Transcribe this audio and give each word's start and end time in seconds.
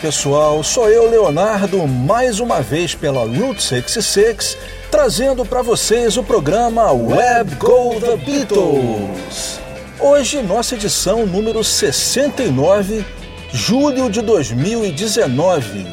Pessoal, 0.00 0.62
sou 0.62 0.88
eu 0.88 1.10
Leonardo, 1.10 1.86
mais 1.86 2.40
uma 2.40 2.62
vez 2.62 2.94
pela 2.94 3.20
Route 3.20 3.62
66, 3.62 4.56
trazendo 4.90 5.44
para 5.44 5.60
vocês 5.60 6.16
o 6.16 6.22
programa 6.22 6.90
Web 6.90 7.54
Go 7.56 8.00
The 8.00 8.16
Beatles. 8.16 9.60
Hoje, 10.00 10.40
nossa 10.40 10.74
edição 10.74 11.26
número 11.26 11.62
69, 11.62 13.04
julho 13.52 14.08
de 14.08 14.22
2019, 14.22 15.86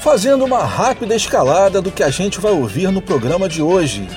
fazendo 0.00 0.44
uma 0.44 0.64
rápida 0.64 1.14
escalada 1.14 1.80
do 1.80 1.92
que 1.92 2.02
a 2.02 2.10
gente 2.10 2.40
vai 2.40 2.52
ouvir 2.52 2.90
no 2.90 3.00
programa 3.00 3.48
de 3.48 3.62
hoje. 3.62 4.08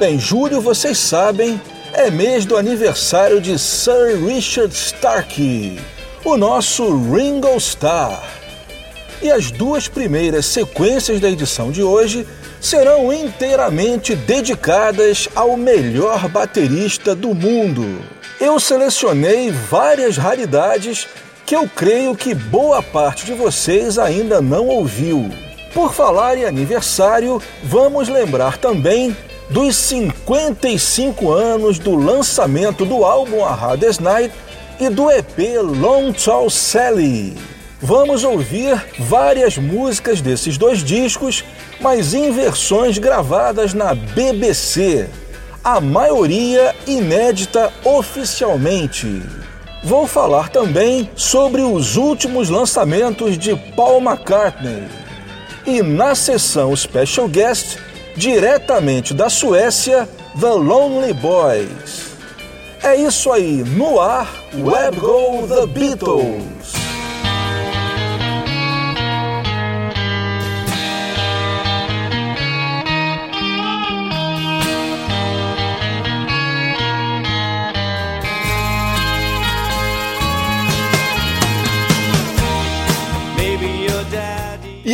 Bem, 0.00 0.18
julho, 0.18 0.60
vocês 0.60 0.98
sabem, 0.98 1.60
é 1.92 2.10
mês 2.10 2.44
do 2.44 2.56
aniversário 2.56 3.40
de 3.40 3.56
Sir 3.56 4.18
Richard 4.26 4.74
Starkey 4.74 5.78
o 6.24 6.38
nosso 6.38 6.88
Ringo 7.12 7.54
Starr. 7.58 8.43
E 9.24 9.32
as 9.32 9.50
duas 9.50 9.88
primeiras 9.88 10.44
sequências 10.44 11.18
da 11.18 11.30
edição 11.30 11.72
de 11.72 11.82
hoje 11.82 12.26
serão 12.60 13.10
inteiramente 13.10 14.14
dedicadas 14.14 15.30
ao 15.34 15.56
melhor 15.56 16.28
baterista 16.28 17.14
do 17.14 17.34
mundo. 17.34 18.02
Eu 18.38 18.60
selecionei 18.60 19.50
várias 19.50 20.18
raridades 20.18 21.08
que 21.46 21.56
eu 21.56 21.66
creio 21.66 22.14
que 22.14 22.34
boa 22.34 22.82
parte 22.82 23.24
de 23.24 23.32
vocês 23.32 23.98
ainda 23.98 24.42
não 24.42 24.68
ouviu. 24.68 25.30
Por 25.72 25.94
falar 25.94 26.36
em 26.36 26.44
aniversário, 26.44 27.40
vamos 27.62 28.10
lembrar 28.10 28.58
também 28.58 29.16
dos 29.48 29.74
55 29.74 31.32
anos 31.32 31.78
do 31.78 31.94
lançamento 31.94 32.84
do 32.84 33.02
álbum 33.02 33.42
A 33.42 33.54
Hardest 33.54 34.02
Night 34.02 34.34
e 34.78 34.90
do 34.90 35.10
EP 35.10 35.38
Long 35.62 36.12
Tall 36.12 36.50
Sally. 36.50 37.53
Vamos 37.84 38.24
ouvir 38.24 38.82
várias 38.98 39.58
músicas 39.58 40.22
desses 40.22 40.56
dois 40.56 40.82
discos, 40.82 41.44
mas 41.82 42.14
em 42.14 42.32
versões 42.32 42.96
gravadas 42.96 43.74
na 43.74 43.94
BBC, 43.94 45.06
a 45.62 45.82
maioria 45.82 46.74
inédita 46.86 47.70
oficialmente. 47.84 49.22
Vou 49.84 50.06
falar 50.06 50.48
também 50.48 51.10
sobre 51.14 51.60
os 51.60 51.98
últimos 51.98 52.48
lançamentos 52.48 53.36
de 53.36 53.54
Paul 53.76 54.00
McCartney. 54.00 54.88
E 55.66 55.82
na 55.82 56.14
sessão 56.14 56.74
Special 56.74 57.28
Guest, 57.28 57.76
diretamente 58.16 59.12
da 59.12 59.28
Suécia, 59.28 60.08
The 60.40 60.54
Lonely 60.54 61.12
Boys. 61.12 62.14
É 62.82 62.96
isso 62.96 63.30
aí, 63.30 63.62
no 63.62 64.00
ar, 64.00 64.26
Web 64.54 64.98
Go 65.00 65.46
The 65.46 65.66
Beatles. 65.66 66.83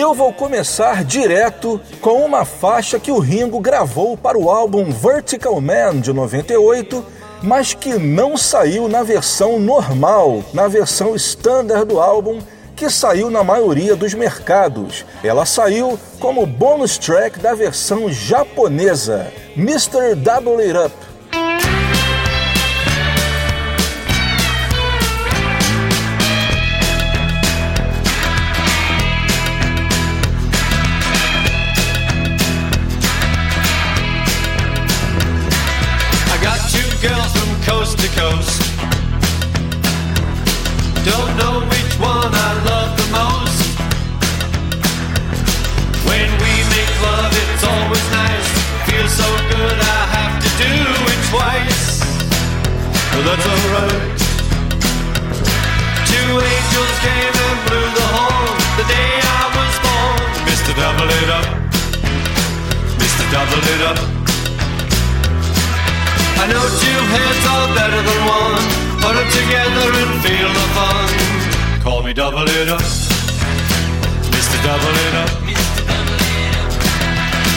Eu 0.00 0.14
vou 0.14 0.32
começar 0.32 1.04
direto 1.04 1.78
com 2.00 2.24
uma 2.24 2.46
faixa 2.46 2.98
que 2.98 3.12
o 3.12 3.18
Ringo 3.18 3.60
gravou 3.60 4.16
para 4.16 4.38
o 4.38 4.48
álbum 4.48 4.90
Vertical 4.90 5.60
Man 5.60 6.00
de 6.00 6.10
98 6.10 7.04
mas 7.42 7.74
que 7.74 7.98
não 7.98 8.34
saiu 8.34 8.88
na 8.88 9.02
versão 9.02 9.58
normal, 9.58 10.42
na 10.54 10.68
versão 10.68 11.14
standard 11.16 11.84
do 11.84 12.00
álbum, 12.00 12.38
que 12.74 12.88
saiu 12.88 13.28
na 13.30 13.44
maioria 13.44 13.94
dos 13.94 14.14
mercados. 14.14 15.04
Ela 15.22 15.44
saiu 15.44 15.98
como 16.18 16.46
bônus 16.46 16.96
track 16.96 17.38
da 17.38 17.52
versão 17.52 18.10
japonesa, 18.10 19.30
Mr. 19.54 20.14
Double 20.14 20.64
It 20.64 20.78
Up. 20.78 21.09
ghost. 38.30 38.62
Don't 41.10 41.32
know 41.40 41.56
which 41.72 41.92
one 41.98 42.32
I 42.48 42.50
love 42.70 42.90
the 43.00 43.08
most. 43.18 43.60
When 46.08 46.28
we 46.42 46.52
make 46.74 46.92
love, 47.06 47.32
it's 47.42 47.64
always 47.64 48.06
nice. 48.22 48.48
Feels 48.86 49.12
so 49.22 49.28
good, 49.54 49.78
I 49.96 50.00
have 50.16 50.34
to 50.44 50.50
do 50.62 50.74
it 51.12 51.20
twice. 51.32 51.86
But 53.12 53.22
that's 53.28 53.46
alright. 53.52 54.20
Two 56.10 56.30
angels 56.52 56.96
came 57.06 57.36
and 57.46 57.58
blew 57.66 57.88
the 57.98 58.06
horn 58.14 58.56
the 58.78 58.86
day 58.94 59.12
I 59.38 59.44
was 59.56 59.74
born. 59.84 60.20
Mr. 60.48 60.72
Double 60.80 61.10
It 61.20 61.30
Up. 61.38 61.46
Mr. 63.02 63.24
Double 63.32 63.62
It 63.74 63.82
Up. 63.92 64.19
I 66.40 66.46
know 66.48 66.64
two 66.80 67.00
heads 67.12 67.44
are 67.52 67.68
better 67.76 68.00
than 68.00 68.20
one. 68.24 68.64
Put 69.04 69.12
them 69.12 69.28
together 69.28 69.88
and 69.92 70.12
feel 70.24 70.48
the 70.48 70.66
fun. 70.72 71.08
Call 71.84 72.02
me 72.02 72.14
Double 72.14 72.48
It 72.48 72.68
Up, 72.72 72.80
Mr. 74.32 74.56
Double 74.64 74.96
It 75.04 75.14
Up. 75.20 75.32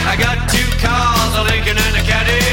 I 0.04 0.20
got 0.20 0.36
two 0.52 0.68
cars, 0.84 1.32
a 1.40 1.44
Lincoln 1.48 1.80
and 1.80 1.96
a 1.96 2.04
Caddy 2.04 2.44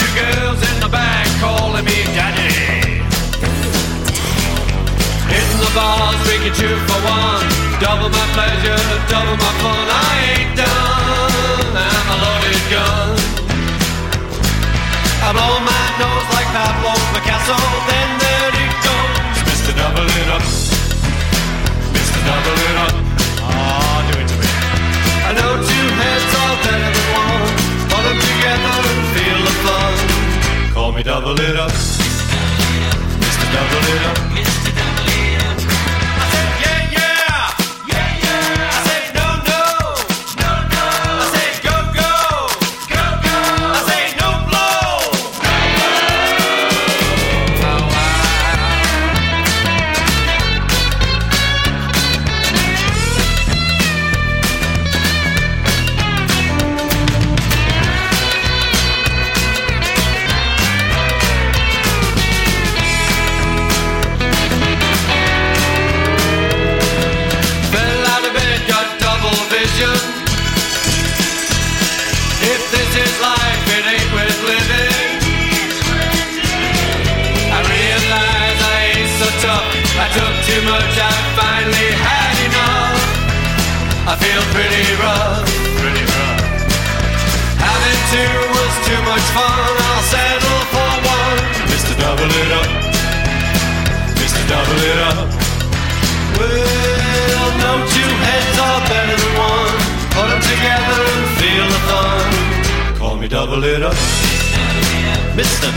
Two 0.00 0.10
girls 0.16 0.60
in 0.72 0.76
the 0.80 0.88
back 0.88 1.28
calling 1.36 1.84
me 1.84 2.00
daddy. 2.16 3.04
Hitting 5.28 5.60
the 5.60 5.72
bars, 5.76 6.16
drinking 6.24 6.56
two 6.56 6.76
for 6.88 7.00
one. 7.04 7.44
Double 7.76 8.08
my 8.08 8.26
pleasure, 8.32 8.80
double 9.12 9.36
my 9.36 9.52
fun. 9.60 9.84
I 9.84 10.12
ain't 10.32 10.56
done. 10.56 11.76
I'm 11.76 12.08
a 12.08 12.16
loaded 12.24 12.64
gun. 12.72 13.21
I 15.32 15.34
blow 15.34 15.64
my 15.64 15.84
nose 15.96 16.28
like 16.36 16.44
Pablo 16.52 16.92
Picasso. 17.16 17.56
Then 17.88 18.08
there 18.20 18.52
it 18.52 18.74
goes, 18.84 19.40
Mr. 19.48 19.72
Double 19.72 20.04
It 20.04 20.28
Up. 20.28 20.44
Mr. 21.96 22.20
Double 22.28 22.60
It 22.68 22.76
Up. 22.76 22.92
Ah, 23.40 24.04
do 24.12 24.20
it 24.20 24.28
to 24.28 24.36
me. 24.36 24.44
I 25.24 25.32
know 25.32 25.56
two 25.56 25.88
heads 25.96 26.32
are 26.36 26.56
better 26.68 26.84
than 26.84 27.08
one. 27.16 27.48
Put 27.88 28.02
them 28.04 28.20
together 28.20 28.76
and 28.92 29.00
feel 29.16 29.40
the 29.48 29.54
fun. 29.64 29.92
Call 30.74 30.92
me 30.92 31.02
double 31.02 31.40
it 31.40 31.56
up. 31.56 31.72
Mr. 33.16 33.46
Double 33.56 33.84
It 33.88 34.04
Up. 34.04 34.18
Mr. 34.36 34.61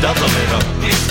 dat 0.06 0.22
alweer 0.22 0.50
dan? 0.50 1.05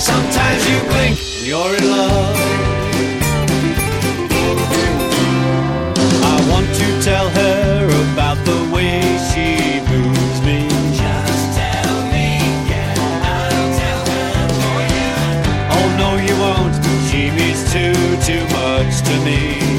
Sometimes 0.00 0.66
you 0.66 0.80
blink, 0.88 1.18
you're 1.44 1.76
in 1.76 1.90
love. 1.90 2.36
I 6.24 6.36
want 6.50 6.66
to 6.74 7.02
tell 7.02 7.28
her 7.28 7.84
about 8.14 8.38
the 8.46 8.70
way 8.74 9.02
she 9.28 9.78
moves 9.92 10.40
me. 10.40 10.68
just 10.96 11.44
tell 11.54 11.96
me, 12.14 12.40
yeah, 12.72 12.94
I'll 13.28 13.70
tell 13.76 14.02
her 14.10 14.48
for 14.62 14.78
you. 14.96 15.12
Oh 15.76 15.86
no, 16.00 16.16
you 16.16 16.34
won't. 16.40 16.74
She 17.10 17.30
means 17.30 17.60
too, 17.70 17.92
too 18.24 18.44
much 18.56 19.02
to 19.02 19.14
me. 19.22 19.69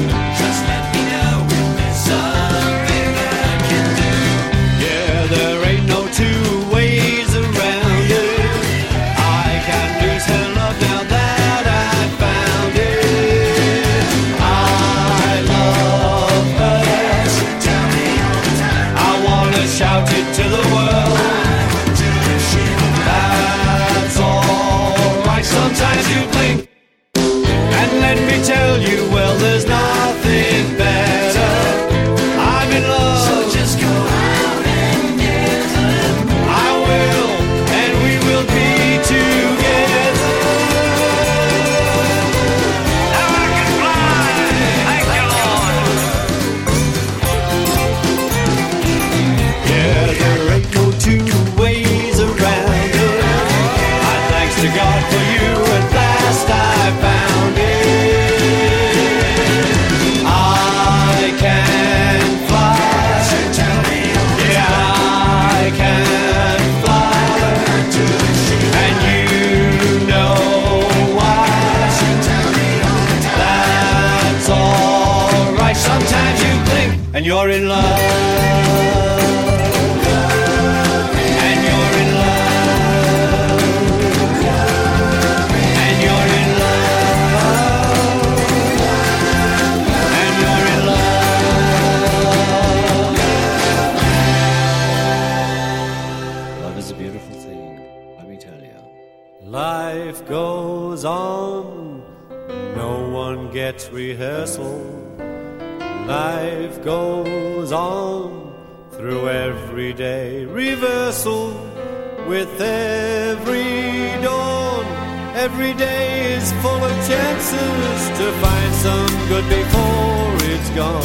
Gone. 120.74 121.02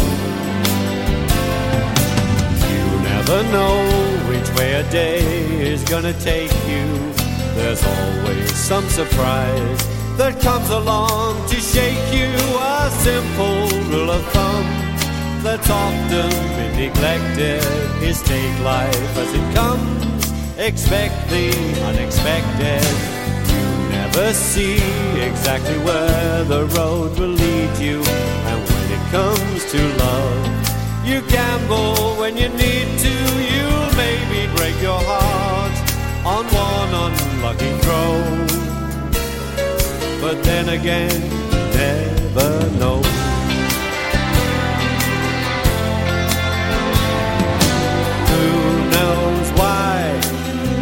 You 2.71 2.85
never 3.03 3.43
know 3.51 3.75
which 4.29 4.49
way 4.57 4.73
a 4.75 4.89
day 4.89 5.19
is 5.73 5.83
gonna 5.83 6.13
take 6.13 6.53
you. 6.67 6.85
There's 7.55 7.83
always 7.83 8.53
some 8.55 8.87
surprise 8.89 9.79
that 10.17 10.39
comes 10.41 10.69
along 10.69 11.47
to 11.49 11.55
shake 11.55 12.07
you. 12.13 12.31
A 12.59 12.89
simple 12.89 13.67
rule 13.91 14.11
of 14.11 14.23
thumb 14.35 14.65
that's 15.43 15.69
often 15.69 16.29
been 16.55 16.73
neglected 16.77 17.63
is 18.01 18.21
take 18.23 18.59
life 18.63 19.17
as 19.17 19.33
it 19.33 19.55
comes. 19.55 20.31
Expect 20.57 21.29
the 21.29 21.51
unexpected. 21.89 22.87
You 23.51 23.89
never 23.89 24.33
see 24.33 24.77
exactly 25.21 25.77
where 25.79 26.43
the 26.45 26.65
road 26.77 27.19
will 27.19 27.35
lead 27.45 27.77
you. 27.77 28.01
And 28.49 28.76
comes 29.11 29.63
to 29.71 29.79
love, 29.97 31.05
you 31.05 31.21
gamble 31.29 32.15
when 32.19 32.35
you 32.35 32.49
need 32.49 32.87
to. 32.99 33.13
You'll 33.53 33.91
maybe 33.95 34.53
break 34.55 34.75
your 34.81 34.99
heart 34.99 35.75
on 36.25 36.45
one 36.45 36.91
unlucky 37.05 37.71
throw. 37.81 38.57
But 40.19 40.43
then 40.43 40.69
again, 40.69 41.21
never 41.73 42.69
know. 42.79 43.01
Who 48.31 48.45
knows 48.95 49.47
why 49.59 49.95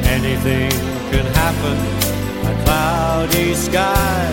anything 0.05 0.71
can 1.11 1.25
happen? 1.41 1.77
A 2.49 2.63
cloudy 2.63 3.53
sky 3.53 4.25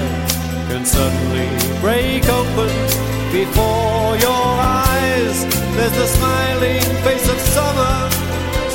can 0.69 0.87
suddenly 0.87 1.49
break 1.83 2.27
open 2.29 3.12
before 3.33 4.13
your 4.21 4.45
eyes. 4.61 5.37
There's 5.75 5.97
the 5.97 6.07
smiling 6.07 6.85
face 7.01 7.27
of 7.33 7.39
summer 7.41 7.97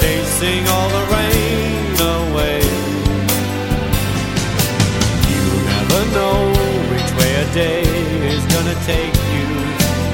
chasing 0.01 0.65
all 0.73 0.89
the 0.89 1.05
rain 1.13 1.93
away. 2.17 2.61
You 5.29 5.45
never 5.73 6.01
know 6.17 6.39
which 6.89 7.11
way 7.19 7.31
a 7.45 7.47
day 7.53 7.83
is 8.33 8.43
gonna 8.53 8.77
take 8.89 9.17
you. 9.35 9.47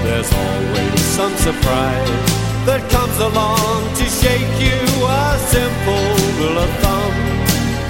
There's 0.03 0.31
always 0.33 0.99
some 1.17 1.33
surprise 1.47 2.23
that 2.67 2.83
comes 2.91 3.17
along 3.29 3.95
to 3.95 4.05
shake 4.21 4.55
you. 4.59 4.79
A 5.07 5.39
simple 5.55 6.07
rule 6.37 6.59
of 6.59 6.69
thumb 6.83 7.15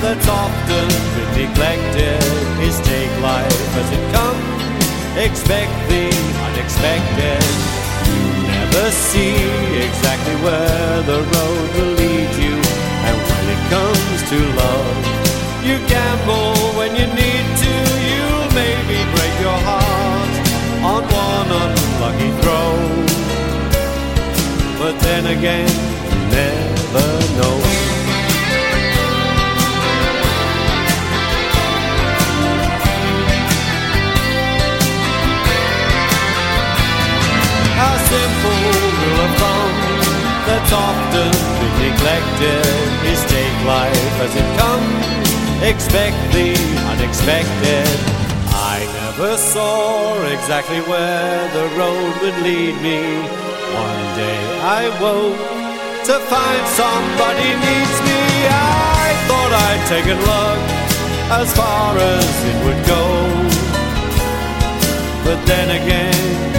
that's 0.03 0.27
often 0.27 0.88
been 1.15 1.31
neglected 1.41 2.22
is 2.62 2.77
take 2.86 3.13
life 3.22 3.77
as 3.81 3.89
it 3.98 4.05
comes. 4.13 4.62
Expect 5.15 5.72
the 5.89 6.10
unexpected. 6.48 7.43
You 8.10 8.48
never 8.50 8.89
see 8.89 9.36
exactly 9.86 10.34
where 10.41 11.01
the 11.03 11.22
road 11.22 11.67
will 11.75 11.93
lead 12.01 12.34
you. 12.34 12.55
And 13.05 13.15
when 13.29 13.46
it 13.53 13.62
comes 13.70 14.20
to 14.32 14.38
love, 14.58 14.98
you 15.63 15.77
gamble 15.88 16.58
when 16.77 16.96
you 16.96 17.05
need 17.05 17.46
to. 17.63 17.74
You'll 18.10 18.50
maybe 18.58 18.98
break 19.13 19.34
your 19.39 19.60
heart 19.70 20.34
on 20.82 21.03
one 21.05 21.50
unlucky 21.62 22.32
throw. 22.41 22.74
But 24.79 25.00
then 25.00 25.27
again, 25.38 25.70
you 26.10 26.20
never 26.34 27.08
know. 27.38 27.62
That's 40.47 40.71
often 40.73 41.31
been 41.59 41.75
neglected 41.88 42.65
is 43.07 43.21
take 43.31 43.57
life 43.65 44.15
as 44.25 44.33
it 44.35 44.50
comes. 44.59 45.05
Expect 45.63 46.17
the 46.35 46.51
unexpected. 46.91 47.88
I 48.51 48.83
never 49.01 49.38
saw 49.38 50.21
exactly 50.27 50.81
where 50.81 51.39
the 51.57 51.65
road 51.79 52.13
would 52.21 52.38
lead 52.43 52.75
me. 52.81 53.00
One 53.73 54.05
day 54.19 54.41
I 54.79 54.81
woke 55.01 55.39
to 56.09 56.15
find 56.31 56.63
somebody 56.81 57.50
needs 57.67 57.97
me. 58.09 58.21
I 58.51 59.07
thought 59.27 59.51
I'd 59.67 59.83
taken 59.88 60.19
luck 60.33 60.62
as 61.39 61.47
far 61.55 61.97
as 61.97 62.29
it 62.51 62.57
would 62.65 62.81
go. 62.85 63.03
But 65.23 65.39
then 65.47 65.67
again, 65.81 66.52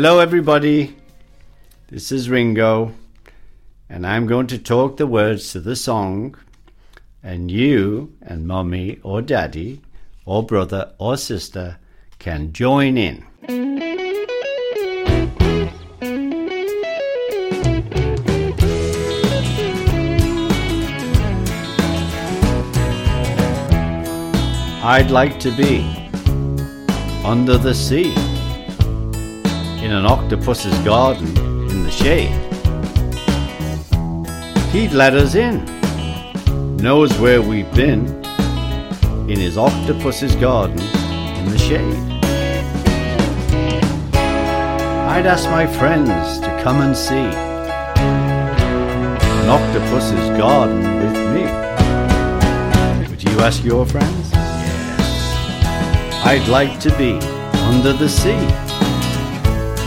Hello, 0.00 0.20
everybody. 0.20 0.94
This 1.88 2.12
is 2.12 2.30
Ringo, 2.30 2.94
and 3.88 4.06
I'm 4.06 4.28
going 4.28 4.46
to 4.46 4.56
talk 4.56 4.96
the 4.96 5.08
words 5.08 5.50
to 5.50 5.60
the 5.60 5.74
song, 5.74 6.36
and 7.20 7.50
you 7.50 8.12
and 8.22 8.46
mommy 8.46 9.00
or 9.02 9.22
daddy 9.22 9.80
or 10.24 10.46
brother 10.46 10.92
or 10.98 11.16
sister 11.16 11.78
can 12.20 12.52
join 12.52 12.96
in. 12.96 13.26
I'd 24.84 25.10
like 25.10 25.40
to 25.40 25.50
be 25.56 25.80
under 27.24 27.58
the 27.58 27.74
sea 27.74 28.27
in 29.82 29.92
an 29.92 30.04
octopus's 30.04 30.76
garden 30.80 31.28
in 31.70 31.84
the 31.84 31.90
shade. 31.90 32.32
He'd 34.72 34.92
let 34.92 35.14
us 35.14 35.34
in, 35.34 35.64
knows 36.76 37.16
where 37.18 37.40
we've 37.40 37.72
been, 37.74 38.06
in 39.30 39.38
his 39.38 39.56
octopus's 39.56 40.34
garden 40.36 40.80
in 40.80 41.48
the 41.48 41.58
shade. 41.58 41.96
I'd 45.08 45.26
ask 45.26 45.48
my 45.50 45.66
friends 45.66 46.40
to 46.40 46.60
come 46.62 46.80
and 46.80 46.96
see 46.96 47.14
an 49.42 49.48
octopus's 49.48 50.28
garden 50.36 50.82
with 51.00 51.14
me. 51.34 51.44
Would 53.08 53.22
you 53.22 53.40
ask 53.40 53.62
your 53.64 53.86
friends? 53.86 54.32
Yes. 54.32 55.02
I'd 56.24 56.48
like 56.48 56.80
to 56.80 56.90
be 56.98 57.18
under 57.68 57.92
the 57.92 58.08
sea 58.08 58.67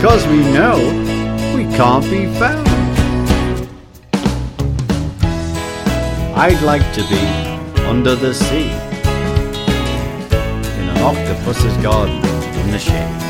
because 0.00 0.26
we 0.28 0.38
know 0.54 0.78
we 1.54 1.64
can't 1.76 2.02
be 2.04 2.24
found. 2.38 2.66
I'd 6.34 6.62
like 6.62 6.90
to 6.94 7.02
be 7.02 7.84
under 7.84 8.14
the 8.14 8.32
sea 8.32 8.70
in 10.80 10.88
an 10.88 11.02
octopus's 11.02 11.76
garden 11.82 12.16
in 12.60 12.70
the 12.70 12.78
shade. 12.78 13.29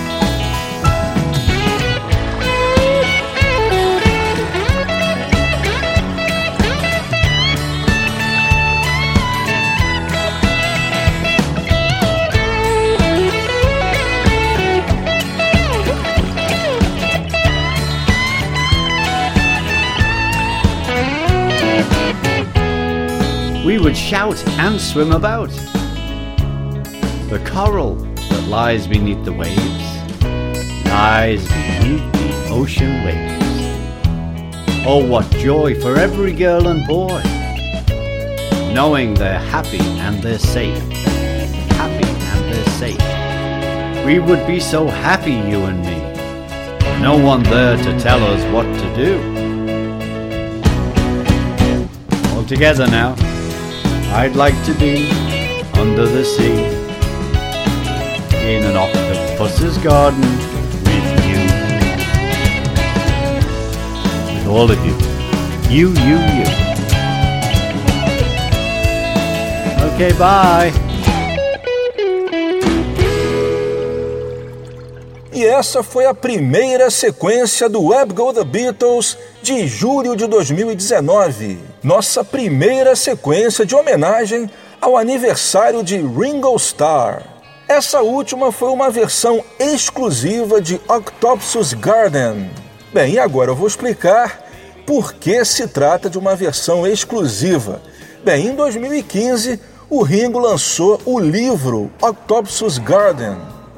Would 23.90 23.96
shout 23.96 24.46
and 24.60 24.80
swim 24.80 25.10
about. 25.10 25.50
The 27.28 27.42
coral 27.44 27.96
that 27.96 28.46
lies 28.48 28.86
beneath 28.86 29.24
the 29.24 29.32
waves 29.32 29.84
lies 30.84 31.44
beneath 31.48 32.12
the 32.12 32.50
ocean 32.50 33.04
waves. 33.04 34.86
Oh, 34.86 35.04
what 35.04 35.28
joy 35.32 35.74
for 35.80 35.96
every 35.96 36.32
girl 36.32 36.68
and 36.68 36.86
boy, 36.86 37.20
knowing 38.72 39.14
they're 39.14 39.40
happy 39.40 39.80
and 39.80 40.22
they're 40.22 40.38
safe. 40.38 40.78
Happy 41.72 42.08
and 42.30 42.52
they're 42.52 42.74
safe. 42.84 44.06
We 44.06 44.20
would 44.20 44.46
be 44.46 44.60
so 44.60 44.86
happy, 44.86 45.32
you 45.32 45.64
and 45.64 45.80
me. 45.80 45.98
No 47.02 47.18
one 47.18 47.42
there 47.42 47.76
to 47.76 47.98
tell 47.98 48.22
us 48.22 48.40
what 48.54 48.66
to 48.82 48.94
do. 48.94 49.18
All 52.36 52.44
together 52.44 52.86
now. 52.86 53.29
I'd 54.12 54.34
like 54.34 54.54
to 54.64 54.74
be 54.74 55.08
under 55.78 56.04
the 56.04 56.24
sea 56.24 56.66
in 58.44 58.64
an 58.64 58.76
octopus's 58.76 59.78
garden 59.78 60.20
with 60.82 61.08
you. 61.28 61.40
With 64.34 64.46
all 64.48 64.70
of 64.70 64.84
you. 64.84 64.94
You, 65.70 65.90
you, 65.90 66.18
you. 66.18 66.44
Okay, 69.94 70.12
bye. 70.18 70.72
E 75.32 75.44
essa 75.44 75.82
foi 75.82 76.06
a 76.06 76.12
primeira 76.12 76.90
sequência 76.90 77.68
do 77.68 77.86
Web 77.86 78.12
Go 78.12 78.32
The 78.32 78.44
Beatles 78.44 79.16
de 79.42 79.66
julho 79.66 80.14
de 80.14 80.26
2019. 80.26 81.58
Nossa 81.82 82.22
primeira 82.22 82.94
sequência 82.94 83.64
de 83.64 83.74
homenagem 83.74 84.50
ao 84.80 84.96
aniversário 84.96 85.82
de 85.82 85.96
Ringo 85.96 86.54
Starr. 86.56 87.22
Essa 87.66 88.02
última 88.02 88.52
foi 88.52 88.70
uma 88.70 88.90
versão 88.90 89.42
exclusiva 89.58 90.60
de 90.60 90.80
Octopus 90.88 91.72
Garden. 91.72 92.50
Bem, 92.92 93.18
agora 93.18 93.50
eu 93.50 93.56
vou 93.56 93.66
explicar 93.66 94.44
por 94.86 95.14
que 95.14 95.44
se 95.44 95.68
trata 95.68 96.10
de 96.10 96.18
uma 96.18 96.34
versão 96.34 96.86
exclusiva. 96.86 97.80
Bem, 98.24 98.48
em 98.48 98.54
2015, 98.54 99.60
o 99.88 100.02
Ringo 100.02 100.38
lançou 100.38 101.00
o 101.06 101.18
livro 101.18 101.90
Octopus 102.02 102.78
Garden, 102.78 103.36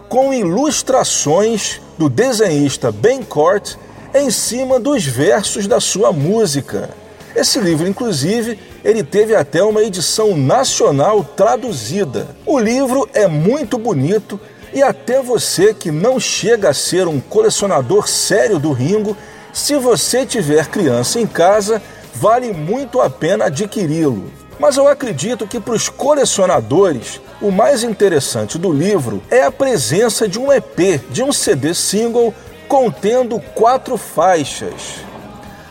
com 0.09 0.33
ilustrações 0.35 1.81
do 1.97 2.09
desenhista 2.09 2.91
Ben 2.91 3.23
Cort 3.23 3.77
em 4.15 4.31
cima 4.31 4.79
dos 4.79 5.05
versos 5.05 5.67
da 5.67 5.81
sua 5.81 6.13
música. 6.13 6.91
Esse 7.35 7.59
livro, 7.59 7.89
inclusive, 7.89 8.59
ele 8.85 9.03
teve 9.03 9.35
até 9.35 9.63
uma 9.63 9.83
edição 9.83 10.37
nacional 10.37 11.25
traduzida. 11.25 12.37
O 12.45 12.59
livro 12.59 13.09
é 13.15 13.27
muito 13.27 13.79
bonito 13.79 14.39
e 14.73 14.83
até 14.83 15.23
você 15.23 15.73
que 15.73 15.91
não 15.91 16.21
chega 16.21 16.71
a 16.71 16.75
ser 16.75 17.09
um 17.09 17.21
colecionador 17.21 18.07
sério 18.07 18.59
do 18.59 18.73
Ringo, 18.73 19.17
se 19.53 19.77
você 19.77 20.27
tiver 20.27 20.67
criança 20.67 21.21
em 21.21 21.27
casa, 21.27 21.81
vale 22.15 22.53
muito 22.53 23.01
a 23.01 23.09
pena 23.09 23.47
adquiri-lo. 23.47 24.31
Mas 24.59 24.77
eu 24.77 24.87
acredito 24.87 25.47
que 25.47 25.59
para 25.59 25.75
os 25.75 25.89
colecionadores, 25.89 27.21
o 27.41 27.51
mais 27.51 27.83
interessante 27.83 28.59
do 28.59 28.73
livro 28.73 29.23
é 29.31 29.43
a 29.43 29.51
presença 29.51 30.29
de 30.29 30.39
um 30.39 30.53
EP, 30.53 31.01
de 31.11 31.23
um 31.23 31.33
CD 31.33 31.75
single 31.75 32.33
contendo 32.73 33.39
quatro 33.39 33.99
faixas. 33.99 35.05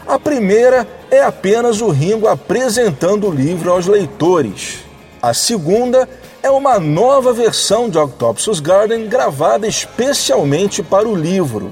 A 0.08 0.20
primeira 0.20 0.88
é 1.10 1.20
apenas 1.20 1.82
o 1.82 1.90
Ringo 1.90 2.28
apresentando 2.28 3.28
o 3.28 3.32
livro 3.32 3.72
aos 3.72 3.88
leitores. 3.88 4.82
A 5.20 5.34
segunda 5.34 6.08
é 6.44 6.52
uma 6.52 6.80
nova 6.80 7.34
versão 7.34 7.90
de 7.90 7.98
Octopus 7.98 8.60
Garden 8.60 9.08
gravada 9.08 9.68
especialmente 9.68 10.84
para 10.84 11.10
o 11.10 11.16
livro. 11.16 11.72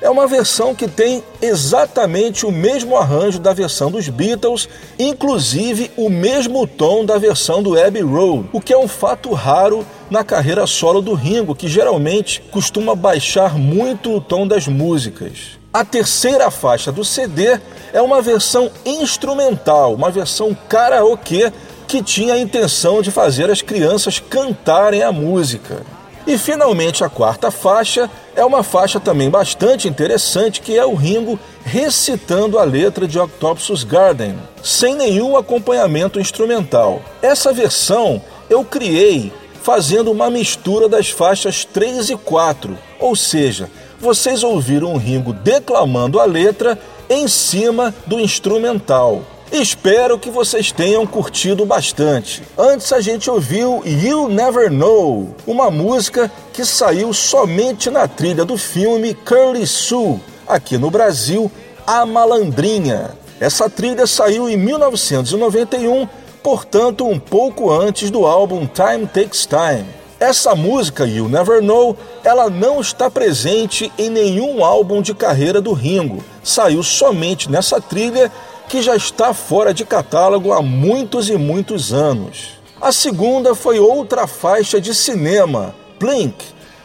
É 0.00 0.08
uma 0.08 0.28
versão 0.28 0.76
que 0.76 0.86
tem 0.86 1.24
exatamente 1.42 2.46
o 2.46 2.52
mesmo 2.52 2.96
arranjo 2.96 3.40
da 3.40 3.52
versão 3.52 3.90
dos 3.90 4.08
Beatles, 4.08 4.68
inclusive 4.96 5.90
o 5.96 6.08
mesmo 6.08 6.68
tom 6.68 7.04
da 7.04 7.18
versão 7.18 7.60
do 7.62 7.76
Abbey 7.78 8.02
Road, 8.02 8.48
o 8.52 8.60
que 8.60 8.72
é 8.72 8.78
um 8.78 8.86
fato 8.86 9.32
raro 9.32 9.84
na 10.08 10.22
carreira 10.22 10.68
solo 10.68 11.02
do 11.02 11.14
Ringo, 11.14 11.54
que 11.54 11.66
geralmente 11.66 12.40
costuma 12.52 12.94
baixar 12.94 13.58
muito 13.58 14.14
o 14.14 14.20
tom 14.20 14.46
das 14.46 14.68
músicas. 14.68 15.58
A 15.72 15.84
terceira 15.84 16.48
faixa 16.48 16.92
do 16.92 17.04
CD 17.04 17.58
é 17.92 18.00
uma 18.00 18.22
versão 18.22 18.70
instrumental, 18.86 19.94
uma 19.94 20.12
versão 20.12 20.56
karaokê 20.68 21.52
que 21.88 22.02
tinha 22.02 22.34
a 22.34 22.38
intenção 22.38 23.02
de 23.02 23.10
fazer 23.10 23.50
as 23.50 23.62
crianças 23.62 24.20
cantarem 24.20 25.02
a 25.02 25.10
música. 25.10 25.97
E 26.28 26.36
finalmente 26.36 27.02
a 27.02 27.08
quarta 27.08 27.50
faixa 27.50 28.10
é 28.36 28.44
uma 28.44 28.62
faixa 28.62 29.00
também 29.00 29.30
bastante 29.30 29.88
interessante, 29.88 30.60
que 30.60 30.76
é 30.76 30.84
o 30.84 30.94
Ringo 30.94 31.40
recitando 31.64 32.58
a 32.58 32.64
letra 32.64 33.08
de 33.08 33.18
Octopus 33.18 33.82
Garden, 33.82 34.38
sem 34.62 34.94
nenhum 34.94 35.38
acompanhamento 35.38 36.20
instrumental. 36.20 37.00
Essa 37.22 37.50
versão 37.50 38.20
eu 38.50 38.62
criei 38.62 39.32
fazendo 39.62 40.12
uma 40.12 40.28
mistura 40.28 40.86
das 40.86 41.08
faixas 41.08 41.64
3 41.64 42.10
e 42.10 42.16
4, 42.18 42.76
ou 43.00 43.16
seja, 43.16 43.70
vocês 43.98 44.42
ouviram 44.42 44.92
o 44.92 44.98
Ringo 44.98 45.32
declamando 45.32 46.20
a 46.20 46.26
letra 46.26 46.78
em 47.08 47.26
cima 47.26 47.94
do 48.06 48.20
instrumental. 48.20 49.22
Espero 49.50 50.18
que 50.18 50.28
vocês 50.28 50.70
tenham 50.70 51.06
curtido 51.06 51.64
bastante. 51.64 52.42
Antes 52.56 52.92
a 52.92 53.00
gente 53.00 53.30
ouviu 53.30 53.82
You 53.84 54.28
Never 54.28 54.70
Know, 54.70 55.34
uma 55.46 55.70
música 55.70 56.30
que 56.52 56.66
saiu 56.66 57.14
somente 57.14 57.88
na 57.88 58.06
trilha 58.06 58.44
do 58.44 58.58
filme 58.58 59.14
Curly 59.14 59.66
Sue, 59.66 60.20
aqui 60.46 60.76
no 60.76 60.90
Brasil, 60.90 61.50
A 61.86 62.04
Malandrinha. 62.04 63.16
Essa 63.40 63.70
trilha 63.70 64.06
saiu 64.06 64.50
em 64.50 64.56
1991, 64.56 66.06
portanto 66.42 67.06
um 67.06 67.18
pouco 67.18 67.72
antes 67.72 68.10
do 68.10 68.26
álbum 68.26 68.66
Time 68.66 69.06
Takes 69.06 69.46
Time. 69.46 69.86
Essa 70.20 70.54
música, 70.54 71.06
You 71.06 71.28
Never 71.28 71.62
Know, 71.62 71.96
ela 72.22 72.50
não 72.50 72.80
está 72.80 73.08
presente 73.08 73.90
em 73.96 74.10
nenhum 74.10 74.64
álbum 74.64 75.00
de 75.00 75.14
carreira 75.14 75.60
do 75.60 75.72
Ringo. 75.72 76.22
Saiu 76.42 76.82
somente 76.82 77.48
nessa 77.48 77.80
trilha 77.80 78.30
que 78.68 78.82
já 78.82 78.94
está 78.94 79.32
fora 79.32 79.72
de 79.72 79.84
catálogo 79.84 80.52
há 80.52 80.60
muitos 80.60 81.30
e 81.30 81.36
muitos 81.36 81.92
anos. 81.92 82.58
A 82.80 82.92
segunda 82.92 83.54
foi 83.54 83.80
outra 83.80 84.26
faixa 84.26 84.78
de 84.80 84.94
cinema, 84.94 85.74
Blink, 85.98 86.36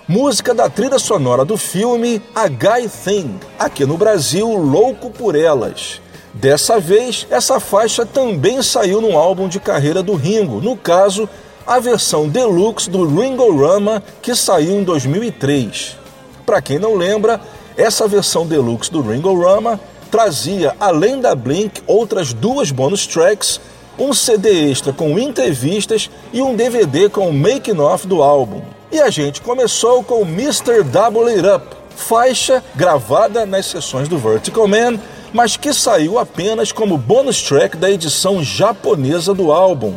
música 0.07 0.53
da 0.53 0.69
trilha 0.69 0.97
sonora 0.97 1.43
do 1.43 1.57
filme 1.57 2.21
A 2.33 2.47
Guy 2.47 2.89
Thing, 2.89 3.39
aqui 3.59 3.85
no 3.85 3.97
Brasil, 3.97 4.47
Louco 4.47 5.11
por 5.11 5.35
Elas. 5.35 6.01
Dessa 6.33 6.79
vez, 6.79 7.27
essa 7.29 7.59
faixa 7.59 8.05
também 8.05 8.63
saiu 8.63 9.01
no 9.01 9.17
álbum 9.17 9.47
de 9.47 9.59
carreira 9.59 10.01
do 10.01 10.15
Ringo, 10.15 10.61
no 10.61 10.75
caso, 10.75 11.29
a 11.67 11.79
versão 11.79 12.27
deluxe 12.27 12.89
do 12.89 13.05
Ringo 13.05 13.55
Rama, 13.55 14.01
que 14.21 14.33
saiu 14.33 14.79
em 14.79 14.83
2003. 14.83 15.97
Para 16.45 16.61
quem 16.61 16.79
não 16.79 16.95
lembra, 16.95 17.39
essa 17.77 18.07
versão 18.07 18.47
deluxe 18.47 18.91
do 18.91 19.01
Ringo 19.01 19.39
Rama 19.39 19.79
trazia, 20.13 20.75
além 20.79 21.19
da 21.19 21.33
Blink, 21.33 21.81
outras 21.87 22.33
duas 22.33 22.69
bonus 22.69 23.07
tracks, 23.07 23.59
um 23.97 24.13
CD 24.13 24.69
extra 24.69 24.93
com 24.93 25.17
entrevistas 25.17 26.07
e 26.31 26.39
um 26.39 26.55
DVD 26.55 27.09
com 27.09 27.27
o 27.27 27.33
making 27.33 27.79
off 27.79 28.05
do 28.05 28.21
álbum. 28.21 28.61
E 28.91 29.01
a 29.01 29.09
gente 29.09 29.41
começou 29.41 30.03
com 30.03 30.21
Mr. 30.21 30.83
Double 30.83 31.33
It 31.33 31.47
Up, 31.47 31.65
faixa 31.95 32.63
gravada 32.75 33.43
nas 33.43 33.65
sessões 33.65 34.07
do 34.07 34.19
Vertical 34.19 34.67
Man, 34.67 34.99
mas 35.33 35.57
que 35.57 35.73
saiu 35.73 36.19
apenas 36.19 36.71
como 36.71 36.95
bonus 36.95 37.41
track 37.41 37.75
da 37.75 37.89
edição 37.89 38.43
japonesa 38.43 39.33
do 39.33 39.51
álbum. 39.51 39.95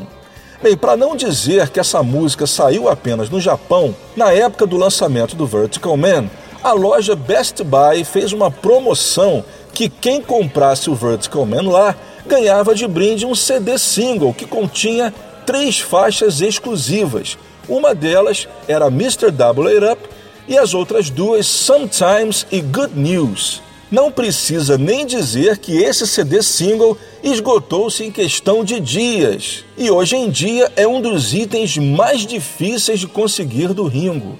Bem, 0.62 0.78
para 0.78 0.96
não 0.96 1.14
dizer 1.14 1.68
que 1.68 1.78
essa 1.78 2.02
música 2.02 2.46
saiu 2.46 2.88
apenas 2.88 3.28
no 3.28 3.38
Japão, 3.38 3.94
na 4.16 4.32
época 4.32 4.66
do 4.66 4.78
lançamento 4.78 5.36
do 5.36 5.46
Vertical 5.46 5.94
Man, 5.94 6.30
a 6.64 6.72
loja 6.72 7.14
Best 7.14 7.62
Buy 7.62 8.02
fez 8.02 8.32
uma 8.32 8.50
promoção 8.50 9.44
que 9.76 9.90
quem 9.90 10.22
comprasse 10.22 10.88
o 10.88 10.94
Vertical 10.94 11.44
Man 11.44 11.68
lá 11.68 11.94
ganhava 12.26 12.74
de 12.74 12.88
brinde 12.88 13.26
um 13.26 13.34
CD 13.34 13.76
single 13.76 14.32
que 14.32 14.46
continha 14.46 15.12
três 15.44 15.78
faixas 15.78 16.40
exclusivas. 16.40 17.36
Uma 17.68 17.94
delas 17.94 18.48
era 18.66 18.86
Mr. 18.86 19.30
Double 19.30 19.68
It 19.68 19.84
Up 19.84 20.08
e 20.48 20.56
as 20.56 20.72
outras 20.72 21.10
duas 21.10 21.46
Sometimes 21.46 22.46
e 22.50 22.62
Good 22.62 22.98
News. 22.98 23.60
Não 23.90 24.10
precisa 24.10 24.78
nem 24.78 25.04
dizer 25.04 25.58
que 25.58 25.76
esse 25.76 26.06
CD 26.06 26.42
single 26.42 26.96
esgotou-se 27.22 28.02
em 28.02 28.10
questão 28.10 28.64
de 28.64 28.80
dias 28.80 29.62
e 29.76 29.90
hoje 29.90 30.16
em 30.16 30.30
dia 30.30 30.72
é 30.74 30.88
um 30.88 31.02
dos 31.02 31.34
itens 31.34 31.76
mais 31.76 32.22
difíceis 32.22 32.98
de 32.98 33.06
conseguir 33.06 33.74
do 33.74 33.86
Ringo. 33.86 34.38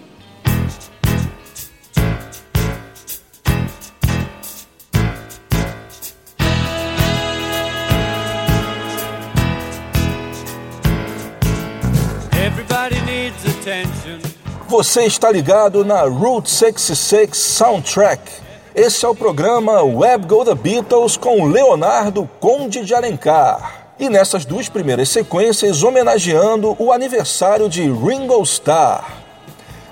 Você 14.77 15.05
está 15.05 15.31
ligado 15.33 15.87
na 15.87 16.03
Route 16.03 16.51
66 16.51 17.35
Soundtrack. 17.35 18.21
Esse 18.75 19.07
é 19.07 19.09
o 19.09 19.15
programa 19.15 19.83
Web 19.83 20.27
Go 20.27 20.45
The 20.45 20.55
Beatles 20.55 21.17
com 21.17 21.47
Leonardo 21.47 22.29
Conde 22.39 22.85
de 22.85 22.95
Alencar. 22.95 23.95
E 23.99 24.11
nessas 24.11 24.45
duas 24.45 24.69
primeiras 24.69 25.09
sequências, 25.09 25.83
homenageando 25.83 26.77
o 26.79 26.93
aniversário 26.93 27.71
de 27.71 27.91
Ringo 27.91 28.43
Starr. 28.43 29.03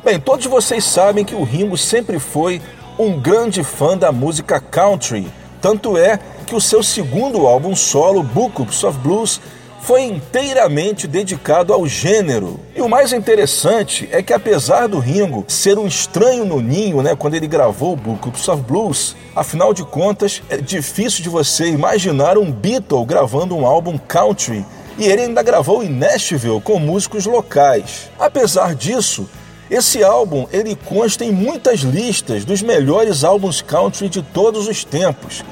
Bem, 0.05 0.21
todos 0.21 0.45
vocês 0.45 0.85
sabem 0.85 1.25
que 1.25 1.35
o 1.35 1.45
Ringo 1.45 1.79
sempre 1.79 2.19
foi 2.19 2.61
um 2.99 3.19
grande 3.19 3.65
fã 3.65 3.97
da 3.97 4.13
música 4.13 4.61
country. 4.61 5.33
Tanto 5.63 5.97
é 5.97 6.19
que 6.47 6.55
o 6.55 6.61
seu 6.61 6.83
segundo 6.83 7.47
álbum 7.47 7.75
solo, 7.75 8.23
Books 8.23 8.85
of 8.85 8.99
Blues, 8.99 9.41
foi 9.85 10.01
inteiramente 10.03 11.07
dedicado 11.07 11.71
ao 11.71 11.87
gênero. 11.87 12.59
E 12.75 12.81
o 12.81 12.89
mais 12.89 13.13
interessante 13.13 14.09
é 14.11 14.23
que 14.23 14.33
apesar 14.33 14.87
do 14.87 14.99
Ringo 14.99 15.45
ser 15.47 15.79
um 15.79 15.87
estranho 15.87 16.47
no 16.47 16.59
ninho, 16.59 17.03
né, 17.03 17.15
quando 17.15 17.35
ele 17.35 17.47
gravou 17.47 17.93
o 17.93 17.97
Books 17.97 18.49
of 18.49 18.63
Blues, 18.63 19.15
afinal 19.37 19.75
de 19.75 19.85
contas 19.85 20.43
é 20.49 20.57
difícil 20.57 21.23
de 21.23 21.29
você 21.29 21.67
imaginar 21.67 22.39
um 22.39 22.51
Beatle 22.51 23.05
gravando 23.05 23.55
um 23.55 23.67
álbum 23.67 23.99
country. 23.99 24.65
E 24.97 25.05
ele 25.05 25.23
ainda 25.23 25.43
gravou 25.43 25.83
em 25.83 25.91
Nashville 25.91 26.63
com 26.63 26.79
músicos 26.79 27.27
locais. 27.27 28.11
Apesar 28.19 28.75
disso, 28.75 29.29
esse 29.71 30.03
álbum 30.03 30.47
ele 30.51 30.75
consta 30.75 31.27
em 31.27 31.31
muitas 31.31 31.81
listas 31.81 32.47
dos 32.47 32.63
melhores 32.63 33.23
álbuns 33.23 33.61
country 33.61 34.09
de 34.09 34.23
todos 34.23 34.67
os 34.67 34.83
tempos. 34.83 35.45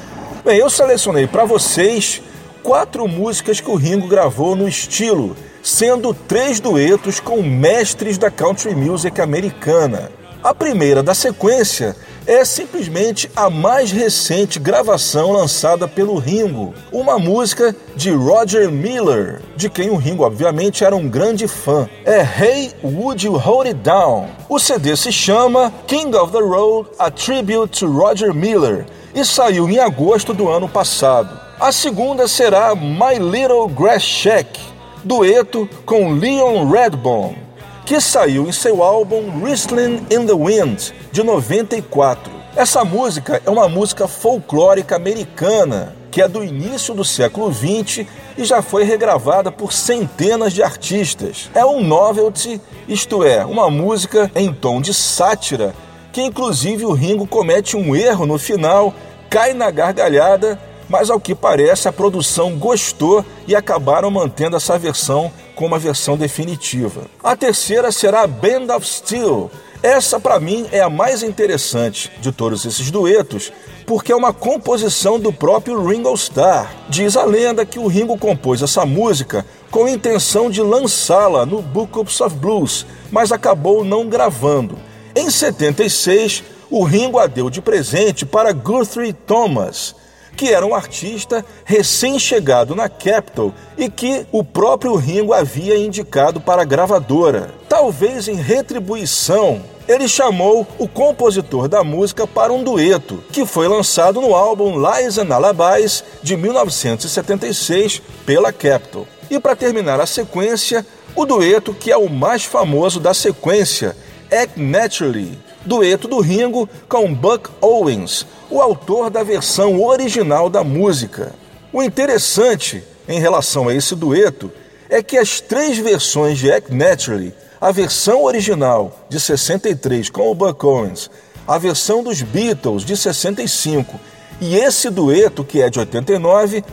Bem, 0.43 0.57
eu 0.57 0.71
selecionei 0.71 1.27
para 1.27 1.45
vocês 1.45 2.23
quatro 2.63 3.07
músicas 3.09 3.61
que 3.61 3.71
o 3.71 3.75
Ringo 3.75 4.07
gravou 4.07 4.55
no 4.55 4.69
estilo, 4.69 5.37
sendo 5.63 6.15
três 6.15 6.61
duetos 6.61 7.21
com 7.21 7.43
mestres 7.43 8.17
da 8.17 8.31
country 8.31 8.75
music 8.75 9.21
americana. 9.21 10.11
A 10.43 10.53
primeira 10.53 11.05
da 11.05 11.15
sequência 11.15 11.95
é 12.27 12.45
simplesmente 12.45 13.31
a 13.37 13.49
mais 13.49 13.93
recente 13.93 14.59
gravação 14.59 15.31
lançada 15.31 15.87
pelo 15.87 16.19
Ringo, 16.19 16.75
uma 16.91 17.17
música 17.17 17.75
de 17.95 18.11
Roger 18.11 18.69
Miller, 18.71 19.41
de 19.55 19.71
quem 19.71 19.91
o 19.91 19.97
Ringo 19.97 20.25
obviamente 20.25 20.85
era 20.85 20.97
um 20.97 21.09
grande 21.09 21.47
fã. 21.47 21.89
É 22.05 22.23
Hey 22.23 22.73
Would 22.83 23.25
You 23.25 23.37
Hold 23.37 23.69
It 23.69 23.81
Down. 23.81 24.29
O 24.49 24.59
CD 24.59 24.97
se 24.97 25.13
chama 25.13 25.73
King 25.87 26.17
of 26.17 26.33
the 26.33 26.41
Road: 26.41 26.89
A 26.99 27.09
Tribute 27.09 27.79
to 27.79 27.87
Roger 27.87 28.35
Miller 28.35 28.85
e 29.15 29.25
saiu 29.25 29.69
em 29.69 29.79
agosto 29.79 30.35
do 30.35 30.49
ano 30.49 30.69
passado. 30.69 31.52
A 31.63 31.71
segunda 31.71 32.27
será 32.27 32.75
My 32.75 33.21
Little 33.21 33.69
Grass 33.69 34.03
Shack, 34.03 34.59
dueto 35.05 35.71
com 35.87 36.13
Leon 36.13 36.69
Redbone, 36.69 37.39
que 37.87 38.01
saiu 38.01 38.49
em 38.49 38.53
seu 38.53 38.83
álbum 38.83 39.45
Whistling 39.45 40.05
in 40.11 40.27
the 40.27 40.35
Wind, 40.35 40.91
de 41.13 41.23
94. 41.23 42.33
Essa 42.57 42.85
música 42.85 43.41
é 43.47 43.49
uma 43.49 43.69
música 43.69 44.09
folclórica 44.09 44.97
americana, 44.97 45.95
que 46.11 46.21
é 46.21 46.27
do 46.27 46.43
início 46.43 46.95
do 46.95 47.05
século 47.05 47.55
XX 47.55 48.09
e 48.37 48.45
já 48.45 48.61
foi 48.61 48.83
regravada 48.83 49.53
por 49.53 49.73
centenas 49.73 50.53
de 50.53 50.65
artistas. 50.65 51.49
É 51.55 51.65
um 51.65 51.81
novelty, 51.81 52.61
isto 52.89 53.23
é, 53.23 53.47
uma 53.47 53.71
música 53.71 54.29
em 54.35 54.53
tom 54.53 54.81
de 54.81 54.93
sátira, 54.93 55.73
que 56.13 56.23
inclusive 56.23 56.85
o 56.85 56.93
Ringo 56.93 57.25
comete 57.25 57.77
um 57.77 57.95
erro 57.95 58.27
no 58.27 58.37
final, 58.37 58.93
cai 59.31 59.55
na 59.55 59.71
gargalhada 59.71 60.59
mas 60.93 61.09
ao 61.09 61.19
que 61.19 61.35
parece 61.35 61.89
a 61.89 61.93
produção 61.93 62.59
gostou 62.59 63.25
e 63.49 63.57
acabaram 63.57 64.11
mantendo 64.11 64.57
essa 64.57 64.79
versão 64.79 65.33
como 65.55 65.75
a 65.75 65.79
versão 65.79 66.19
definitiva. 66.19 67.07
A 67.25 67.35
terceira 67.35 67.91
será 67.91 68.27
Band 68.27 68.77
of 68.77 68.87
Steel. 68.87 69.51
Essa 69.83 70.21
para 70.21 70.39
mim 70.39 70.67
é 70.71 70.83
a 70.83 70.91
mais 70.91 71.23
interessante 71.23 72.13
de 72.21 72.31
todos 72.31 72.67
esses 72.67 72.91
duetos, 72.91 73.51
porque 73.87 74.13
é 74.13 74.15
uma 74.17 74.35
composição 74.35 75.19
do 75.19 75.33
próprio 75.33 75.83
Ringo 75.83 76.13
Starr. 76.13 76.71
Diz 76.91 77.17
a 77.17 77.25
lenda 77.25 77.65
que 77.65 77.79
o 77.79 77.87
Ringo 77.87 78.19
compôs 78.19 78.61
essa 78.61 78.85
música 78.85 79.47
com 79.71 79.87
a 79.87 79.91
intenção 79.91 80.51
de 80.51 80.61
lançá-la 80.61 81.47
no 81.47 81.63
Books 81.63 82.21
of 82.21 82.37
Blues, 82.37 82.85
mas 83.11 83.33
acabou 83.33 83.83
não 83.83 84.07
gravando. 84.07 84.79
Em 85.17 85.31
76, 85.31 86.45
o 86.71 86.85
Ringo 86.85 87.19
a 87.19 87.27
deu 87.27 87.49
de 87.49 87.63
presente 87.63 88.27
para 88.27 88.53
Guthrie 88.53 89.15
Thomas, 89.15 89.95
que 90.37 90.53
era 90.53 90.67
um 90.67 90.75
artista 90.75 91.45
recém-chegado 91.65 92.75
na 92.75 92.89
Capitol 92.89 93.53
e 93.77 93.89
que 93.91 94.27
o 94.33 94.43
próprio 94.43 94.95
Ringo 94.95 95.33
havia 95.33 95.77
indicado 95.77 96.41
para 96.41 96.63
a 96.63 96.65
gravadora. 96.65 97.51
Talvez 97.69 98.29
em 98.29 98.35
retribuição, 98.35 99.63
ele 99.87 100.09
chamou 100.09 100.67
o 100.79 100.89
compositor 100.89 101.69
da 101.69 101.83
música 101.83 102.27
para 102.27 102.53
um 102.53 102.63
dueto, 102.63 103.23
que 103.33 103.45
foi 103.45 103.69
lançado 103.69 104.21
no 104.21 104.35
álbum 104.35 104.77
Lies 104.79 105.19
and 105.19 105.35
Alibis 105.35 106.05
de 106.23 106.37
1976 106.37 108.01
pela 108.25 108.53
Capitol. 108.53 109.07
E 109.31 109.39
para 109.41 109.57
terminar 109.57 110.01
a 110.01 110.07
sequência, 110.07 110.87
o 111.15 111.25
dueto 111.25 111.75
que 111.75 111.91
é 111.91 111.97
o 111.97 112.09
mais 112.09 112.45
famoso 112.45 113.01
da 113.01 113.15
sequência, 113.15 113.97
Act 114.31 114.61
Naturally, 114.61 115.39
dueto 115.65 116.09
do 116.09 116.21
Ringo 116.21 116.69
com 116.89 117.13
Buck 117.13 117.51
Owens, 117.61 118.27
o 118.51 118.61
autor 118.61 119.11
da 119.11 119.23
versão 119.23 119.83
original 119.83 120.51
da 120.51 120.65
música. 120.65 121.33
O 121.73 121.83
interessante 121.83 122.83
em 123.09 123.19
relação 123.19 123.69
a 123.69 123.75
esse 123.75 123.95
dueto 123.95 124.51
é 124.89 125.03
que 125.03 125.17
as 125.17 125.41
três 125.41 125.79
versões 125.79 126.39
de 126.39 126.53
Act 126.53 126.73
Naturally, 126.75 127.35
a 127.61 127.71
versão 127.71 128.25
original 128.25 129.07
de 129.09 129.19
63 129.19 130.11
com 130.11 130.31
o 130.31 130.35
Buck 130.35 130.65
Owens, 130.67 131.11
a 131.47 131.59
versão 131.59 132.03
dos 132.03 132.21
Beatles 132.23 132.85
de 132.85 132.97
65 132.97 133.99
e 134.41 134.57
esse 134.57 134.91
dueto 134.91 135.45
que 135.45 135.63
é 135.63 135.71
de 135.71 135.79
89, 135.79 136.65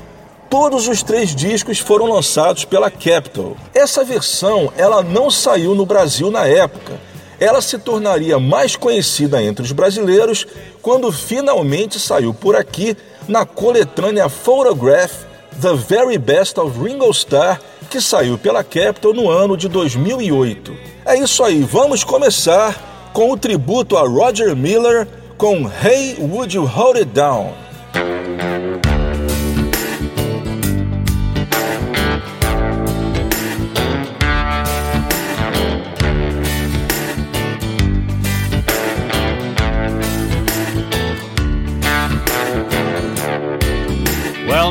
todos 0.49 0.88
os 0.88 1.04
três 1.04 1.36
discos 1.36 1.78
foram 1.80 2.08
lançados 2.08 2.65
pela 2.65 2.89
Capitol. 2.89 3.56
Essa 3.73 4.04
versão 4.04 4.73
ela 4.75 5.04
não 5.04 5.30
saiu 5.30 5.75
no 5.75 5.86
Brasil 5.86 6.32
na 6.32 6.47
época 6.47 7.09
ela 7.39 7.62
se 7.62 7.78
tornaria 7.78 8.39
mais 8.39 8.75
conhecida 8.75 9.41
entre 9.41 9.63
os 9.63 9.71
brasileiros 9.71 10.45
quando 10.82 11.12
finalmente 11.12 11.99
saiu 11.99 12.34
por 12.34 12.56
aqui 12.56 12.95
na 13.28 13.45
coletânea 13.45 14.28
Photograph 14.28 15.30
The 15.62 15.73
Very 15.73 16.17
Best 16.17 16.60
of 16.60 16.80
Ringo 16.80 17.10
Starr, 17.12 17.60
que 17.89 17.99
saiu 17.99 18.38
pela 18.38 18.63
Capitol 18.63 19.13
no 19.13 19.30
ano 19.30 19.58
de 19.58 19.67
2008. 19.67 20.73
É 21.06 21.17
isso 21.17 21.43
aí, 21.43 21.62
vamos 21.62 22.04
começar 22.04 23.10
com 23.13 23.32
o 23.32 23.38
tributo 23.38 23.97
a 23.97 24.02
Roger 24.02 24.56
Miller 24.56 25.08
com 25.38 25.69
Hey 25.84 26.17
Would 26.19 26.56
You 26.56 26.65
Hold 26.65 26.97
It 26.97 27.12
Down. 27.12 27.54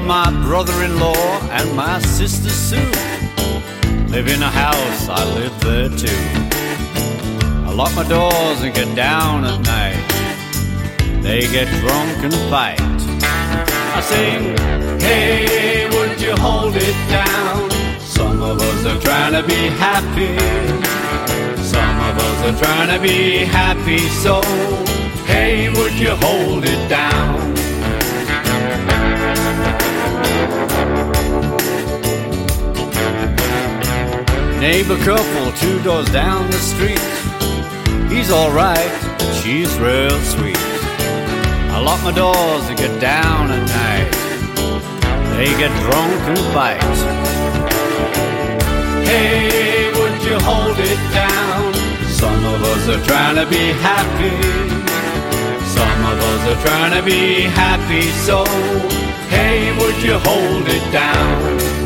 My 0.08 0.30
brother 0.46 0.72
in 0.84 0.98
law 0.98 1.38
and 1.50 1.76
my 1.76 2.00
sister 2.00 2.48
Sue 2.48 2.76
live 4.08 4.26
in 4.26 4.42
a 4.42 4.48
house, 4.48 5.06
I 5.06 5.22
live 5.34 5.60
there 5.60 5.90
too. 5.90 6.22
I 7.68 7.74
lock 7.74 7.94
my 7.94 8.08
doors 8.08 8.62
and 8.62 8.74
get 8.74 8.96
down 8.96 9.44
at 9.44 9.60
night. 9.66 11.22
They 11.22 11.42
get 11.42 11.68
drunk 11.82 12.24
and 12.24 12.32
fight. 12.48 12.80
I 12.80 14.00
sing, 14.00 14.56
Hey, 14.98 15.90
would 15.90 16.18
you 16.18 16.34
hold 16.36 16.74
it 16.74 16.96
down? 17.10 17.70
Some 18.00 18.40
of 18.40 18.62
us 18.62 18.86
are 18.86 19.00
trying 19.02 19.34
to 19.34 19.46
be 19.46 19.68
happy. 19.76 20.32
Some 21.62 21.96
of 22.08 22.16
us 22.16 22.38
are 22.48 22.64
trying 22.64 22.96
to 22.96 23.02
be 23.02 23.44
happy. 23.44 23.98
So, 24.24 24.40
hey, 25.26 25.68
would 25.68 25.92
you 25.98 26.14
hold 26.16 26.64
it 26.64 26.88
down? 26.88 27.57
Neighbor 34.60 34.96
couple 35.04 35.52
two 35.52 35.80
doors 35.84 36.10
down 36.10 36.50
the 36.50 36.58
street. 36.58 36.98
He's 38.10 38.32
alright, 38.32 38.90
she's 39.40 39.72
real 39.78 40.18
sweet. 40.34 40.58
I 41.70 41.80
lock 41.80 42.02
my 42.02 42.10
doors 42.10 42.68
and 42.68 42.76
get 42.76 43.00
down 43.00 43.52
at 43.52 43.62
night. 43.70 44.10
They 45.36 45.46
get 45.62 45.70
drunk 45.86 46.20
and 46.26 46.38
fight. 46.52 46.82
Hey, 49.06 49.92
would 49.94 50.20
you 50.26 50.36
hold 50.40 50.76
it 50.76 51.00
down? 51.14 51.72
Some 52.10 52.44
of 52.44 52.60
us 52.60 52.88
are 52.88 53.04
trying 53.06 53.36
to 53.36 53.46
be 53.46 53.70
happy. 53.78 54.34
Some 55.70 56.00
of 56.10 56.18
us 56.18 56.42
are 56.50 56.66
trying 56.66 56.98
to 56.98 57.02
be 57.06 57.42
happy. 57.42 58.02
So, 58.26 58.44
hey, 59.30 59.70
would 59.78 60.02
you 60.02 60.18
hold 60.18 60.66
it 60.66 60.92
down? 60.92 61.77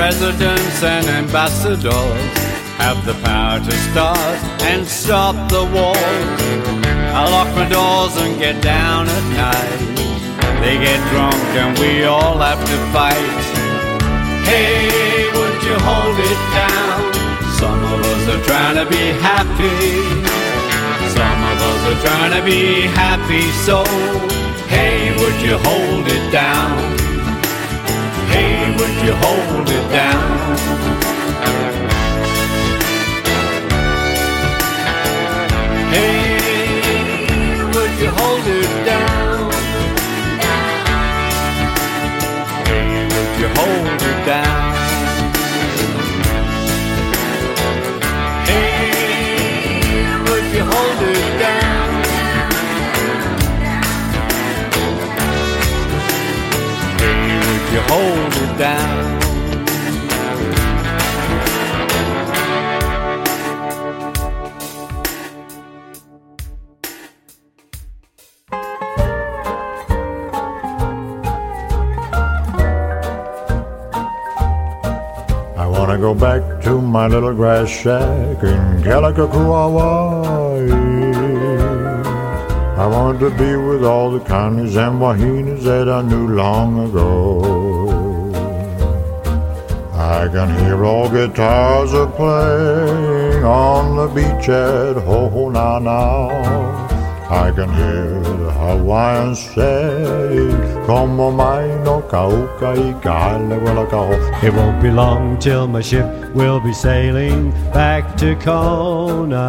Presidents 0.00 0.82
and 0.82 1.06
ambassadors 1.08 2.32
have 2.80 3.04
the 3.04 3.12
power 3.22 3.60
to 3.60 3.72
start 3.92 4.38
and 4.64 4.86
stop 4.86 5.36
the 5.50 5.60
wars. 5.60 6.40
I 7.12 7.28
lock 7.28 7.48
my 7.54 7.68
doors 7.68 8.16
and 8.16 8.38
get 8.38 8.62
down 8.62 9.08
at 9.08 9.26
night. 9.36 9.80
They 10.64 10.78
get 10.80 11.00
drunk 11.12 11.36
and 11.60 11.78
we 11.78 12.04
all 12.04 12.38
have 12.38 12.64
to 12.64 12.76
fight. 12.96 13.44
Hey, 14.48 15.28
would 15.36 15.60
you 15.68 15.76
hold 15.84 16.16
it 16.32 16.40
down? 16.56 17.12
Some 17.60 17.80
of 17.92 18.00
us 18.00 18.22
are 18.32 18.44
trying 18.48 18.76
to 18.80 18.86
be 18.88 19.04
happy. 19.20 19.76
Some 21.12 21.40
of 21.52 21.58
us 21.70 21.80
are 21.90 22.00
trying 22.06 22.32
to 22.40 22.42
be 22.42 22.88
happy. 22.96 23.44
So, 23.68 23.84
hey, 24.66 25.12
would 25.20 25.38
you 25.44 25.58
hold 25.58 26.08
it 26.08 26.32
down? 26.32 26.99
Hey, 28.30 28.70
would 28.76 28.94
you 29.04 29.14
hold 29.14 29.68
it 29.68 29.90
down? 29.90 30.89
hold 57.90 58.34
it 58.34 58.58
down. 58.58 59.20
go 76.00 76.14
back 76.14 76.62
to 76.62 76.80
my 76.80 77.06
little 77.06 77.34
grass 77.34 77.68
shack 77.68 78.42
in 78.42 78.82
Calico, 78.82 79.26
Hawaii. 79.26 80.72
I 82.82 82.86
want 82.86 83.20
to 83.20 83.30
be 83.30 83.54
with 83.56 83.84
all 83.84 84.10
the 84.10 84.20
Connies 84.20 84.76
and 84.76 84.98
Wahinas 84.98 85.62
that 85.64 85.90
I 85.90 86.00
knew 86.00 86.28
long 86.28 86.88
ago. 86.88 87.59
I 90.20 90.28
can 90.28 90.50
hear 90.58 90.84
all 90.84 91.08
guitars 91.08 91.94
are 91.94 92.06
playing 92.06 93.42
on 93.42 93.96
the 93.96 94.06
beach 94.08 94.50
at 94.50 94.96
Ho 94.98 95.48
Now 95.48 95.78
Now. 95.78 96.28
I 97.30 97.50
can 97.50 97.72
hear 97.72 98.20
the 98.20 98.52
Hawaiians 98.52 99.38
saying, 99.54 100.84
Como 100.84 101.30
mai 101.30 101.68
no 101.86 102.02
kauka 102.02 102.68
i 102.76 102.92
ka 103.00 103.14
hale 103.30 103.56
wela 103.64 103.88
ka 103.88 104.00
ho." 104.08 104.46
It 104.46 104.52
won't 104.52 104.82
be 104.82 104.90
long 104.90 105.38
till 105.38 105.66
my 105.66 105.80
ship 105.80 106.06
will 106.34 106.60
be 106.60 106.74
sailing 106.74 107.52
back 107.72 108.18
to 108.18 108.34
Kona. 108.44 109.48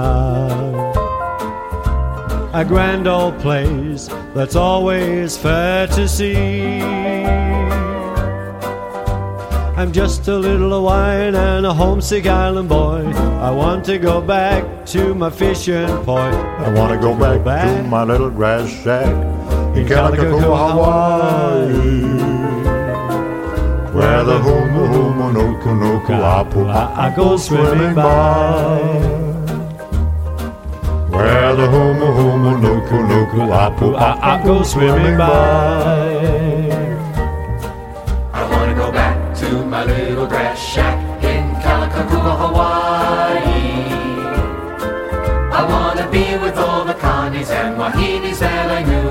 A 2.54 2.64
grand 2.64 3.08
old 3.10 3.38
place 3.40 4.08
that's 4.34 4.56
always 4.56 5.36
fair 5.36 5.88
to 5.88 6.08
see. 6.08 7.51
I'm 9.82 9.92
just 9.92 10.28
a 10.28 10.38
little 10.38 10.70
Hawaiian 10.70 11.34
and 11.34 11.66
a 11.66 11.74
homesick 11.74 12.28
island 12.28 12.70
boy. 12.70 13.04
I 13.42 13.50
want 13.50 13.84
to 13.86 13.98
go 13.98 14.22
back 14.22 14.86
to 14.94 15.16
my 15.16 15.32
fishing 15.32 15.88
point. 16.06 16.36
I 16.36 16.72
want 16.72 16.94
to 16.94 17.00
go 17.00 17.18
back, 17.18 17.78
to 17.78 17.84
my 17.90 18.04
little 18.04 18.30
grass 18.30 18.70
shack 18.84 19.10
in 19.76 19.88
Calico, 19.88 20.38
Hawaii. 20.38 21.72
Where 23.92 24.24
the 24.24 24.38
humu 24.38 24.88
humu 24.88 25.34
nuku 25.34 25.70
nuku 25.70 26.14
apu 26.14 26.70
I 26.70 27.12
go 27.16 27.38
swimming 27.38 27.96
by. 27.96 28.78
Where 31.10 31.56
the 31.56 31.68
humu 31.68 32.06
humu 32.18 32.52
nuku 32.62 32.98
nuku 33.10 33.52
apu 33.52 33.96
I, 33.98 34.36
I 34.36 34.44
go 34.44 34.62
swimming 34.62 35.18
by. 35.18 36.81
Little 40.12 40.28
grass 40.28 40.60
shack 40.60 41.00
in 41.24 41.44
Kalakakua, 41.64 42.34
Hawaii. 42.44 43.62
I 45.60 45.62
wanna 45.72 46.06
be 46.12 46.38
with 46.44 46.58
all 46.58 46.84
the 46.84 46.96
Connies 46.96 47.50
and 47.50 47.78
Wahinis 47.78 48.40
that 48.40 48.70
I 48.80 48.84
knew 48.84 49.11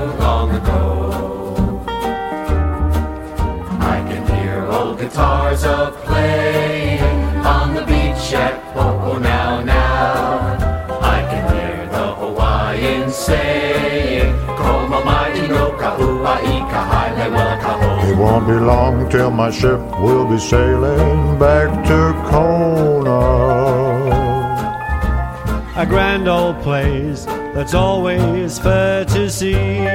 won't 18.21 18.45
be 18.45 18.53
long 18.53 19.09
till 19.09 19.31
my 19.31 19.49
ship 19.49 19.79
will 19.99 20.25
be 20.29 20.37
sailing 20.37 21.39
back 21.39 21.69
to 21.89 21.99
Kona. 22.29 23.21
A 25.75 25.85
grand 25.85 26.27
old 26.27 26.61
place 26.61 27.25
that's 27.55 27.73
always 27.73 28.59
fair 28.59 29.05
to 29.05 29.29
see. 29.29 29.87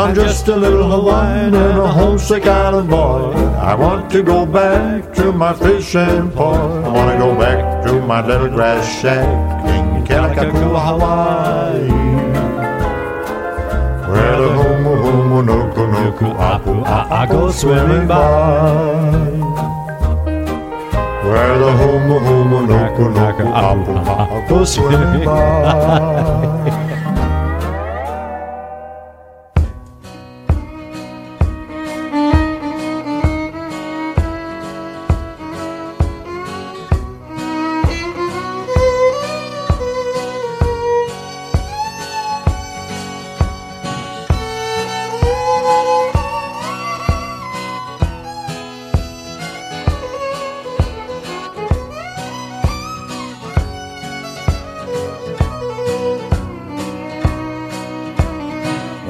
I'm 0.00 0.14
just 0.14 0.46
a 0.48 0.56
little 0.56 0.88
Hawaiian 0.90 1.54
and 1.54 1.78
a 1.78 1.88
homesick 1.88 2.46
island 2.46 2.90
boy. 2.90 3.32
I 3.72 3.74
want 3.74 4.10
to 4.10 4.22
go 4.22 4.46
back 4.46 5.12
to 5.14 5.32
my 5.32 5.52
fishing 5.54 6.30
point. 6.30 6.84
I 6.86 6.92
want 6.98 7.10
to 7.12 7.18
go 7.18 7.34
back 7.34 7.84
to 7.86 8.00
my 8.02 8.24
little 8.24 8.50
grass 8.50 8.84
shack 9.00 9.26
in 9.74 10.04
Kalakakua, 10.04 10.80
Hawaii. 10.88 11.95
Apu 16.38 16.72
go 17.26 17.50
swimming 17.50 18.06
by. 18.08 18.16
Where 21.26 21.58
the 21.58 21.70
humu 21.78 22.16
humu 22.26 22.58
nuku 22.66 23.04
nuku 23.16 23.46
apu 23.54 23.92
I 24.08 24.48
go 24.48 24.64
swimming 24.64 25.24
by. 25.24 26.82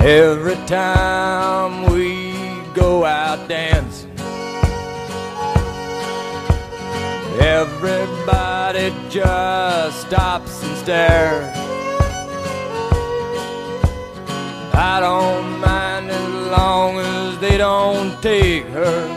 Every 0.07 0.55
time 0.67 1.93
we 1.93 2.33
go 2.75 3.05
out 3.05 3.49
dancing, 3.49 4.13
everybody 7.41 8.95
just 9.11 10.03
stops 10.03 10.63
and 10.63 10.77
stares. 10.77 11.57
I 14.75 15.01
don't 15.01 15.59
mind 15.59 16.09
as 16.13 16.51
long 16.57 16.99
as 16.99 17.41
they 17.41 17.59
don't 17.59 18.23
take 18.23 18.65
her. 18.67 19.09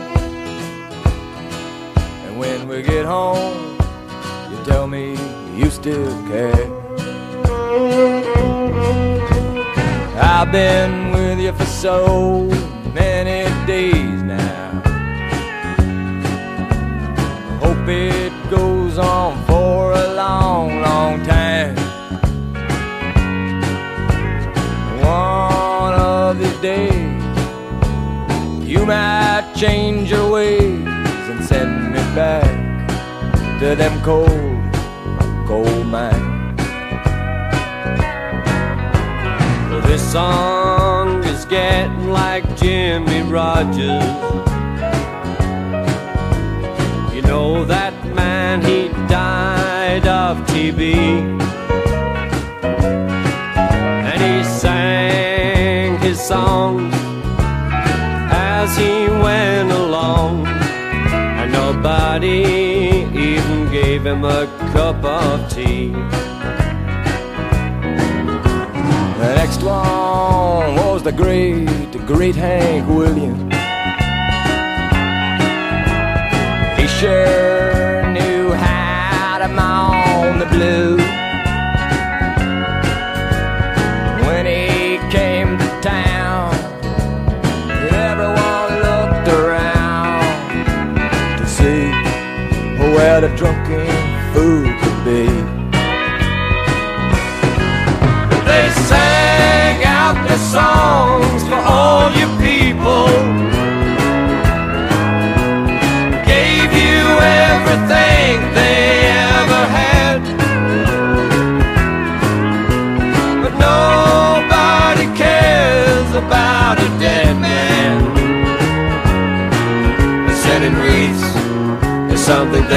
And 2.26 2.36
when 2.36 2.66
we 2.66 2.82
get 2.82 3.06
home, 3.06 3.78
you 4.50 4.64
tell 4.64 4.88
me 4.88 5.12
you 5.56 5.70
still 5.70 6.10
care. 6.26 6.79
I've 10.22 10.52
been 10.52 11.12
with 11.12 11.40
you 11.40 11.52
for 11.52 11.64
so 11.64 12.44
many 12.92 13.48
days 13.66 14.22
now. 14.22 14.82
Hope 17.62 17.88
it 17.88 18.32
goes 18.50 18.98
on 18.98 19.42
for 19.46 19.92
a 19.92 20.14
long, 20.14 20.82
long 20.82 21.22
time. 21.24 21.74
One 25.00 25.94
of 25.94 26.38
these 26.38 26.60
days, 26.60 27.22
you 28.68 28.84
might 28.84 29.54
change 29.56 30.10
your 30.10 30.30
ways 30.30 30.86
and 31.30 31.42
send 31.44 31.92
me 31.94 32.00
back 32.14 32.88
to 33.60 33.74
them 33.74 33.98
cold, 34.02 34.59
song 40.10 41.22
is 41.22 41.44
getting 41.44 42.10
like 42.10 42.42
Jimmy 42.56 43.22
Rogers. 43.22 44.02
You 47.14 47.22
know 47.22 47.64
that 47.66 47.94
man, 48.12 48.60
he 48.60 48.88
died 49.06 50.08
of 50.08 50.38
TB. 50.48 50.94
And 54.10 54.20
he 54.20 54.42
sang 54.42 55.96
his 56.00 56.20
songs 56.20 56.92
as 58.32 58.76
he 58.76 59.06
went 59.22 59.70
along. 59.70 60.44
And 61.38 61.52
nobody 61.52 62.42
even 63.14 63.70
gave 63.70 64.04
him 64.04 64.24
a 64.24 64.46
cup 64.72 65.04
of 65.04 65.48
tea. 65.52 65.94
Next 69.62 70.82
was 70.84 71.02
the 71.02 71.12
great, 71.12 71.66
the 71.92 71.98
great 71.98 72.34
Hank 72.34 72.88
Williams. 72.88 73.52
He 76.80 76.86
sure 76.86 77.59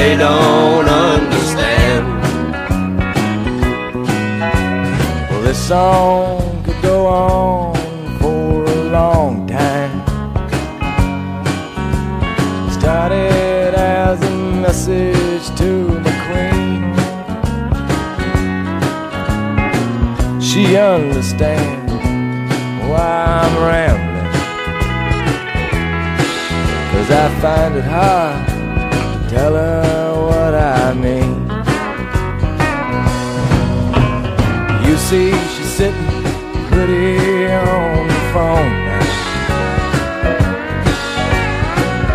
they 0.03 0.17
don't 0.17 0.85
understand. 0.85 2.05
Well, 5.29 5.41
this 5.43 5.67
song 5.67 6.61
could 6.65 6.81
go 6.81 7.07
on 7.07 7.73
for 8.19 8.65
a 8.65 8.83
long 8.97 9.47
time. 9.47 9.93
Started 12.69 13.73
as 13.75 14.21
a 14.21 14.31
message 14.65 15.45
to 15.59 15.71
the 16.05 16.13
Queen. 16.25 16.81
She 20.41 20.75
understands 20.75 21.93
why 22.89 23.09
I'm 23.41 23.55
rambling. 23.69 24.31
Cause 26.91 27.09
I 27.09 27.25
find 27.41 27.75
it 27.77 27.85
hard 27.85 28.42
see, 35.13 35.31
she's 35.53 35.71
sitting 35.79 36.23
pretty 36.69 37.45
on 37.45 38.07
the 38.13 38.21
phone. 38.33 38.73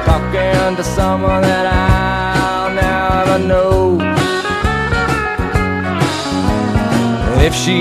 Talking 0.09 0.71
to 0.81 0.85
someone 0.99 1.43
that 1.53 1.67
I'll 1.85 2.71
never 2.87 3.39
know. 3.53 3.77
If 7.47 7.55
she 7.65 7.81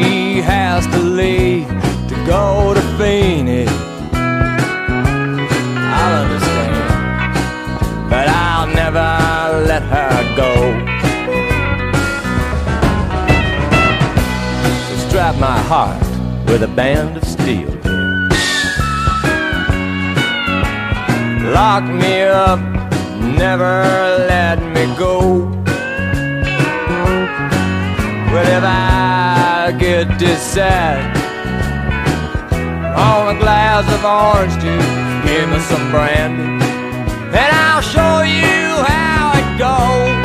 has 0.54 0.82
to 0.94 1.00
leave 1.22 1.68
to 2.12 2.16
go 2.34 2.76
to 2.78 2.84
Phoenix, 3.00 3.57
My 15.40 15.60
heart 15.60 16.02
with 16.48 16.64
a 16.64 16.68
band 16.68 17.16
of 17.16 17.24
steel. 17.24 17.70
Lock 21.54 21.84
me 21.84 22.24
up, 22.24 22.60
never 23.22 23.84
let 24.28 24.58
me 24.74 24.86
go. 24.98 25.46
Well, 28.32 28.48
if 28.58 28.64
I 28.64 29.76
get 29.78 30.18
this 30.18 30.42
sad, 30.42 31.16
on 32.98 33.36
a 33.36 33.40
glass 33.40 33.86
of 33.94 34.04
orange 34.04 34.54
juice, 34.54 34.90
give 35.24 35.48
me 35.52 35.60
some 35.60 35.92
brandy, 35.92 36.66
and 37.38 37.52
I'll 37.64 37.82
show 37.84 38.22
you 38.24 38.82
how 38.90 39.34
it 39.38 39.50
goes. 39.60 40.18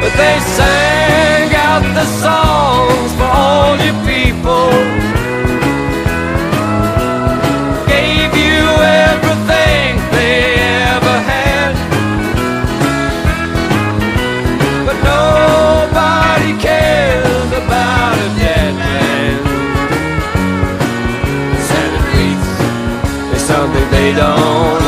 But 0.00 0.16
they 0.16 0.40
sang 0.56 1.33
out 1.74 1.94
the 1.94 2.06
songs 2.22 3.12
for 3.18 3.30
all 3.42 3.74
you 3.84 3.92
people. 4.10 4.70
Gave 7.92 8.30
you 8.44 8.62
everything 9.10 9.90
they 10.14 10.38
ever 10.94 11.16
had. 11.32 11.74
But 14.86 14.98
nobody 15.12 16.52
cares 16.66 17.50
about 17.62 18.16
a 18.26 18.28
dead 18.38 18.72
man. 18.82 19.38
Santa 21.68 22.00
Cruz 22.06 23.36
is 23.36 23.42
something 23.42 23.86
they 23.90 24.12
don't 24.12 24.83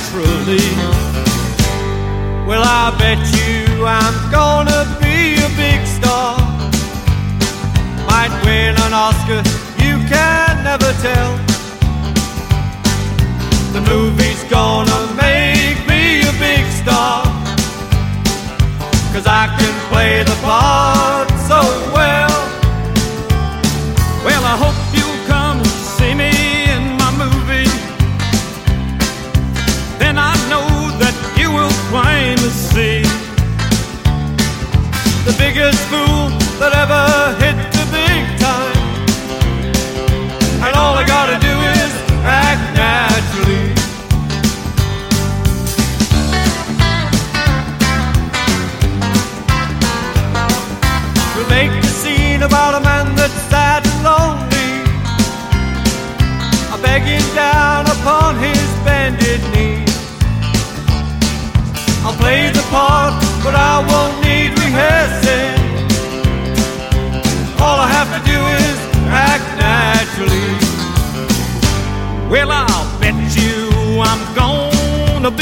naturally. 0.00 0.58
Well, 2.46 2.62
I 2.64 2.94
bet 2.98 3.20
you 3.36 3.84
I'm 3.84 4.30
gonna 4.30 4.84
be 5.00 5.36
a 5.36 5.50
big 5.56 5.86
star. 5.86 6.38
Might 8.08 8.32
win 8.44 8.74
an 8.86 8.92
Oscar, 8.92 9.42
you 9.84 9.96
can 10.08 10.64
never 10.64 10.92
tell. 11.04 11.32
The 13.72 13.82
movie's 13.92 14.42
gonna 14.44 15.00
make 15.14 15.78
me 15.86 16.22
a 16.22 16.32
big 16.38 16.64
star. 16.82 17.24
Cause 19.12 19.26
I 19.26 19.46
can 19.58 19.74
play 19.90 20.22
the 20.22 20.36
part 20.42 20.59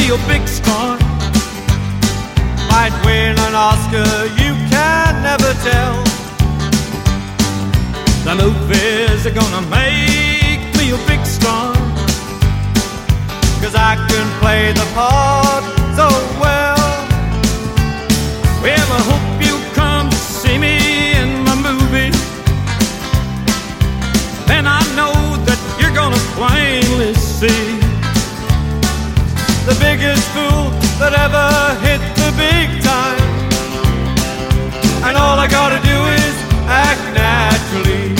be 0.08 0.14
a 0.14 0.28
big 0.28 0.48
star. 0.48 0.96
Might 2.70 2.94
win 3.04 3.36
an 3.46 3.54
Oscar, 3.54 4.08
you 4.40 4.52
can 4.72 5.22
never 5.22 5.52
tell. 5.68 5.96
The 8.24 8.34
movies 8.42 9.26
are 9.26 9.36
gonna 9.40 9.62
make 9.68 10.62
me 10.78 10.92
a 10.92 11.00
big 11.06 11.24
star. 11.26 11.74
Cause 13.60 13.74
I 13.74 13.96
can 14.08 14.26
play 14.40 14.72
the 14.72 14.86
part 14.94 15.64
so 15.98 16.08
well. 16.40 16.78
Well, 18.62 18.88
I 18.98 19.02
hope 19.10 19.28
you 19.46 19.56
come 19.74 20.08
to 20.10 20.16
see 20.16 20.58
me 20.58 20.76
in 21.20 21.44
my 21.44 21.56
movie. 21.68 22.12
Then 24.46 24.66
I 24.66 24.80
know 24.96 25.14
that 25.46 25.60
you're 25.78 25.94
gonna 25.94 26.22
plainly 26.36 26.67
biggest 29.98 30.28
fool 30.30 30.70
that 31.00 31.12
ever 31.12 31.48
hit 31.82 31.98
the 32.14 32.30
big 32.38 32.68
time. 32.82 33.18
And 35.06 35.16
all 35.16 35.38
I 35.38 35.48
gotta 35.48 35.80
do 35.82 35.98
is 36.22 36.34
act 36.68 37.02
naturally. 37.18 38.14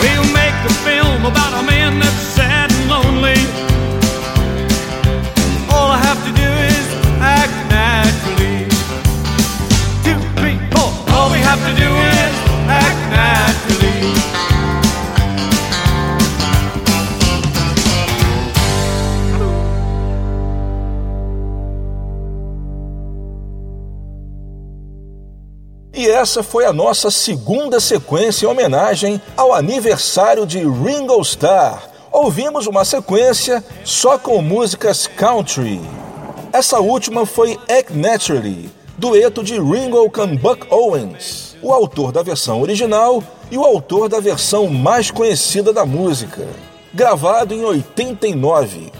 We'll 0.00 0.32
make 0.32 0.58
a 0.64 0.74
film 0.86 1.26
about 1.26 1.52
a 1.60 1.66
man 1.66 1.98
that's 1.98 2.41
essa 26.32 26.42
foi 26.42 26.64
a 26.64 26.72
nossa 26.72 27.10
segunda 27.10 27.78
sequência 27.78 28.46
em 28.46 28.48
homenagem 28.48 29.20
ao 29.36 29.52
aniversário 29.52 30.46
de 30.46 30.60
Ringo 30.60 31.20
Starr. 31.20 31.90
Ouvimos 32.10 32.66
uma 32.66 32.86
sequência 32.86 33.62
só 33.84 34.16
com 34.16 34.40
músicas 34.40 35.06
country. 35.06 35.78
Essa 36.50 36.80
última 36.80 37.26
foi 37.26 37.58
Act 37.68 37.92
Naturally, 37.92 38.70
dueto 38.96 39.44
de 39.44 39.60
Ringo 39.60 40.10
com 40.10 40.34
Buck 40.34 40.66
Owens, 40.70 41.54
o 41.60 41.70
autor 41.70 42.10
da 42.10 42.22
versão 42.22 42.62
original 42.62 43.22
e 43.50 43.58
o 43.58 43.64
autor 43.66 44.08
da 44.08 44.18
versão 44.18 44.68
mais 44.68 45.10
conhecida 45.10 45.70
da 45.70 45.84
música, 45.84 46.48
gravado 46.94 47.52
em 47.52 47.62
89. 47.62 48.90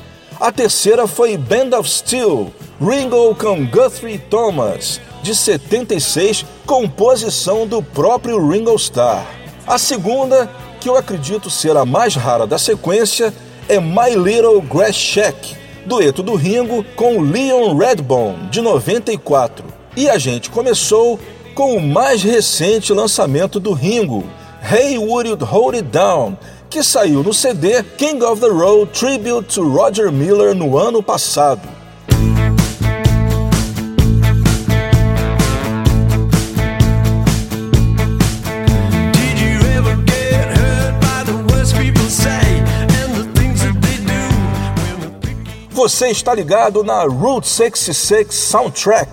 A 0.43 0.51
terceira 0.51 1.07
foi 1.07 1.37
Band 1.37 1.79
of 1.79 1.89
Steel, 1.89 2.53
Ringo 2.81 3.33
com 3.37 3.65
Guthrie 3.65 4.19
Thomas, 4.19 5.01
de 5.23 5.37
76, 5.37 6.45
composição 6.67 7.65
do 7.65 7.81
próprio 7.81 8.51
Ringo 8.51 8.75
Starr. 8.75 9.25
A 9.65 9.79
segunda, 9.79 10.51
que 10.81 10.89
eu 10.89 10.97
acredito 10.97 11.49
ser 11.49 11.77
a 11.77 11.85
mais 11.85 12.17
rara 12.17 12.45
da 12.45 12.59
sequência, 12.59 13.33
é 13.69 13.79
My 13.79 14.17
Little 14.17 14.61
Grass 14.63 14.97
Shack, 14.97 15.55
dueto 15.87 16.25
do 16.25 16.35
Ringo 16.35 16.85
com 16.97 17.21
Leon 17.21 17.77
Redbone, 17.77 18.49
de 18.51 18.61
94. 18.61 19.65
E 19.97 20.11
a 20.11 20.19
gente 20.19 20.51
começou 20.51 21.21
com 21.55 21.77
o 21.77 21.81
mais 21.81 22.21
recente 22.21 22.93
lançamento 22.93 23.61
do 23.61 23.73
Ringo, 23.73 24.25
Hey 24.61 24.99
Would 24.99 25.31
You 25.31 25.39
Hold 25.41 25.77
It 25.77 25.89
Down, 25.89 26.37
que 26.73 26.83
saiu 26.83 27.23
no 27.23 27.35
CD 27.35 27.83
King 27.99 28.25
of 28.25 28.41
the 28.41 28.49
Road 28.49 28.99
Tribute 28.99 29.47
to 29.55 29.63
Roger 29.63 30.11
Miller 30.11 30.55
no 30.55 30.79
ano 30.79 31.03
passado. 31.03 31.61
Você 45.71 46.09
está 46.09 46.35
ligado 46.35 46.83
na 46.83 47.03
Route 47.03 47.49
66 47.49 48.35
Soundtrack. 48.35 49.11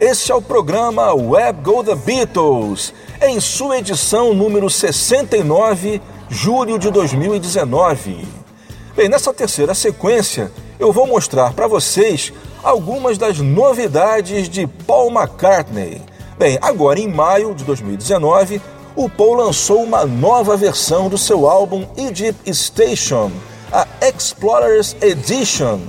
Este 0.00 0.32
é 0.32 0.34
o 0.34 0.42
programa 0.42 1.14
Web 1.14 1.62
Go 1.62 1.84
The 1.84 1.94
Beatles, 1.94 2.92
em 3.22 3.38
sua 3.38 3.78
edição 3.78 4.34
número 4.34 4.68
69, 4.68 6.02
julho 6.28 6.78
de 6.78 6.90
2019. 6.90 8.26
Bem, 8.96 9.08
nessa 9.08 9.32
terceira 9.32 9.74
sequência, 9.74 10.50
eu 10.78 10.92
vou 10.92 11.06
mostrar 11.06 11.52
para 11.52 11.66
vocês 11.66 12.32
algumas 12.62 13.16
das 13.18 13.38
novidades 13.38 14.48
de 14.48 14.66
Paul 14.66 15.10
McCartney. 15.10 16.02
Bem, 16.38 16.58
agora 16.60 16.98
em 16.98 17.08
maio 17.08 17.54
de 17.54 17.64
2019, 17.64 18.60
o 18.94 19.08
Paul 19.08 19.34
lançou 19.34 19.82
uma 19.82 20.04
nova 20.04 20.56
versão 20.56 21.08
do 21.08 21.18
seu 21.18 21.48
álbum 21.48 21.86
Egypt 21.96 22.52
Station, 22.54 23.30
a 23.72 23.86
Explorers 24.00 24.96
Edition. 25.00 25.80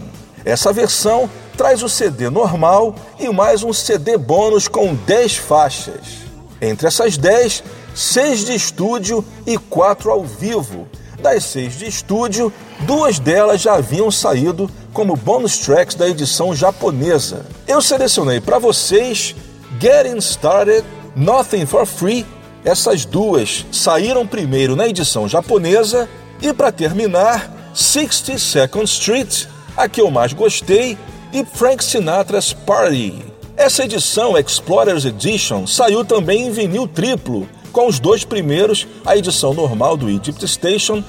Essa 0.46 0.72
versão 0.72 1.30
traz 1.58 1.82
o 1.82 1.90
CD 1.90 2.30
normal 2.30 2.94
e 3.20 3.28
mais 3.30 3.64
um 3.64 3.74
CD 3.74 4.18
bônus 4.18 4.68
com 4.68 4.94
10 4.94 5.38
faixas. 5.38 6.28
Entre 6.62 6.88
essas 6.88 7.18
10, 7.18 7.64
6 7.98 8.46
de 8.46 8.54
estúdio 8.54 9.26
e 9.44 9.58
4 9.58 10.12
ao 10.12 10.24
vivo. 10.24 10.88
Das 11.20 11.44
6 11.46 11.80
de 11.80 11.88
estúdio, 11.88 12.54
duas 12.82 13.18
delas 13.18 13.60
já 13.60 13.74
haviam 13.74 14.12
saído 14.12 14.70
como 14.94 15.16
bonus 15.16 15.58
tracks 15.58 15.96
da 15.96 16.08
edição 16.08 16.54
japonesa. 16.54 17.44
Eu 17.68 17.82
selecionei 17.82 18.40
para 18.40 18.60
vocês 18.60 19.36
Getting 19.82 20.18
Started, 20.18 20.86
Nothing 21.16 21.66
for 21.66 21.88
Free. 21.88 22.24
Essas 22.64 23.04
duas 23.04 23.66
saíram 23.72 24.28
primeiro 24.28 24.76
na 24.76 24.88
edição 24.88 25.28
japonesa 25.28 26.08
e 26.40 26.54
para 26.54 26.72
terminar, 26.72 27.52
62nd 27.74 28.84
Street, 28.84 29.46
a 29.76 29.90
que 29.90 30.02
eu 30.02 30.12
mais 30.12 30.34
gostei, 30.34 30.96
e 31.34 31.44
Frank 31.44 31.84
Sinatra's 31.84 32.54
Party. 32.54 33.26
Essa 33.56 33.86
edição 33.86 34.38
Explorers 34.38 35.04
Edition 35.04 35.66
saiu 35.66 36.06
também 36.06 36.46
em 36.46 36.52
vinil 36.52 36.88
triplo, 36.88 37.50
com 37.78 37.86
os 37.86 38.00
dois 38.00 38.26
primeiros, 38.26 38.88
a 39.06 39.16
edição 39.16 39.54
normal 39.54 39.96
do 39.96 40.10
Egypt 40.10 40.48
Station 40.48 41.04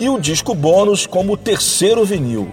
e 0.00 0.08
o 0.08 0.18
disco 0.18 0.54
bônus 0.54 1.06
como 1.06 1.36
terceiro 1.36 2.06
vinil. 2.06 2.48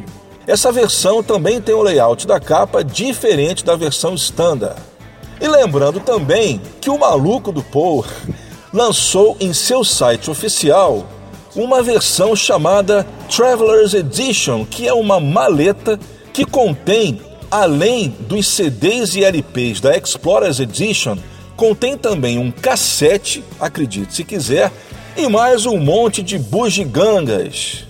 Essa 0.45 0.69
versão 0.69 1.23
também 1.23 1.61
tem 1.61 1.73
o 1.73 1.81
layout 1.81 2.27
da 2.27 2.41
capa 2.41 2.83
diferente 2.83 3.63
da 3.63 3.77
versão 3.77 4.15
standard. 4.15 4.75
E 5.39 5.47
lembrando 5.47 6.01
também 6.01 6.59
que 6.81 6.89
o 6.89 6.99
maluco 6.99 7.53
do 7.53 7.63
Paul 7.63 8.03
lançou 8.73 9.37
em 9.39 9.53
seu 9.53 9.85
site 9.85 10.29
oficial 10.29 11.07
uma 11.55 11.81
versão 11.81 12.35
chamada 12.35 13.07
Traveler's 13.33 13.93
Edition, 13.93 14.65
que 14.65 14.89
é 14.89 14.93
uma 14.93 15.21
maleta 15.21 15.97
que 16.33 16.43
contém, 16.43 17.21
além 17.49 18.09
dos 18.27 18.45
CDs 18.45 19.15
e 19.15 19.23
LPs 19.23 19.79
da 19.79 19.95
Explorers 19.95 20.59
Edition, 20.59 21.17
contém 21.63 21.97
também 21.97 22.37
um 22.37 22.51
cassete, 22.51 23.41
acredite 23.57 24.13
se 24.13 24.25
quiser, 24.25 24.69
e 25.15 25.29
mais 25.29 25.65
um 25.65 25.77
monte 25.77 26.21
de 26.21 26.37
bugigangas. 26.37 27.85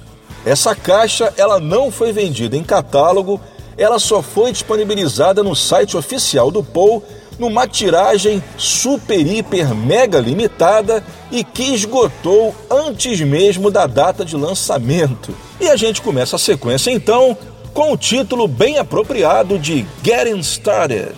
Essa 0.45 0.75
caixa 0.75 1.33
ela 1.37 1.59
não 1.59 1.89
foi 1.89 2.13
vendida 2.13 2.55
em 2.55 2.63
catálogo, 2.63 3.41
ela 3.75 3.97
só 3.97 4.21
foi 4.21 4.51
disponibilizada 4.51 5.41
no 5.41 5.55
site 5.55 5.97
oficial 5.97 6.51
do 6.51 6.63
Paul 6.63 7.03
numa 7.39 7.67
tiragem 7.67 8.43
super, 8.59 9.25
hiper, 9.25 9.73
mega 9.73 10.19
limitada 10.19 11.03
e 11.31 11.43
que 11.43 11.73
esgotou 11.73 12.53
antes 12.69 13.21
mesmo 13.21 13.71
da 13.71 13.87
data 13.87 14.23
de 14.23 14.35
lançamento. 14.35 15.35
E 15.59 15.67
a 15.67 15.75
gente 15.75 15.99
começa 15.99 16.35
a 16.35 16.39
sequência 16.39 16.91
então 16.91 17.35
com 17.73 17.91
o 17.91 17.97
título 17.97 18.47
bem 18.47 18.77
apropriado 18.77 19.57
de 19.57 19.83
Getting 20.03 20.41
Started. 20.41 21.15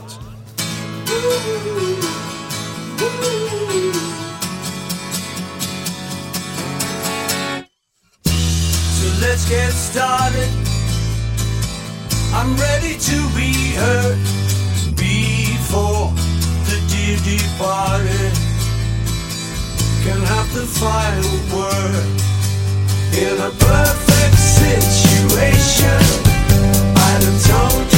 Let's 9.35 9.49
get 9.49 9.71
started. 9.73 10.49
I'm 12.31 12.55
ready 12.55 12.95
to 12.95 13.17
be 13.35 13.51
heard 13.75 14.17
before 14.95 16.07
the 16.67 16.77
dear 16.87 17.17
departed 17.19 18.31
can 20.05 20.21
have 20.31 20.47
the 20.53 20.65
final 20.79 21.35
word. 21.51 22.07
In 23.11 23.35
a 23.41 23.51
perfect 23.59 24.37
situation, 24.37 25.99
I'd 26.95 27.23
have 27.27 27.39
told 27.51 27.94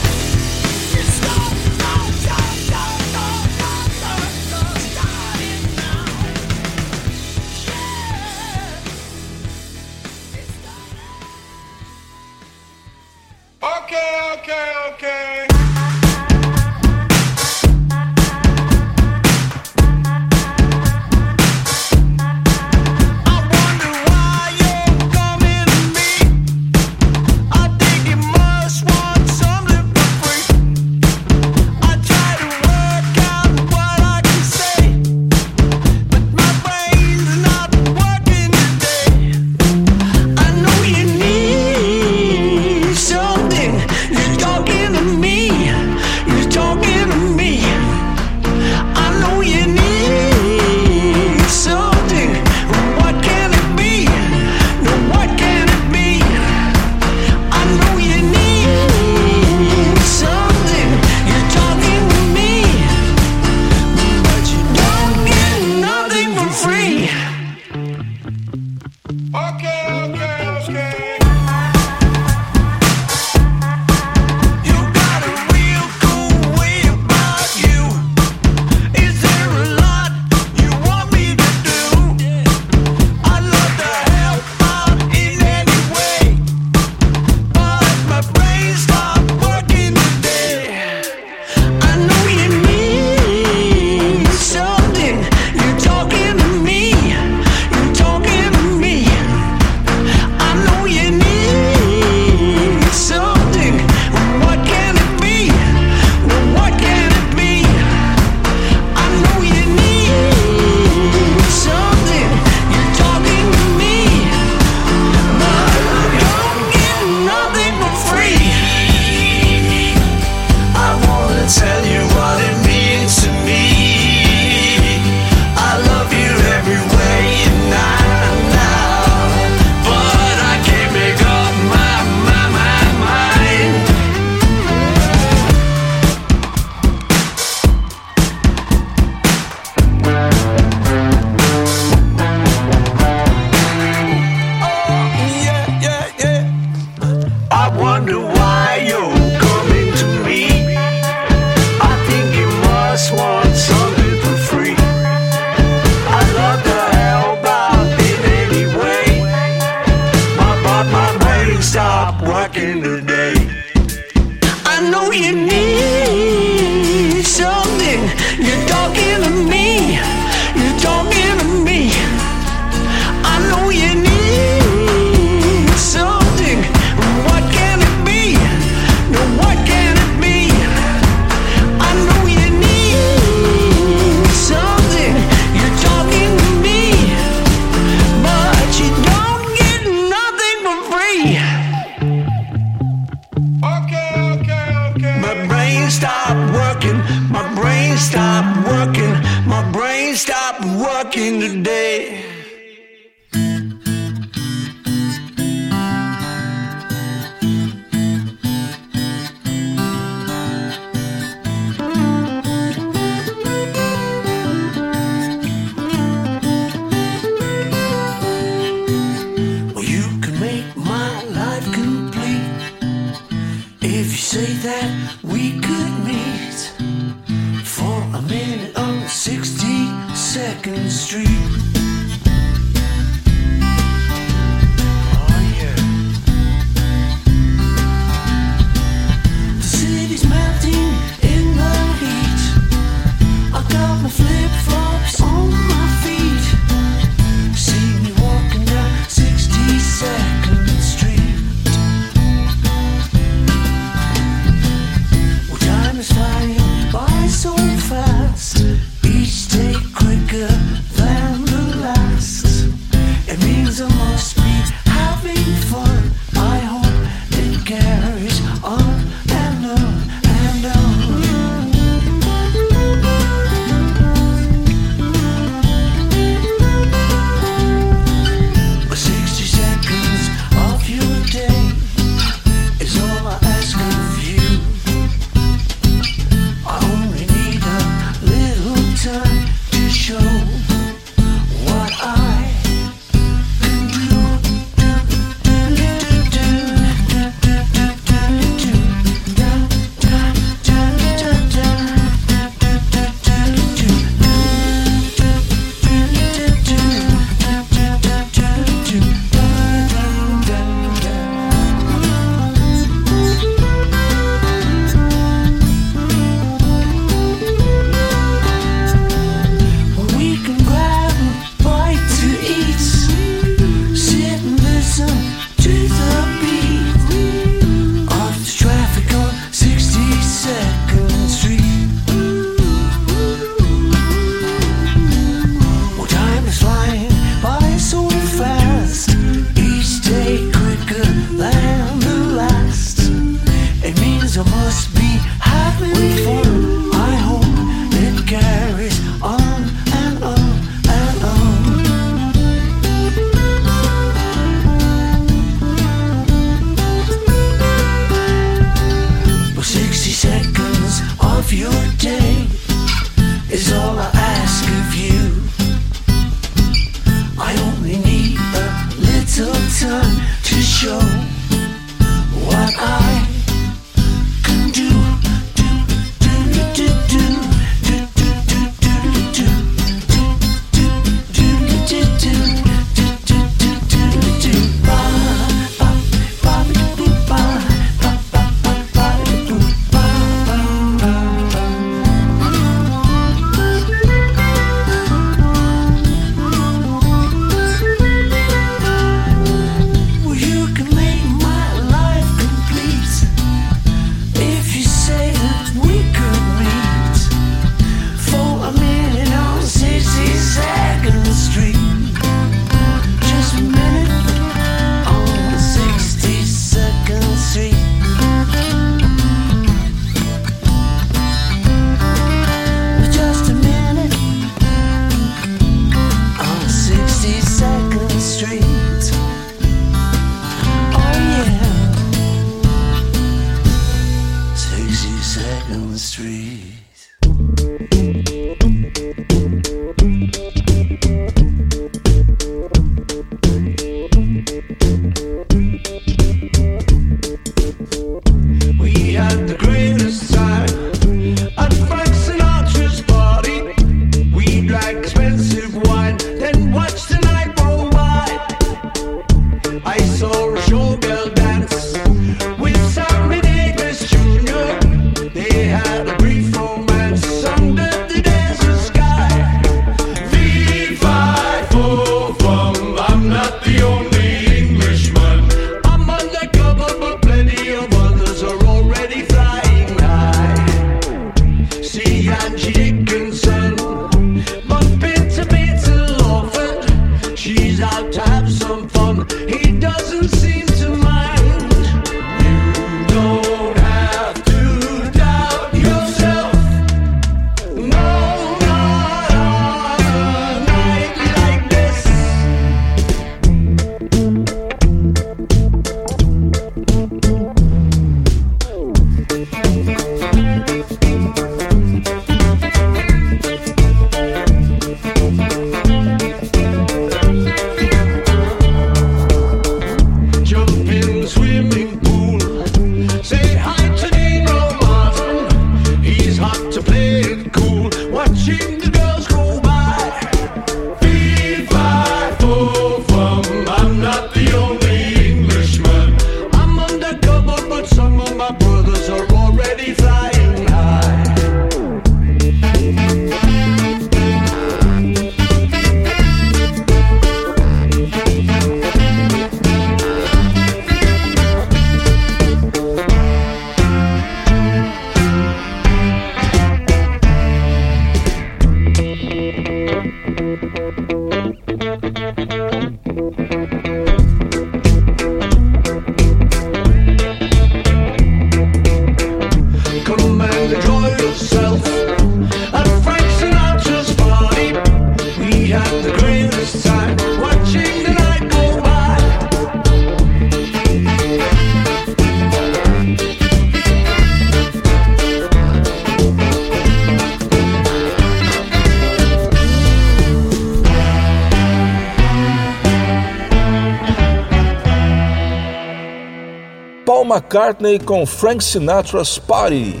McCartney 597.54 598.00
com 598.00 598.26
Frank 598.26 598.64
Sinatra's 598.64 599.38
Party. 599.38 600.00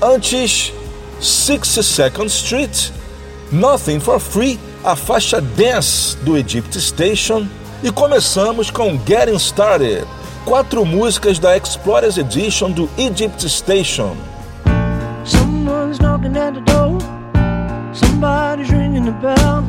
Antes, 0.00 0.72
62nd 1.20 2.30
Street, 2.30 2.90
Nothing 3.52 4.00
for 4.00 4.18
Free, 4.18 4.58
a 4.82 4.96
faixa 4.96 5.42
Dance 5.42 6.16
do 6.24 6.38
Egypt 6.38 6.74
Station. 6.80 7.46
E 7.82 7.92
começamos 7.92 8.70
com 8.70 8.96
Getting 9.04 9.36
Started, 9.36 10.06
quatro 10.46 10.86
músicas 10.86 11.38
da 11.38 11.54
Explorers 11.54 12.16
Edition 12.16 12.70
do 12.70 12.88
Egypt 12.96 13.46
Station. 13.46 14.16
Someone's 15.26 15.98
knocking 15.98 16.34
at 16.34 16.54
the 16.54 16.60
door. 16.62 16.98
Somebody's 17.92 18.70
ringing 18.70 19.04
the 19.04 19.12
bell. 19.20 19.64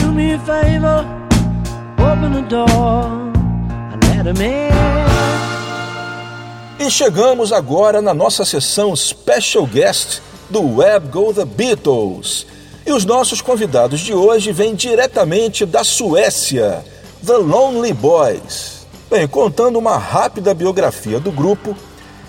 Do 0.00 0.12
me 0.12 0.34
a 0.34 0.38
favor, 0.40 1.06
open 2.00 2.32
the 2.32 2.42
door 2.48 3.32
and. 4.24 4.71
E 6.84 6.90
chegamos 6.90 7.52
agora 7.52 8.02
na 8.02 8.12
nossa 8.12 8.44
sessão 8.44 8.96
Special 8.96 9.64
Guest 9.64 10.18
do 10.50 10.78
Web 10.78 11.10
Go 11.10 11.32
The 11.32 11.44
Beatles. 11.44 12.44
E 12.84 12.90
os 12.90 13.04
nossos 13.04 13.40
convidados 13.40 14.00
de 14.00 14.12
hoje 14.12 14.50
vêm 14.50 14.74
diretamente 14.74 15.64
da 15.64 15.84
Suécia, 15.84 16.84
The 17.24 17.34
Lonely 17.36 17.92
Boys. 17.92 18.84
Bem, 19.08 19.28
contando 19.28 19.78
uma 19.78 19.96
rápida 19.96 20.52
biografia 20.52 21.20
do 21.20 21.30
grupo, 21.30 21.76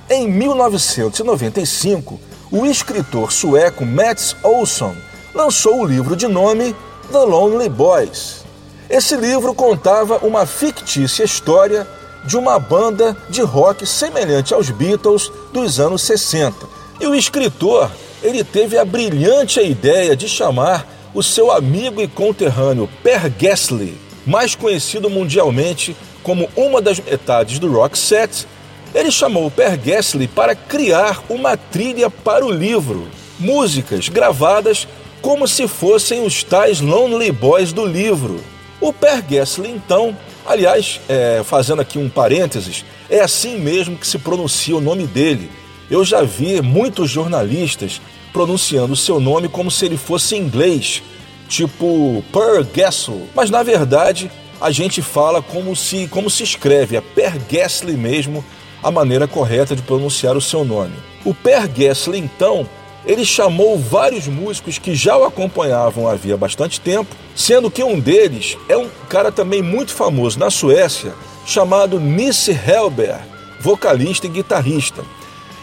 em 0.08 0.30
1995, 0.30 2.20
o 2.52 2.64
escritor 2.64 3.32
sueco 3.32 3.84
Mats 3.84 4.36
Olsson 4.44 4.96
lançou 5.34 5.82
o 5.82 5.86
livro 5.86 6.16
de 6.16 6.28
nome 6.28 6.76
The 7.12 7.18
Lonely 7.18 7.70
Boys. 7.70 8.46
Esse 8.88 9.16
livro 9.16 9.56
contava 9.56 10.20
uma 10.20 10.46
fictícia 10.46 11.24
história 11.24 11.88
de 12.26 12.38
uma 12.38 12.58
banda 12.60 13.16
de 13.30 13.42
rock 13.42 13.86
semelhante 13.86 14.54
aos 14.54 14.70
Beatles 14.70 15.32
dos 15.52 15.80
anos 15.80 16.02
60. 16.04 16.68
E 17.00 17.08
o 17.08 17.16
escritor, 17.16 17.92
ele 18.22 18.44
teve 18.44 18.78
a 18.78 18.86
brilhante 18.86 19.60
ideia 19.60 20.16
de 20.16 20.30
chamar 20.30 20.88
o 21.14 21.22
seu 21.22 21.52
amigo 21.52 22.02
e 22.02 22.08
conterrâneo 22.08 22.90
Per 23.04 23.32
Gessle, 23.40 23.98
mais 24.26 24.56
conhecido 24.56 25.10
mundialmente 25.10 25.96
como 26.24 26.50
uma 26.56 26.82
das 26.82 27.00
metades 27.00 27.60
do 27.60 27.72
rock 27.72 27.98
set, 27.98 28.48
ele 28.96 29.12
chamou 29.12 29.52
Per 29.52 29.80
Gessle 29.84 30.28
para 30.28 30.56
criar 30.56 31.24
uma 31.30 31.58
trilha 31.58 32.10
para 32.10 32.46
o 32.46 32.52
livro, 32.52 33.08
músicas 33.40 34.08
gravadas 34.08 34.88
como 35.22 35.48
se 35.48 35.68
fossem 35.68 36.26
os 36.26 36.44
tais 36.44 36.82
Lonely 36.82 37.32
Boys 37.32 37.72
do 37.72 37.86
livro. 37.86 38.40
O 38.84 38.92
Per 38.92 39.24
Gessle, 39.30 39.70
então, 39.70 40.14
aliás, 40.46 41.00
é, 41.08 41.42
fazendo 41.46 41.82
aqui 41.82 41.98
um 41.98 42.10
parênteses, 42.10 42.84
é 43.10 43.22
assim 43.22 43.58
mesmo 43.58 43.96
que 43.96 44.06
se 44.06 44.20
pronuncia 44.20 44.76
o 44.76 44.82
nome 44.82 45.08
dele. 45.08 45.50
Eu 45.90 46.04
já 46.04 46.22
vi 46.22 46.62
muitos 46.62 47.10
jornalistas 47.10 48.02
pronunciando 48.34 48.92
o 48.92 48.98
seu 48.98 49.22
nome 49.22 49.48
como 49.48 49.72
se 49.72 49.86
ele 49.86 49.96
fosse 49.96 50.36
inglês, 50.36 51.02
tipo 51.48 52.22
Per 52.34 52.68
Gessle, 52.76 53.24
mas 53.34 53.50
na 53.50 53.64
verdade 53.64 54.30
a 54.60 54.70
gente 54.70 55.02
fala 55.02 55.42
como 55.42 55.74
se, 55.78 56.10
como 56.10 56.30
se 56.30 56.44
escreve, 56.44 56.98
é 56.98 57.02
Per 57.02 57.40
Gessle 57.50 57.94
mesmo, 57.94 58.44
a 58.84 58.92
maneira 58.92 59.30
correta 59.30 59.78
de 59.78 59.82
pronunciar 59.82 60.36
o 60.36 60.42
seu 60.42 60.66
nome. 60.66 60.96
O 61.24 61.34
Per 61.34 61.74
Gessle, 61.74 62.18
então, 62.18 62.68
ele 63.06 63.26
chamou 63.26 63.78
vários 63.78 64.28
músicos 64.28 64.78
que 64.78 64.96
já 64.96 65.18
o 65.18 65.26
acompanhavam 65.26 66.08
havia 66.08 66.38
bastante 66.38 66.80
tempo, 66.80 67.16
sendo 67.36 67.70
que 67.70 67.84
um 67.84 68.00
deles 68.00 68.58
é 68.70 68.78
um 68.78 68.90
cara 69.10 69.32
também 69.32 69.62
muito 69.62 69.94
famoso 69.94 70.40
na 70.40 70.50
Suécia, 70.50 71.14
chamado 71.46 72.00
Nisse 72.00 72.52
Helber, 72.52 73.20
vocalista 73.60 74.28
e 74.28 74.30
guitarrista. 74.30 75.04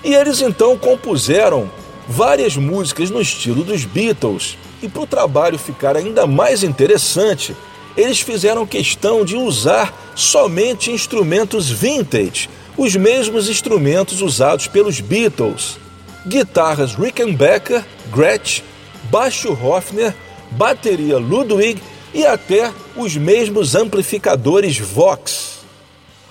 E 0.04 0.14
eles 0.14 0.40
então 0.40 0.76
compuseram 0.76 1.70
várias 2.06 2.56
músicas 2.56 3.10
no 3.10 3.20
estilo 3.20 3.62
dos 3.62 3.84
Beatles, 3.84 4.58
e 4.82 4.88
para 4.88 5.02
o 5.02 5.06
trabalho 5.06 5.58
ficar 5.58 5.96
ainda 5.96 6.26
mais 6.26 6.62
interessante, 6.62 7.54
eles 7.96 8.20
fizeram 8.20 8.66
questão 8.66 9.24
de 9.24 9.36
usar 9.36 9.94
somente 10.14 10.90
instrumentos 10.90 11.70
vintage, 11.70 12.48
os 12.76 12.96
mesmos 12.96 13.48
instrumentos 13.48 14.22
usados 14.22 14.66
pelos 14.66 15.00
Beatles. 15.00 15.78
Guitarras 16.26 16.94
Rickenbacker, 16.94 17.84
Gretsch, 18.12 18.62
baixo 19.10 19.52
Hofner, 19.52 20.14
bateria 20.50 21.18
Ludwig 21.18 21.80
e 22.12 22.26
até 22.26 22.72
os 22.96 23.16
mesmos 23.16 23.74
amplificadores 23.74 24.78
Vox. 24.78 25.60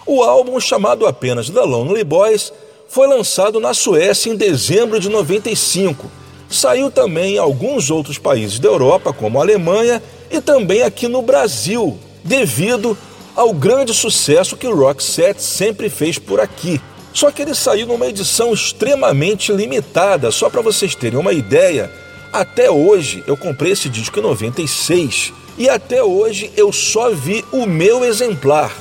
O 0.05 0.23
álbum, 0.23 0.59
chamado 0.59 1.05
apenas 1.05 1.49
The 1.49 1.61
Lonely 1.61 2.03
Boys, 2.03 2.51
foi 2.87 3.07
lançado 3.07 3.59
na 3.59 3.73
Suécia 3.73 4.31
em 4.31 4.35
dezembro 4.35 4.99
de 4.99 5.09
95. 5.09 6.09
Saiu 6.49 6.89
também 6.89 7.35
em 7.35 7.37
alguns 7.37 7.91
outros 7.91 8.17
países 8.17 8.57
da 8.57 8.67
Europa, 8.67 9.13
como 9.13 9.39
Alemanha, 9.39 10.01
e 10.31 10.41
também 10.41 10.81
aqui 10.81 11.07
no 11.07 11.21
Brasil, 11.21 11.97
devido 12.23 12.97
ao 13.35 13.53
grande 13.53 13.93
sucesso 13.93 14.57
que 14.57 14.67
o 14.67 14.75
Rock 14.75 15.03
Set 15.03 15.39
sempre 15.39 15.89
fez 15.89 16.17
por 16.17 16.39
aqui. 16.39 16.81
Só 17.19 17.31
que 17.31 17.41
ele 17.41 17.53
saiu 17.53 17.85
numa 17.85 18.07
edição 18.07 18.53
extremamente 18.53 19.51
limitada, 19.51 20.31
só 20.31 20.49
para 20.49 20.61
vocês 20.61 20.95
terem 20.95 21.19
uma 21.19 21.33
ideia. 21.33 21.91
Até 22.31 22.71
hoje, 22.71 23.25
eu 23.27 23.35
comprei 23.35 23.73
esse 23.73 23.89
disco 23.89 24.19
em 24.19 24.21
96 24.21 25.33
e 25.57 25.67
até 25.67 26.01
hoje 26.01 26.49
eu 26.55 26.71
só 26.71 27.09
vi 27.09 27.43
o 27.51 27.65
meu 27.65 28.05
exemplar. 28.05 28.71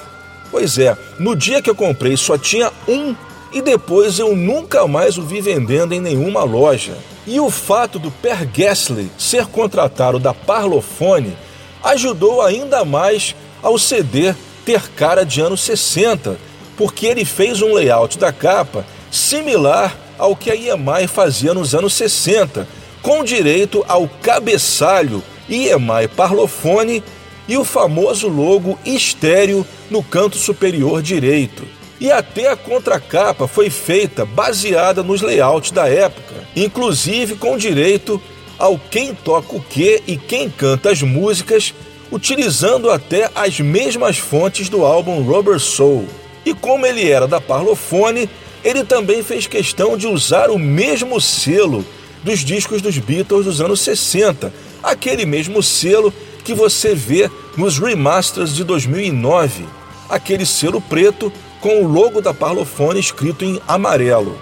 Pois 0.53 0.79
é, 0.79 0.97
no 1.19 1.35
dia 1.35 1.61
que 1.61 1.69
eu 1.69 1.75
comprei 1.75 2.17
só 2.17 2.39
tinha 2.39 2.71
um 2.87 3.13
e 3.53 3.61
depois 3.61 4.21
eu 4.21 4.37
nunca 4.37 4.87
mais 4.87 5.19
o 5.19 5.23
vi 5.23 5.41
vendendo 5.41 5.93
em 5.93 6.01
nenhuma 6.01 6.45
loja. 6.45 6.97
E 7.27 7.41
o 7.41 7.51
fato 7.51 7.99
do 7.99 8.09
Per 8.09 8.49
Gessle 8.55 9.11
ser 9.19 9.47
contratado 9.47 10.21
da 10.21 10.33
Parlophone 10.33 11.37
ajudou 11.83 12.41
ainda 12.41 12.85
mais 12.85 13.35
ao 13.61 13.77
CD 13.77 14.33
ter 14.65 14.89
cara 14.91 15.25
de 15.25 15.41
anos 15.41 15.61
60, 15.63 16.39
porque 16.79 17.07
ele 17.07 17.25
fez 17.25 17.61
um 17.61 17.75
layout 17.75 18.17
da 18.17 18.33
capa 18.33 18.87
similar 19.11 19.95
ao 20.17 20.37
que 20.37 20.51
a 20.51 20.55
EMI 20.55 21.09
fazia 21.09 21.53
nos 21.53 21.75
anos 21.75 21.93
60, 21.95 22.67
com 23.03 23.25
direito 23.25 23.85
ao 23.89 24.09
cabeçalho 24.23 25.23
EMI 25.51 26.07
Parlophone 26.17 27.03
e 27.49 27.57
o 27.57 27.65
famoso 27.65 28.29
logo 28.29 28.79
estéreo 28.85 29.67
no 29.91 30.03
canto 30.03 30.37
superior 30.37 31.03
direito. 31.03 31.67
E 32.01 32.13
até 32.13 32.49
a 32.49 32.57
contracapa 32.57 33.49
foi 33.49 33.71
feita 33.71 34.25
baseada 34.25 35.03
nos 35.03 35.21
layouts 35.21 35.73
da 35.73 35.89
época, 35.89 36.35
inclusive 36.55 37.35
com 37.35 37.57
direito 37.57 38.23
ao 38.57 38.79
quem 38.79 39.15
toca 39.15 39.57
o 39.57 39.61
que 39.61 40.03
e 40.07 40.17
quem 40.17 40.49
canta 40.49 40.91
as 40.91 41.03
músicas, 41.03 41.75
utilizando 42.13 42.89
até 42.91 43.31
as 43.35 43.59
mesmas 43.59 44.19
fontes 44.19 44.69
do 44.69 44.85
álbum 44.85 45.23
Rubber 45.23 45.59
Soul. 45.59 46.07
E 46.49 46.55
como 46.55 46.87
ele 46.87 47.07
era 47.07 47.27
da 47.27 47.43
Parlophone, 47.43 48.27
ele 48.65 48.83
também 48.83 49.23
fez 49.23 49.47
questão 49.47 49.99
de 49.99 50.07
usar 50.07 50.49
o 50.49 50.59
mesmo 50.59 51.21
selo 51.21 51.85
dos 52.25 52.39
discos 52.41 52.81
dos 52.81 52.97
Beatles 52.97 53.45
dos 53.45 53.61
anos 53.61 53.83
60, 53.83 54.51
aquele 54.83 55.27
mesmo 55.27 55.63
selo 55.63 56.11
que 56.43 56.55
você 56.55 56.95
vê 56.95 57.31
nos 57.55 57.79
remasters 57.79 58.55
de 58.55 58.65
2009, 58.65 59.67
aquele 60.09 60.47
selo 60.47 60.81
preto 60.81 61.31
com 61.61 61.85
o 61.85 61.87
logo 61.87 62.23
da 62.23 62.33
Parlophone 62.33 62.99
escrito 62.99 63.45
em 63.45 63.61
amarelo. 63.69 64.41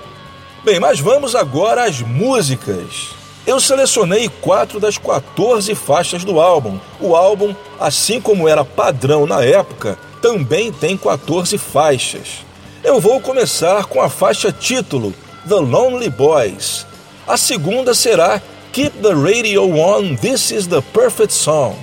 Bem, 0.64 0.78
mas 0.78 1.00
vamos 1.00 1.34
agora 1.34 1.86
às 1.86 2.00
músicas. 2.02 3.16
Eu 3.44 3.58
selecionei 3.58 4.28
quatro 4.40 4.78
das 4.78 4.96
14 4.96 5.74
faixas 5.74 6.22
do 6.22 6.38
álbum. 6.38 6.78
O 7.00 7.16
álbum, 7.16 7.52
assim 7.80 8.20
como 8.20 8.46
era 8.46 8.64
padrão 8.64 9.26
na 9.26 9.42
época, 9.42 9.98
também 10.26 10.72
tem 10.72 10.96
14 10.96 11.56
faixas. 11.56 12.44
Eu 12.82 12.98
vou 12.98 13.20
começar 13.20 13.84
com 13.84 14.00
a 14.00 14.10
faixa 14.10 14.50
título, 14.50 15.14
The 15.48 15.54
Lonely 15.54 16.10
Boys. 16.10 16.84
A 17.28 17.36
segunda 17.36 17.94
será 17.94 18.42
Keep 18.72 18.98
the 18.98 19.12
Radio 19.12 19.70
On, 19.78 20.16
This 20.16 20.50
is 20.50 20.66
the 20.66 20.80
Perfect 20.92 21.32
Song. 21.32 21.76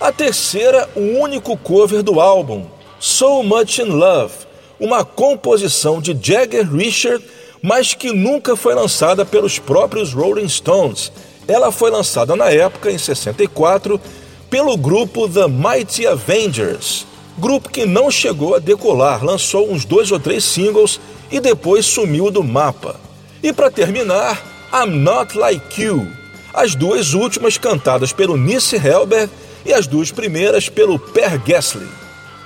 A 0.00 0.10
terceira, 0.10 0.88
o 0.96 1.18
único 1.20 1.58
cover 1.58 2.02
do 2.02 2.22
álbum, 2.22 2.64
So 2.98 3.42
Much 3.42 3.80
in 3.80 3.90
Love, 3.90 4.32
uma 4.80 5.04
composição 5.04 6.00
de 6.00 6.18
Jagger 6.18 6.66
Richard 6.72 7.22
mas 7.62 7.92
que 7.92 8.12
nunca 8.12 8.56
foi 8.56 8.74
lançada 8.74 9.26
pelos 9.26 9.58
próprios 9.58 10.14
Rolling 10.14 10.48
Stones. 10.48 11.12
Ela 11.46 11.70
foi 11.70 11.90
lançada 11.90 12.34
na 12.34 12.48
época, 12.48 12.90
em 12.90 12.96
64, 12.96 14.00
pelo 14.48 14.74
grupo 14.78 15.28
The 15.28 15.48
Mighty 15.48 16.06
Avengers, 16.06 17.06
grupo 17.38 17.68
que 17.68 17.84
não 17.84 18.10
chegou 18.10 18.54
a 18.54 18.58
decolar, 18.58 19.24
lançou 19.24 19.70
uns 19.70 19.84
dois 19.84 20.10
ou 20.12 20.20
três 20.20 20.44
singles 20.44 21.00
e 21.30 21.40
depois 21.40 21.86
sumiu 21.86 22.30
do 22.30 22.42
mapa. 22.42 22.96
E 23.42 23.52
para 23.52 23.70
terminar, 23.70 24.42
I'm 24.72 24.90
Not 24.90 25.36
Like 25.36 25.82
You, 25.82 26.06
as 26.52 26.74
duas 26.74 27.14
últimas 27.14 27.58
cantadas 27.58 28.12
pelo 28.12 28.36
Nisse 28.36 28.76
Helberg 28.76 29.30
e 29.64 29.72
as 29.72 29.86
duas 29.86 30.10
primeiras 30.10 30.68
pelo 30.68 30.98
Per 30.98 31.40
Gessle. 31.46 31.86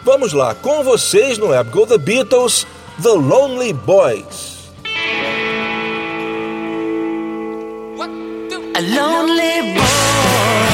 Vamos 0.04 0.32
lá, 0.32 0.54
com 0.54 0.82
vocês 0.82 1.38
no 1.38 1.48
Web 1.48 1.70
Go 1.70 1.86
The 1.86 1.98
Beatles, 1.98 2.66
The 3.02 3.10
Lonely 3.10 3.72
Boys. 3.72 4.58
A 8.78 8.80
lonely 8.80 9.74
boy 9.74 10.67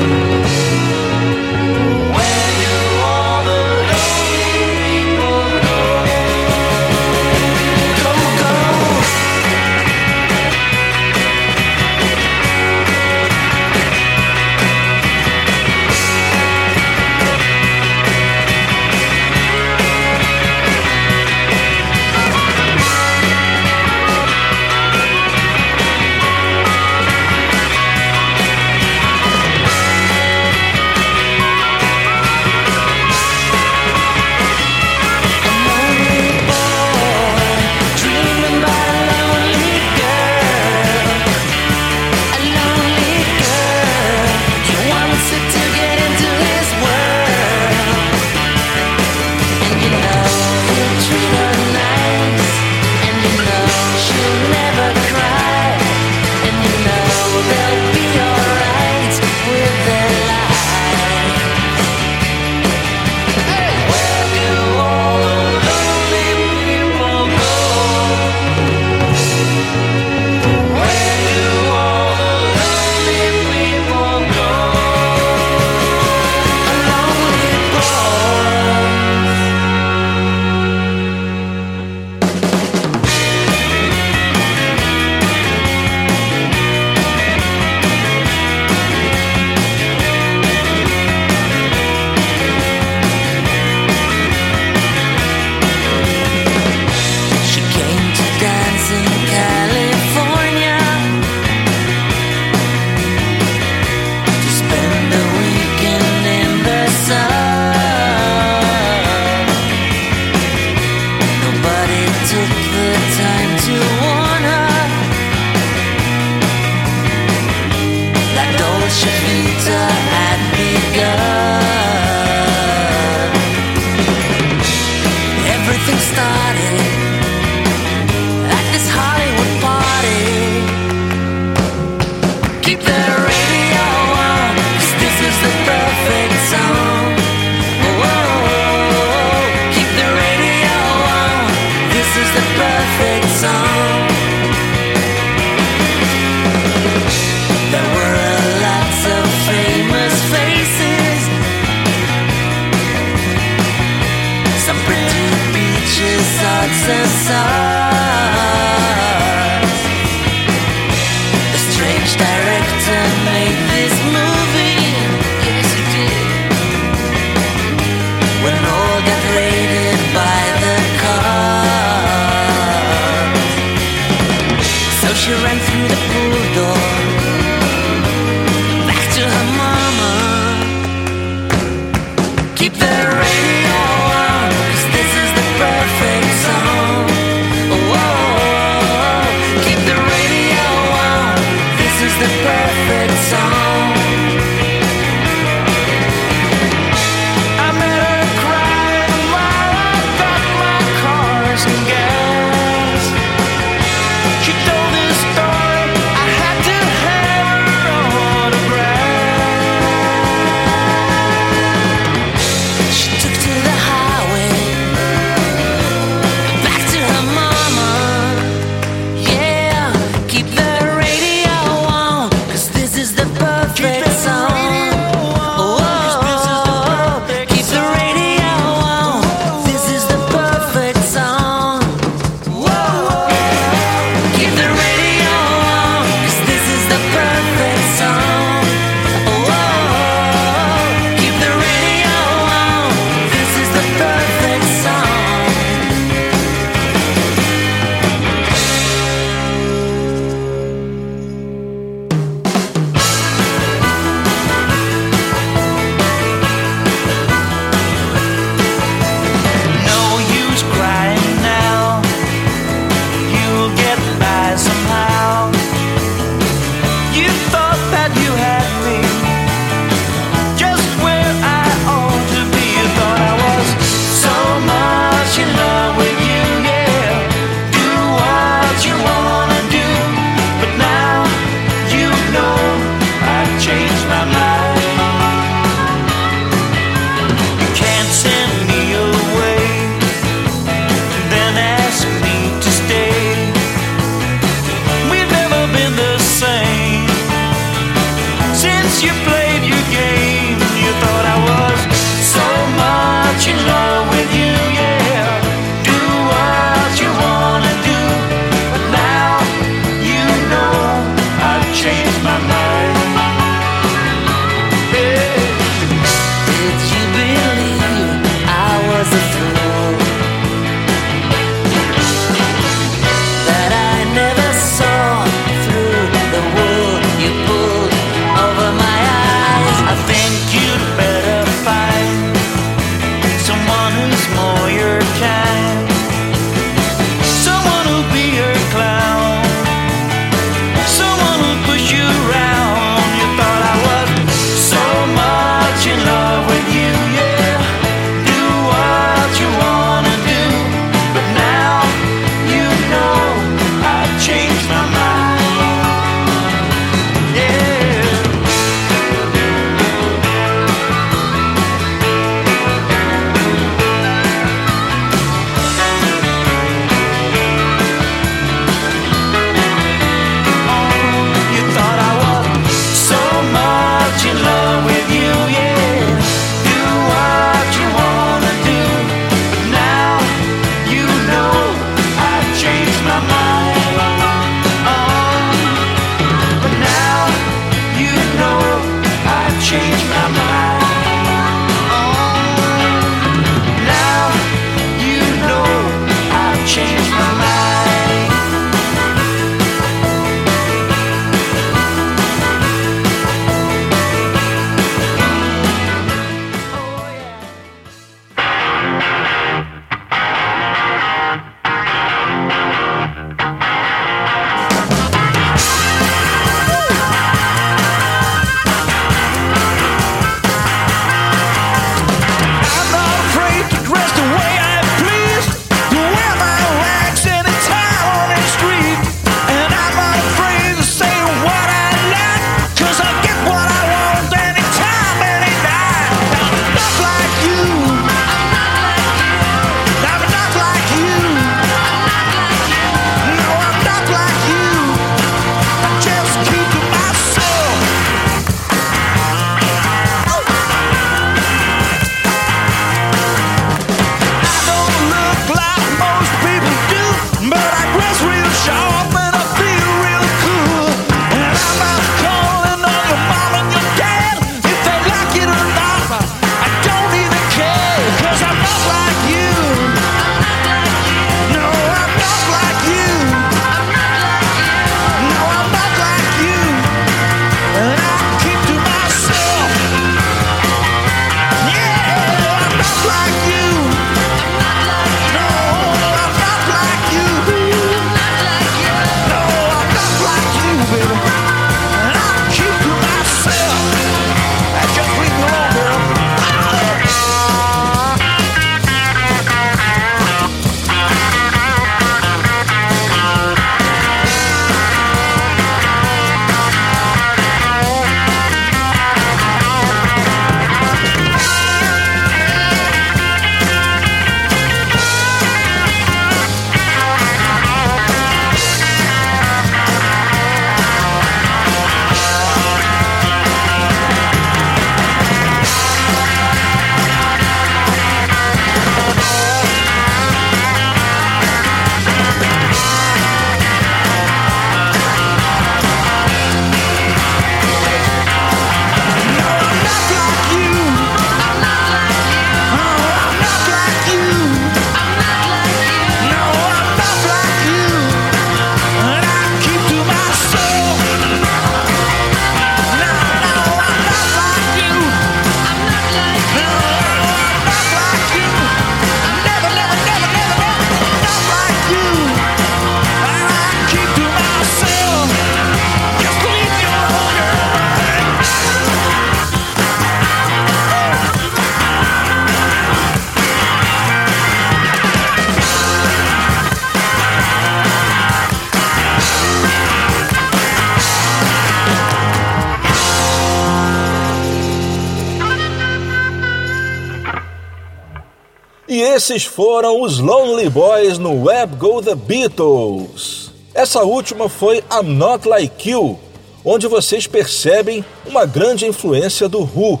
esses 589.12 589.44
foram 589.44 590.00
os 590.00 590.18
Lonely 590.18 590.70
Boys 590.70 591.18
no 591.18 591.44
Web 591.44 591.76
Go 591.76 592.00
The 592.00 592.14
Beatles. 592.14 593.50
Essa 593.74 594.02
última 594.04 594.48
foi 594.48 594.78
I'm 594.90 595.02
Not 595.02 595.46
Like 595.46 595.90
You, 595.90 596.18
onde 596.64 596.86
vocês 596.86 597.26
percebem 597.26 598.02
uma 598.24 598.46
grande 598.46 598.86
influência 598.86 599.50
do 599.50 599.60
Who. 599.60 600.00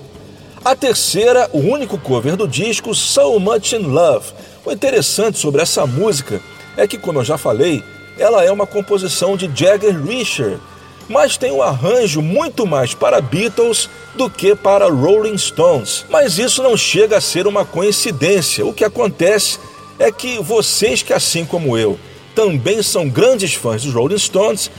A 0.64 0.74
terceira, 0.74 1.50
o 1.52 1.58
único 1.58 1.98
cover 1.98 2.36
do 2.36 2.48
disco, 2.48 2.94
So 2.94 3.38
Much 3.38 3.74
in 3.74 3.82
Love. 3.82 4.32
O 4.64 4.72
interessante 4.72 5.38
sobre 5.38 5.60
essa 5.60 5.86
música 5.86 6.40
é 6.74 6.88
que, 6.88 6.96
como 6.96 7.18
eu 7.18 7.24
já 7.24 7.36
falei, 7.36 7.84
ela 8.18 8.42
é 8.42 8.50
uma 8.50 8.66
composição 8.66 9.36
de 9.36 9.50
Jagger 9.54 10.02
Richard, 10.02 10.58
mas 11.06 11.36
tem 11.36 11.52
um 11.52 11.60
arranjo 11.60 12.22
muito 12.22 12.66
mais 12.66 12.94
para 12.94 13.20
Beatles 13.20 13.90
do 14.14 14.28
que 14.28 14.54
para 14.54 14.88
Rolling 14.88 15.38
Stones. 15.38 16.04
Mas 16.08 16.38
isso 16.38 16.62
não 16.62 16.76
chega 16.76 17.16
a 17.16 17.20
ser 17.20 17.46
uma 17.46 17.64
coincidência. 17.64 18.64
O 18.64 18.72
que 18.72 18.84
acontece 18.84 19.58
é 19.98 20.10
que 20.10 20.42
vocês 20.42 21.02
que 21.02 21.12
assim 21.12 21.44
como 21.44 21.76
eu 21.76 21.98
também 22.34 22.82
são 22.82 23.08
grandes 23.08 23.54
fãs 23.54 23.82
dos 23.82 23.94
Rolling 23.94 24.18
Stones, 24.18 24.70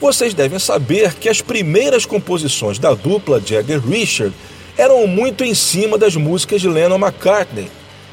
vocês 0.00 0.34
devem 0.34 0.58
saber 0.58 1.14
que 1.14 1.28
as 1.28 1.40
primeiras 1.40 2.04
composições 2.04 2.78
da 2.78 2.94
dupla 2.94 3.40
Jagger 3.40 3.80
Richard 3.80 4.34
eram 4.76 5.06
muito 5.06 5.44
em 5.44 5.54
cima 5.54 5.98
das 5.98 6.16
músicas 6.16 6.60
de 6.60 6.68
Lennon 6.68 6.98
McCartney. 6.98 7.70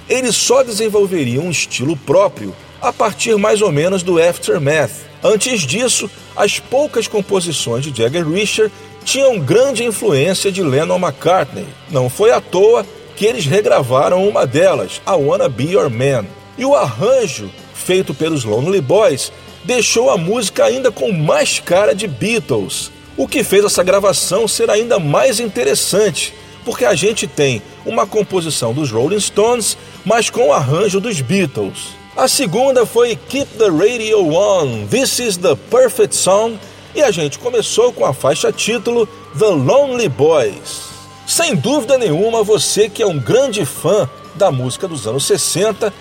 Eles 0.07 0.35
só 0.35 0.63
desenvolveriam 0.63 1.45
um 1.45 1.51
estilo 1.51 1.95
próprio 1.95 2.53
a 2.81 2.91
partir 2.91 3.35
mais 3.37 3.61
ou 3.61 3.71
menos 3.71 4.03
do 4.03 4.21
Aftermath. 4.21 4.91
Antes 5.23 5.61
disso, 5.61 6.09
as 6.35 6.59
poucas 6.59 7.07
composições 7.07 7.85
de 7.85 7.95
Jagger 7.95 8.27
Richard 8.27 8.71
tinham 9.09 9.39
grande 9.39 9.83
influência 9.83 10.51
de 10.51 10.61
Lennon 10.61 10.99
McCartney. 10.99 11.65
Não 11.89 12.11
foi 12.11 12.29
à 12.29 12.39
toa 12.39 12.85
que 13.15 13.25
eles 13.25 13.43
regravaram 13.43 14.29
uma 14.29 14.45
delas, 14.45 15.01
I 15.07 15.13
Wanna 15.13 15.49
Be 15.49 15.71
Your 15.71 15.89
Man. 15.89 16.27
E 16.55 16.63
o 16.63 16.75
arranjo, 16.75 17.49
feito 17.73 18.13
pelos 18.13 18.43
Lonely 18.43 18.81
Boys, 18.81 19.31
deixou 19.63 20.11
a 20.11 20.17
música 20.17 20.63
ainda 20.63 20.91
com 20.91 21.11
mais 21.11 21.59
cara 21.59 21.95
de 21.95 22.07
Beatles, 22.07 22.91
o 23.17 23.27
que 23.27 23.43
fez 23.43 23.65
essa 23.65 23.81
gravação 23.81 24.47
ser 24.47 24.69
ainda 24.69 24.99
mais 24.99 25.39
interessante, 25.39 26.31
porque 26.63 26.85
a 26.85 26.93
gente 26.93 27.25
tem 27.25 27.63
uma 27.87 28.05
composição 28.05 28.73
dos 28.73 28.91
Rolling 28.91 29.19
Stones, 29.19 29.75
mas 30.05 30.29
com 30.29 30.49
o 30.49 30.53
arranjo 30.53 30.99
dos 30.99 31.19
Beatles. 31.19 31.97
A 32.15 32.27
segunda 32.27 32.85
foi 32.85 33.17
Keep 33.27 33.57
the 33.57 33.69
Radio 33.69 34.35
On, 34.35 34.85
This 34.85 35.17
is 35.17 35.37
the 35.37 35.55
Perfect 35.71 36.15
Song, 36.15 36.59
e 36.93 37.01
a 37.01 37.11
gente 37.11 37.39
começou 37.39 37.93
com 37.93 38.05
a 38.05 38.13
faixa 38.13 38.51
título 38.51 39.07
The 39.37 39.45
Lonely 39.45 40.09
Boys. 40.09 40.89
Sem 41.27 41.55
dúvida 41.55 41.97
nenhuma, 41.97 42.43
você 42.43 42.89
que 42.89 43.03
é 43.03 43.07
um 43.07 43.19
grande 43.19 43.65
fã 43.65 44.09
da 44.35 44.51
música 44.51 44.87
dos 44.87 45.05
anos 45.05 45.25
60 45.25 45.93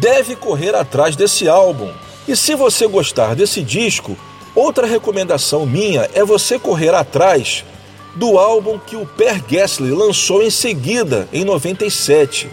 deve 0.00 0.36
correr 0.36 0.74
atrás 0.74 1.16
desse 1.16 1.48
álbum. 1.48 1.92
E 2.26 2.36
se 2.36 2.54
você 2.54 2.86
gostar 2.86 3.34
desse 3.34 3.62
disco, 3.62 4.16
outra 4.54 4.86
recomendação 4.86 5.66
minha 5.66 6.08
é 6.12 6.24
você 6.24 6.58
correr 6.58 6.94
atrás 6.94 7.64
do 8.14 8.38
álbum 8.38 8.78
que 8.78 8.96
o 8.96 9.06
Per 9.06 9.42
Gessle 9.48 9.94
lançou 9.94 10.42
em 10.42 10.50
seguida, 10.50 11.28
em 11.32 11.44
97. 11.44 12.48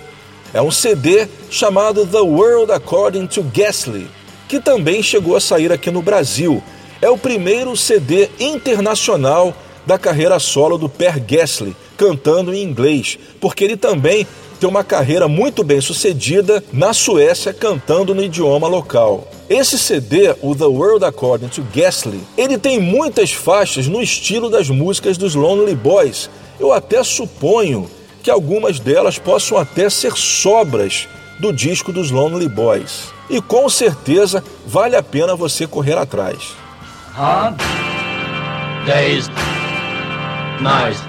É 0.53 0.61
um 0.61 0.71
CD 0.71 1.27
chamado 1.49 2.05
The 2.05 2.19
World 2.19 2.71
According 2.71 3.27
to 3.27 3.45
Gessle, 3.53 4.07
que 4.47 4.59
também 4.59 5.03
chegou 5.03 5.35
a 5.35 5.41
sair 5.41 5.71
aqui 5.71 5.91
no 5.91 6.01
Brasil. 6.01 6.63
É 7.05 7.09
o 7.11 7.19
primeiro 7.19 7.77
CD 7.77 8.31
internacional 8.39 9.53
da 9.85 9.95
carreira 9.95 10.39
solo 10.39 10.75
do 10.75 10.89
Per 10.89 11.21
Gessle, 11.27 11.75
cantando 11.95 12.51
em 12.51 12.63
inglês, 12.63 13.19
porque 13.39 13.63
ele 13.63 13.77
também 13.77 14.25
tem 14.59 14.67
uma 14.67 14.83
carreira 14.83 15.27
muito 15.27 15.63
bem 15.63 15.79
sucedida 15.79 16.63
na 16.73 16.93
Suécia 16.93 17.53
cantando 17.53 18.15
no 18.15 18.23
idioma 18.23 18.67
local. 18.67 19.27
Esse 19.47 19.77
CD, 19.77 20.33
o 20.41 20.55
The 20.55 20.65
World 20.65 21.05
According 21.05 21.49
to 21.49 21.63
Gessle, 21.71 22.21
ele 22.35 22.57
tem 22.57 22.79
muitas 22.79 23.31
faixas 23.31 23.85
no 23.85 24.01
estilo 24.01 24.49
das 24.49 24.67
músicas 24.67 25.15
dos 25.15 25.35
Lonely 25.35 25.75
Boys. 25.75 26.27
Eu 26.59 26.73
até 26.73 27.03
suponho 27.03 27.87
que 28.23 28.31
algumas 28.31 28.79
delas 28.79 29.19
possam 29.19 29.59
até 29.59 29.91
ser 29.91 30.17
sobras 30.17 31.07
do 31.39 31.53
disco 31.53 31.93
dos 31.93 32.09
Lonely 32.09 32.49
Boys. 32.49 33.13
E 33.29 33.39
com 33.39 33.69
certeza 33.69 34.43
vale 34.65 34.95
a 34.95 35.03
pena 35.03 35.35
você 35.35 35.67
correr 35.67 35.99
atrás. 35.99 36.64
Hard 37.17 37.57
days, 38.85 39.29
nice. 40.61 40.99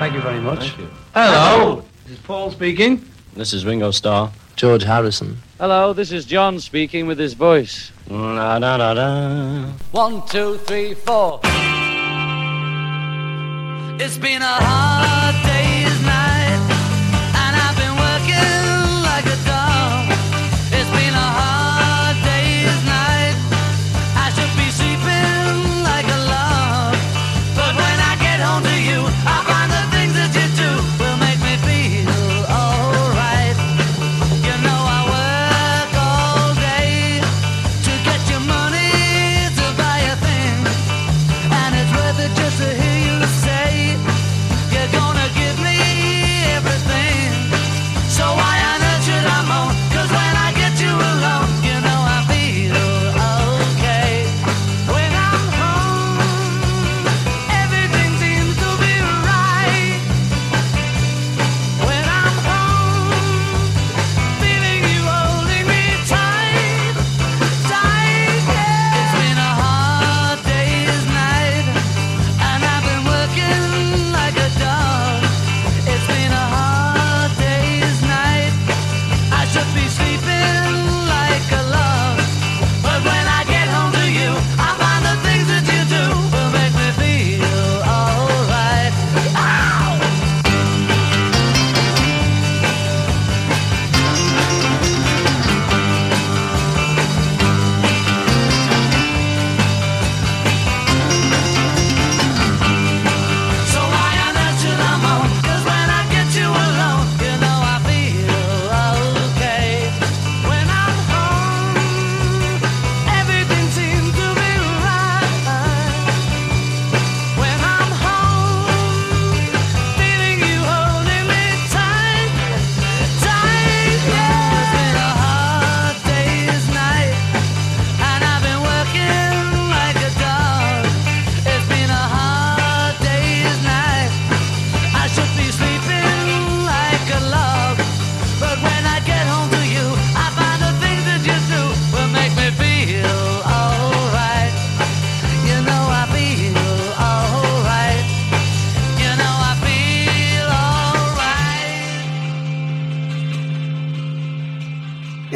Thank 0.00 0.14
you 0.14 0.20
very 0.20 0.40
much. 0.40 0.74
Hello. 1.14 1.84
This 2.02 2.18
is 2.18 2.24
Paul 2.24 2.50
speaking. 2.50 3.08
This 3.34 3.52
is 3.52 3.64
Ringo 3.64 3.92
Starr. 3.92 4.32
George 4.56 4.82
Harrison. 4.82 5.36
Hello, 5.60 5.92
this 5.92 6.10
is 6.10 6.24
John 6.24 6.58
speaking 6.58 7.06
with 7.06 7.20
his 7.20 7.34
voice. 7.34 7.92
La 8.10 8.58
da 8.58 8.76
da 8.76 8.94
da. 8.94 9.66
One, 9.92 10.26
two, 10.26 10.56
three, 10.58 10.94
four. 10.94 11.38
It's 14.00 14.18
been 14.18 14.42
a 14.42 14.56
hard 14.58 15.36
day's 15.46 15.53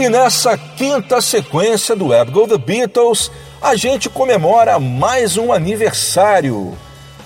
E 0.08 0.10
nessa 0.10 0.56
quinta 0.56 1.20
sequência 1.20 1.94
do 1.94 2.06
Web 2.06 2.30
Go 2.30 2.48
The 2.48 2.56
Beatles, 2.56 3.30
a 3.60 3.76
gente 3.76 4.08
comemora 4.08 4.80
mais 4.80 5.36
um 5.36 5.52
aniversário. 5.52 6.74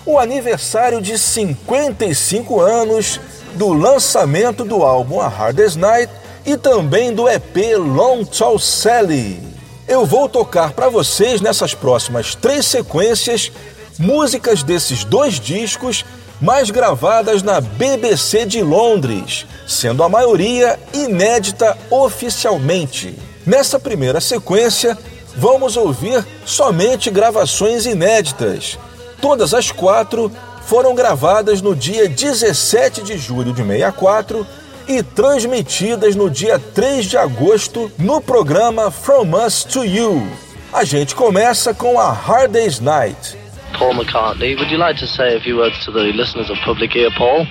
O 0.04 0.18
aniversário 0.18 1.00
de 1.00 1.16
55 1.16 2.60
anos 2.60 3.20
do 3.54 3.72
lançamento 3.72 4.64
do 4.64 4.82
álbum 4.82 5.20
A 5.20 5.28
Hardest 5.28 5.78
Night 5.78 6.12
e 6.44 6.56
também 6.56 7.14
do 7.14 7.28
EP 7.28 7.56
Long 7.78 8.24
Tall 8.24 8.58
Sally. 8.58 9.40
Eu 9.86 10.04
vou 10.04 10.28
tocar 10.28 10.72
para 10.72 10.88
vocês 10.88 11.40
nessas 11.40 11.74
próximas 11.74 12.34
três 12.34 12.66
sequências 12.66 13.52
músicas 13.96 14.64
desses 14.64 15.04
dois 15.04 15.38
discos, 15.38 16.04
mas 16.42 16.70
gravadas 16.70 17.40
na 17.40 17.60
BBC 17.60 18.44
de 18.44 18.62
Londres, 18.62 19.46
sendo 19.64 20.02
a 20.02 20.08
maioria 20.08 20.76
inédita 20.92 21.78
oficialmente. 21.88 23.16
Nessa 23.46 23.78
primeira 23.78 24.20
sequência, 24.20 24.98
vamos 25.36 25.76
ouvir 25.76 26.26
somente 26.44 27.10
gravações 27.10 27.86
inéditas. 27.86 28.76
Todas 29.20 29.54
as 29.54 29.70
quatro 29.70 30.32
foram 30.66 30.96
gravadas 30.96 31.62
no 31.62 31.76
dia 31.76 32.08
17 32.08 33.02
de 33.02 33.16
julho 33.16 33.52
de 33.52 33.62
64 33.62 34.44
e 34.88 35.00
transmitidas 35.00 36.16
no 36.16 36.28
dia 36.28 36.58
3 36.58 37.06
de 37.06 37.16
agosto 37.16 37.90
no 37.96 38.20
programa 38.20 38.90
From 38.90 39.36
Us 39.46 39.62
to 39.62 39.84
You. 39.84 40.26
A 40.72 40.82
gente 40.82 41.14
começa 41.14 41.72
com 41.72 42.00
a 42.00 42.10
Hard 42.10 42.50
Day's 42.50 42.80
Night. 42.80 43.41
Paul 43.74 43.94
McCartney, 43.94 44.58
would 44.58 44.70
you 44.70 44.76
like 44.78 44.96
to 44.96 45.06
say 45.06 45.36
a 45.36 45.40
few 45.40 45.56
words 45.56 45.84
to 45.84 45.90
the 45.90 46.12
listeners 46.14 46.50
of 46.50 46.56
Public 46.64 46.94
Ear, 46.94 47.10
Paul? 47.16 47.46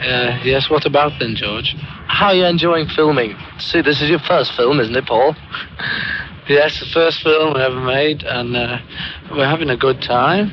Uh, 0.00 0.38
yes, 0.44 0.70
what 0.70 0.86
about 0.86 1.12
then, 1.18 1.34
George? 1.36 1.74
How 2.06 2.28
are 2.28 2.34
you 2.34 2.44
enjoying 2.46 2.86
filming? 2.88 3.36
See, 3.58 3.82
this 3.82 4.00
is 4.00 4.08
your 4.08 4.18
first 4.20 4.52
film, 4.54 4.80
isn't 4.80 4.96
it, 4.96 5.06
Paul? 5.06 5.34
Yes, 6.48 6.80
the 6.80 6.86
first 6.86 7.22
film 7.22 7.54
we 7.54 7.60
ever 7.60 7.78
made, 7.80 8.24
and 8.24 8.56
uh, 8.56 8.78
we're 9.30 9.46
having 9.46 9.70
a 9.70 9.76
good 9.76 10.02
time. 10.02 10.50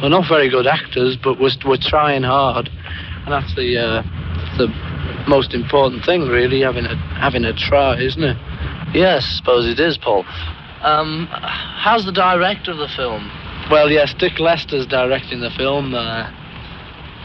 We're 0.00 0.08
not 0.08 0.26
very 0.26 0.48
good 0.48 0.66
actors, 0.66 1.18
but 1.22 1.38
we're, 1.38 1.50
we're 1.66 1.76
trying 1.76 2.22
hard, 2.22 2.70
and 2.70 3.28
that's 3.30 3.54
the 3.54 3.76
uh, 3.76 4.02
the 4.56 4.68
most 5.28 5.52
important 5.52 6.02
thing, 6.06 6.28
really, 6.28 6.62
having 6.62 6.86
a 6.86 6.96
having 7.20 7.44
a 7.44 7.52
try, 7.52 7.98
isn't 8.00 8.22
it? 8.22 8.38
Yes, 8.94 9.26
I 9.26 9.36
suppose 9.36 9.66
it 9.66 9.78
is, 9.78 9.98
Paul. 9.98 10.24
Um, 10.80 11.28
how's 11.30 12.06
the 12.06 12.12
director 12.12 12.70
of 12.70 12.78
the 12.78 12.88
film? 12.96 13.30
Well, 13.70 13.90
yes, 13.90 14.14
Dick 14.18 14.38
Lester's 14.38 14.86
directing 14.86 15.40
the 15.40 15.50
film. 15.50 15.94
Uh, 15.94 16.30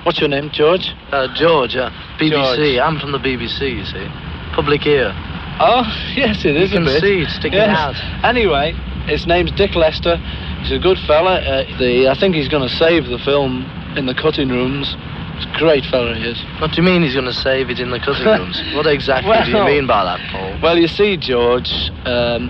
what's 0.03 0.19
your 0.19 0.29
name, 0.29 0.49
George? 0.51 0.93
Uh, 1.11 1.27
George, 1.35 1.75
uh, 1.75 1.89
BBC. 2.17 2.55
George. 2.55 2.77
I'm 2.79 2.99
from 2.99 3.11
the 3.11 3.17
BBC, 3.19 3.75
you 3.77 3.85
see. 3.85 4.07
Public 4.55 4.85
Ear. 4.85 5.11
Oh, 5.59 5.83
yes, 6.15 6.45
it 6.45 6.55
is 6.55 6.71
You 6.71 6.77
a 6.77 6.79
can 6.79 6.85
bit. 6.85 7.01
see 7.01 7.21
it 7.21 7.29
sticking 7.29 7.53
yes. 7.59 7.75
out. 7.77 7.95
Anyway, 8.23 8.71
his 9.05 9.27
name's 9.27 9.51
Dick 9.51 9.75
Lester. 9.75 10.15
He's 10.61 10.71
a 10.71 10.79
good 10.79 10.97
fella. 11.05 11.39
Uh, 11.41 11.77
the, 11.77 12.07
I 12.07 12.17
think 12.17 12.35
he's 12.35 12.47
going 12.47 12.67
to 12.67 12.73
save 12.75 13.07
the 13.07 13.19
film 13.19 13.65
in 13.97 14.05
the 14.05 14.13
cutting 14.15 14.47
rooms. 14.49 14.95
He's 15.35 15.45
a 15.45 15.57
great 15.59 15.83
fella, 15.85 16.15
he 16.15 16.23
is. 16.23 16.41
What 16.61 16.71
do 16.71 16.77
you 16.81 16.83
mean 16.83 17.01
he's 17.03 17.13
going 17.13 17.25
to 17.25 17.33
save 17.33 17.69
it 17.69 17.79
in 17.79 17.91
the 17.91 17.99
cutting 17.99 18.25
rooms? 18.39 18.61
what 18.75 18.87
exactly 18.87 19.35
do 19.43 19.57
you 19.57 19.63
mean 19.65 19.87
by 19.87 20.03
that, 20.05 20.19
Paul? 20.31 20.57
Well, 20.61 20.77
you 20.77 20.87
see, 20.87 21.17
George, 21.17 21.69
um, 22.05 22.47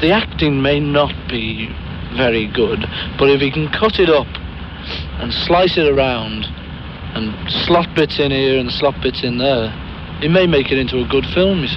the 0.00 0.10
acting 0.12 0.62
may 0.62 0.80
not 0.80 1.12
be 1.28 1.68
very 2.16 2.46
good, 2.46 2.84
but 3.18 3.30
if 3.30 3.40
he 3.40 3.50
can 3.50 3.68
cut 3.68 3.98
it 3.98 4.08
up 4.08 4.28
and 5.20 5.32
slice 5.32 5.76
it 5.78 5.86
around 5.86 6.46
and 7.14 7.34
slot 7.66 7.88
bits 7.94 8.18
in 8.18 8.30
here 8.30 8.58
and 8.58 8.70
slot 8.70 8.94
bits 9.02 9.22
in 9.22 9.38
there, 9.38 9.70
he 10.20 10.28
may 10.28 10.46
make 10.46 10.70
it 10.70 10.78
into 10.78 11.00
a 11.00 11.06
good 11.08 11.26
film, 11.34 11.60
you 11.60 11.68
see. 11.68 11.76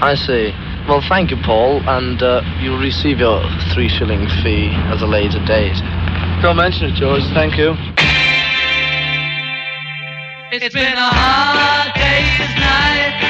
I 0.00 0.14
see. 0.14 0.52
Well, 0.86 1.02
thank 1.08 1.30
you, 1.30 1.36
Paul, 1.44 1.82
and 1.88 2.22
uh, 2.22 2.40
you'll 2.60 2.80
receive 2.80 3.18
your 3.18 3.42
three 3.74 3.88
shilling 3.88 4.26
fee 4.42 4.70
at 4.88 5.02
a 5.02 5.06
later 5.06 5.44
date. 5.44 5.76
Don't 6.40 6.56
mention 6.56 6.88
it, 6.88 6.94
George. 6.94 7.22
Thank 7.34 7.58
you. 7.58 7.74
It's 10.50 10.72
been 10.72 10.96
a 10.96 11.10
hard 11.12 11.92
day's 11.92 12.54
night, 12.56 13.20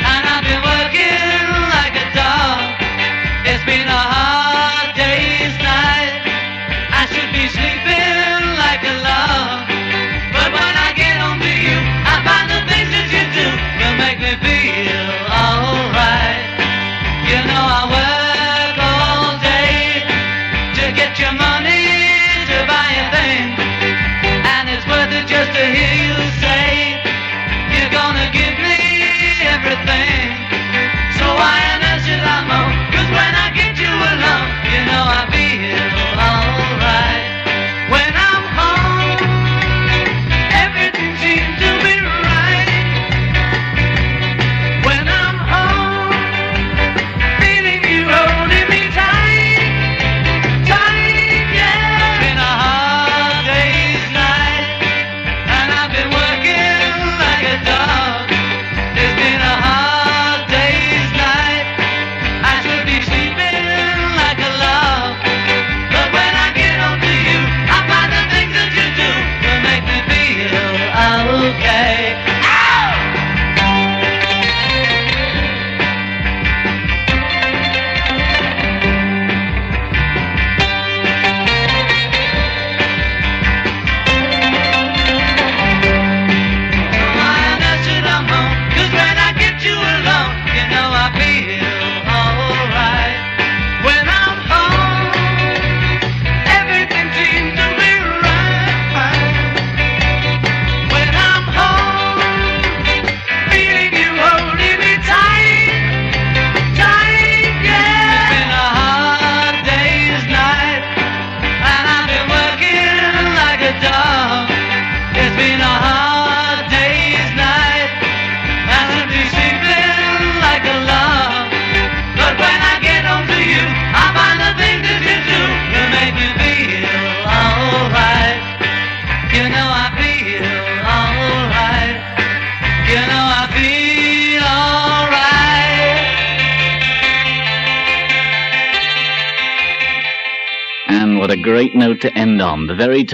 and 0.00 0.22
I've 0.24 0.44
been 0.48 0.64
working 0.64 1.44
like 1.76 1.92
a 1.92 2.08
dog. 2.16 2.80
It's 3.44 3.64
been 3.66 3.88
a 3.88 4.13
में 14.24 14.53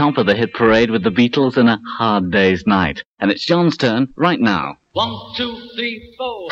top 0.01 0.17
of 0.17 0.25
the 0.25 0.35
hit 0.35 0.55
parade 0.55 0.91
with 0.91 1.03
the 1.03 1.11
Beatles 1.11 1.59
in 1.59 1.69
a 1.69 1.79
hard 1.99 2.31
day's 2.31 2.67
night. 2.67 3.05
And 3.19 3.31
it's 3.31 3.45
John's 3.45 3.77
turn 3.77 4.11
right 4.17 4.41
now. 4.41 4.79
One, 4.93 5.15
two, 5.37 5.69
three, 5.77 6.15
four. 6.17 6.49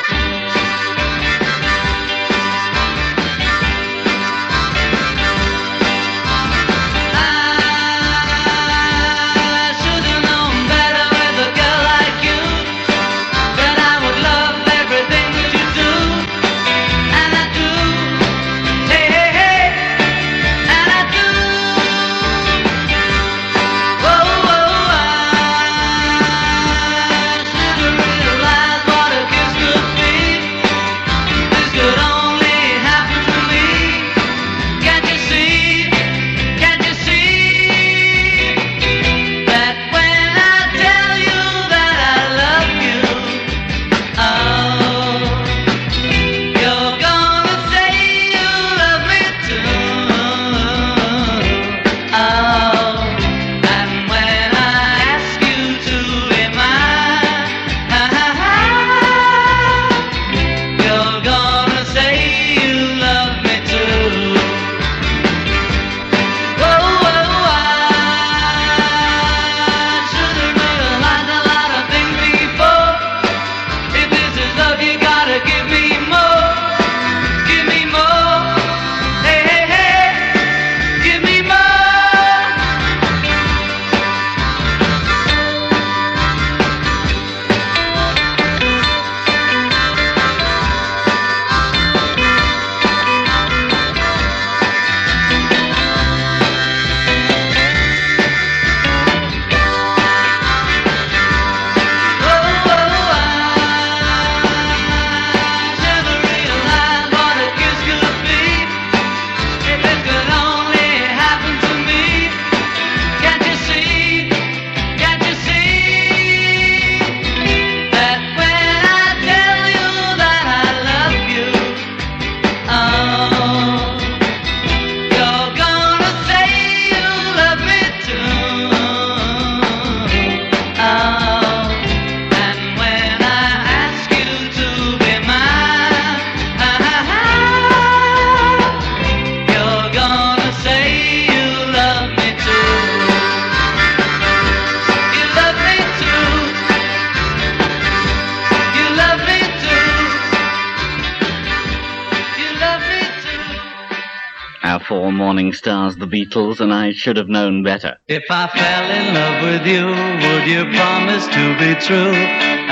Beatles, 156.08 156.60
and 156.60 156.72
I 156.72 156.92
should 156.92 157.16
have 157.16 157.28
known 157.28 157.62
better. 157.62 157.98
If 158.08 158.24
I 158.30 158.48
fell 158.48 158.90
in 158.98 159.14
love 159.14 159.38
with 159.48 159.66
you, 159.66 159.84
would 160.24 160.46
you 160.48 160.64
promise 160.76 161.26
to 161.26 161.44
be 161.58 161.74
true 161.80 162.16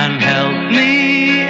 and 0.02 0.22
help 0.22 0.72
me 0.72 1.44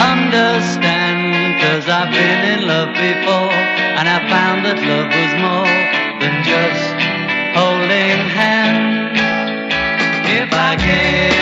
understand? 0.00 1.60
Cause 1.60 1.88
I've 1.88 2.12
been 2.12 2.60
in 2.60 2.68
love 2.68 2.92
before 2.94 3.54
and 3.98 4.08
I 4.08 4.18
found 4.28 4.64
that 4.66 4.78
love 4.90 5.10
was 5.20 5.32
more 5.40 5.76
than 6.20 6.34
just 6.42 6.94
holding 7.54 8.20
hands. 8.34 9.18
If 10.26 10.52
I 10.52 10.76
gave 10.76 11.33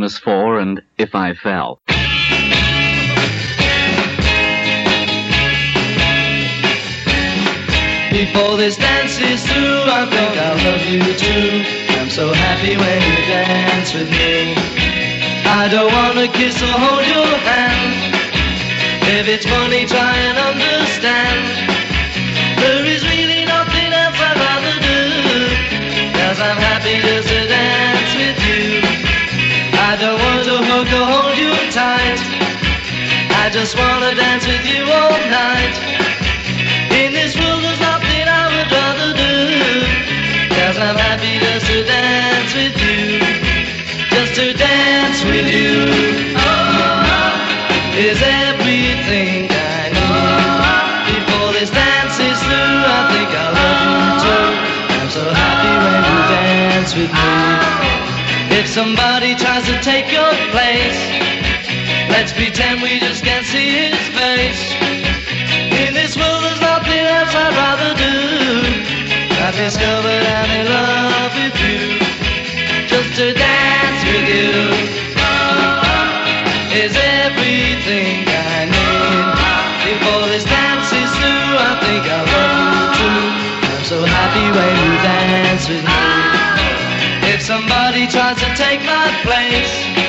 famous 0.00 0.18
four 0.18 0.58
and 0.58 0.80
If 0.96 1.14
I 1.14 1.34
Fell. 1.34 1.78
Before 8.10 8.56
this 8.56 8.78
dance 8.78 9.20
is 9.20 9.44
through, 9.44 9.82
I 9.92 10.06
think 10.08 10.32
I 10.38 10.52
love 10.64 10.84
you 10.88 11.04
too. 11.18 11.64
I'm 12.00 12.08
so 12.08 12.32
happy 12.32 12.78
when 12.78 13.02
you 13.10 13.16
dance 13.28 13.92
with 13.92 14.10
me. 14.10 14.54
I 15.44 15.68
don't 15.68 15.92
wanna 15.92 16.28
kiss 16.28 16.56
or 16.62 16.76
hold 16.84 17.06
your 17.06 17.36
hand. 17.44 18.14
If 19.18 19.28
it's 19.28 19.44
funny, 19.44 19.84
try 19.84 20.16
and 20.16 20.38
understand. 20.38 21.69
I 33.50 33.52
just 33.52 33.76
wanna 33.76 34.14
dance 34.14 34.46
with 34.46 34.64
you 34.64 34.84
all 34.84 35.10
night. 35.26 35.74
In 37.02 37.12
this 37.12 37.34
world 37.34 37.64
there's 37.64 37.80
nothing 37.80 38.22
I 38.30 38.46
would 38.46 38.70
rather 38.70 39.10
do. 39.10 40.54
Cause 40.54 40.78
I'm 40.78 40.94
happy 40.94 41.34
just 41.42 41.66
to 41.66 41.82
dance 41.82 42.54
with 42.54 42.78
you. 42.78 43.18
Just 44.14 44.34
to 44.38 44.54
dance 44.54 45.24
with 45.24 45.50
you. 45.50 45.82
Oh, 46.38 47.98
Is 47.98 48.22
everything 48.22 49.50
with 56.94 57.12
me. 57.12 58.58
If 58.58 58.66
somebody 58.68 59.34
tries 59.34 59.64
to 59.66 59.80
take 59.80 60.12
your 60.12 60.32
place 60.50 61.39
pretend 62.50 62.82
we 62.82 62.98
just 62.98 63.22
can't 63.22 63.46
see 63.46 63.70
his 63.78 64.00
face. 64.18 64.62
In 65.82 65.94
this 65.94 66.16
world 66.16 66.42
there's 66.42 66.60
nothing 66.60 66.98
else 66.98 67.30
I'd 67.30 67.54
rather 67.54 67.92
do. 67.94 68.16
I've 69.38 69.54
discovered 69.54 70.24
I'm 70.38 70.50
in 70.58 70.66
love 70.66 71.32
with 71.38 71.56
you. 71.62 71.82
Just 72.90 73.10
to 73.18 73.26
dance 73.34 74.02
with 74.10 74.26
you. 74.34 74.50
Is 76.74 76.94
everything 77.22 78.26
I 78.26 78.66
need. 78.74 79.26
Before 79.86 80.26
this 80.26 80.42
dance 80.42 80.90
is 80.90 81.10
through 81.18 81.54
I 81.54 81.72
think 81.86 82.02
I 82.02 82.20
love 82.34 82.74
you 82.74 82.82
too 82.98 83.22
I'm 83.74 83.84
so 83.84 83.98
happy 84.02 84.46
when 84.58 84.74
you 84.82 84.92
dance 85.06 85.68
with 85.70 85.84
me. 85.86 87.30
If 87.32 87.42
somebody 87.42 88.08
tries 88.08 88.38
to 88.42 88.48
take 88.56 88.82
my 88.82 89.06
place 89.22 89.99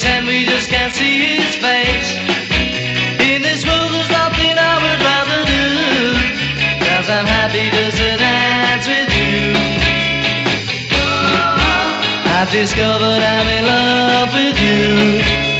pretend 0.00 0.26
we 0.26 0.46
just 0.46 0.70
can't 0.70 0.94
see 0.94 1.36
his 1.36 1.56
face. 1.56 2.16
In 3.20 3.42
this 3.42 3.66
world 3.66 3.92
there's 3.92 4.08
nothing 4.08 4.56
I 4.56 4.74
would 4.82 5.00
rather 5.04 5.40
do 5.44 5.66
Cause 6.86 7.10
I'm 7.10 7.26
happy 7.26 7.68
just 7.68 7.98
to 7.98 8.16
dance 8.16 8.86
with 8.88 9.12
you. 9.20 9.52
I've 12.32 12.50
discovered 12.50 13.22
I'm 13.22 13.48
in 13.48 13.64
love 13.66 14.32
with 14.32 14.58
you 14.58 15.59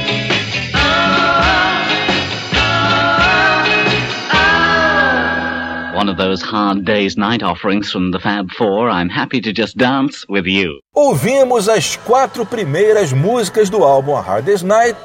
One 6.00 6.08
of 6.08 6.16
those 6.16 6.40
hard 6.40 6.86
day's 6.86 7.18
night 7.18 7.42
offerings 7.42 7.92
from 7.92 8.10
the 8.10 8.18
Fab 8.18 8.50
Four. 8.52 8.88
I'm 8.88 9.10
happy 9.10 9.38
to 9.42 9.52
just 9.52 9.76
dance 9.76 10.24
with 10.30 10.46
you. 10.46 10.80
Ouvimos 10.96 11.68
as 11.68 11.94
quatro 11.94 12.46
primeiras 12.46 13.12
músicas 13.12 13.68
do 13.68 13.84
álbum 13.84 14.16
A 14.16 14.22
Hardest 14.22 14.64
Night 14.64 14.96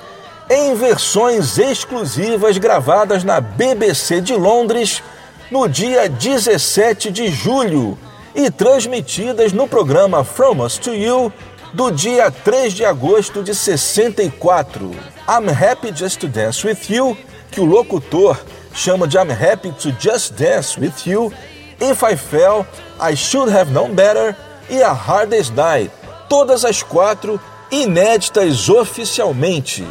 em 0.50 0.74
versões 0.74 1.58
exclusivas 1.58 2.58
gravadas 2.58 3.26
na 3.26 3.42
BBC 3.42 4.22
de 4.22 4.36
Londres 4.36 5.04
no 5.52 5.68
dia 5.68 6.08
17 6.08 7.12
de 7.12 7.28
julho 7.28 7.98
e 8.34 8.50
transmitidas 8.50 9.52
no 9.52 9.68
programa 9.68 10.24
From 10.24 10.64
Us 10.64 10.78
to 10.78 10.94
You 10.94 11.30
do 11.74 11.92
dia 11.92 12.32
3 12.32 12.74
de 12.74 12.86
agosto 12.86 13.44
de 13.44 13.54
64. 13.54 14.92
I'm 15.28 15.50
Happy 15.50 15.92
Just 15.94 16.22
to 16.22 16.30
Dance 16.30 16.66
With 16.66 16.90
You, 16.90 17.18
que 17.52 17.60
o 17.60 17.66
locutor 17.66 18.40
chama 18.76 19.08
de 19.08 19.18
I'm 19.18 19.30
Happy 19.30 19.72
to 19.72 19.92
Just 19.94 20.36
Dance 20.36 20.78
With 20.78 21.08
You, 21.08 21.32
If 21.80 22.04
I 22.04 22.16
Fell, 22.16 22.68
I 23.00 23.16
Should 23.16 23.50
Have 23.50 23.72
Known 23.72 23.96
Better. 23.96 24.36
E 24.70 24.82
A 24.82 24.94
Hardest 24.94 25.54
Night, 25.54 25.92
todas 26.28 26.66
as 26.66 26.82
quatro 26.82 27.40
inéditas 27.72 28.68
oficialmente. 28.68 29.86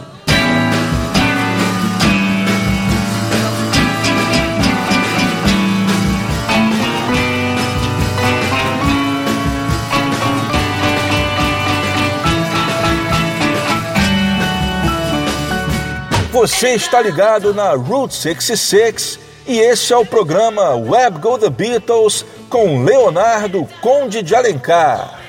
Você 16.34 16.70
está 16.70 17.00
ligado 17.00 17.54
na 17.54 17.74
Route 17.74 18.12
66 18.12 19.20
e 19.46 19.60
esse 19.60 19.92
é 19.92 19.96
o 19.96 20.04
programa 20.04 20.74
Web 20.74 21.20
Go 21.20 21.38
The 21.38 21.48
Beatles 21.48 22.26
com 22.50 22.82
Leonardo 22.82 23.64
Conde 23.80 24.20
de 24.20 24.34
Alencar. 24.34 25.20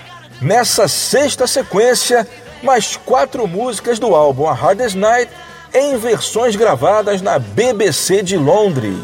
Nessa 0.42 0.88
sexta 0.88 1.46
sequência, 1.46 2.28
mais 2.64 2.98
quatro 2.98 3.48
músicas 3.48 4.00
do 4.00 4.16
álbum 4.16 4.48
A 4.48 4.54
Hardest 4.54 4.98
Night 4.98 5.32
em 5.76 5.96
versões 5.96 6.56
gravadas 6.56 7.22
na 7.22 7.38
BBC 7.38 8.24
de 8.24 8.36
Londres. 8.36 8.98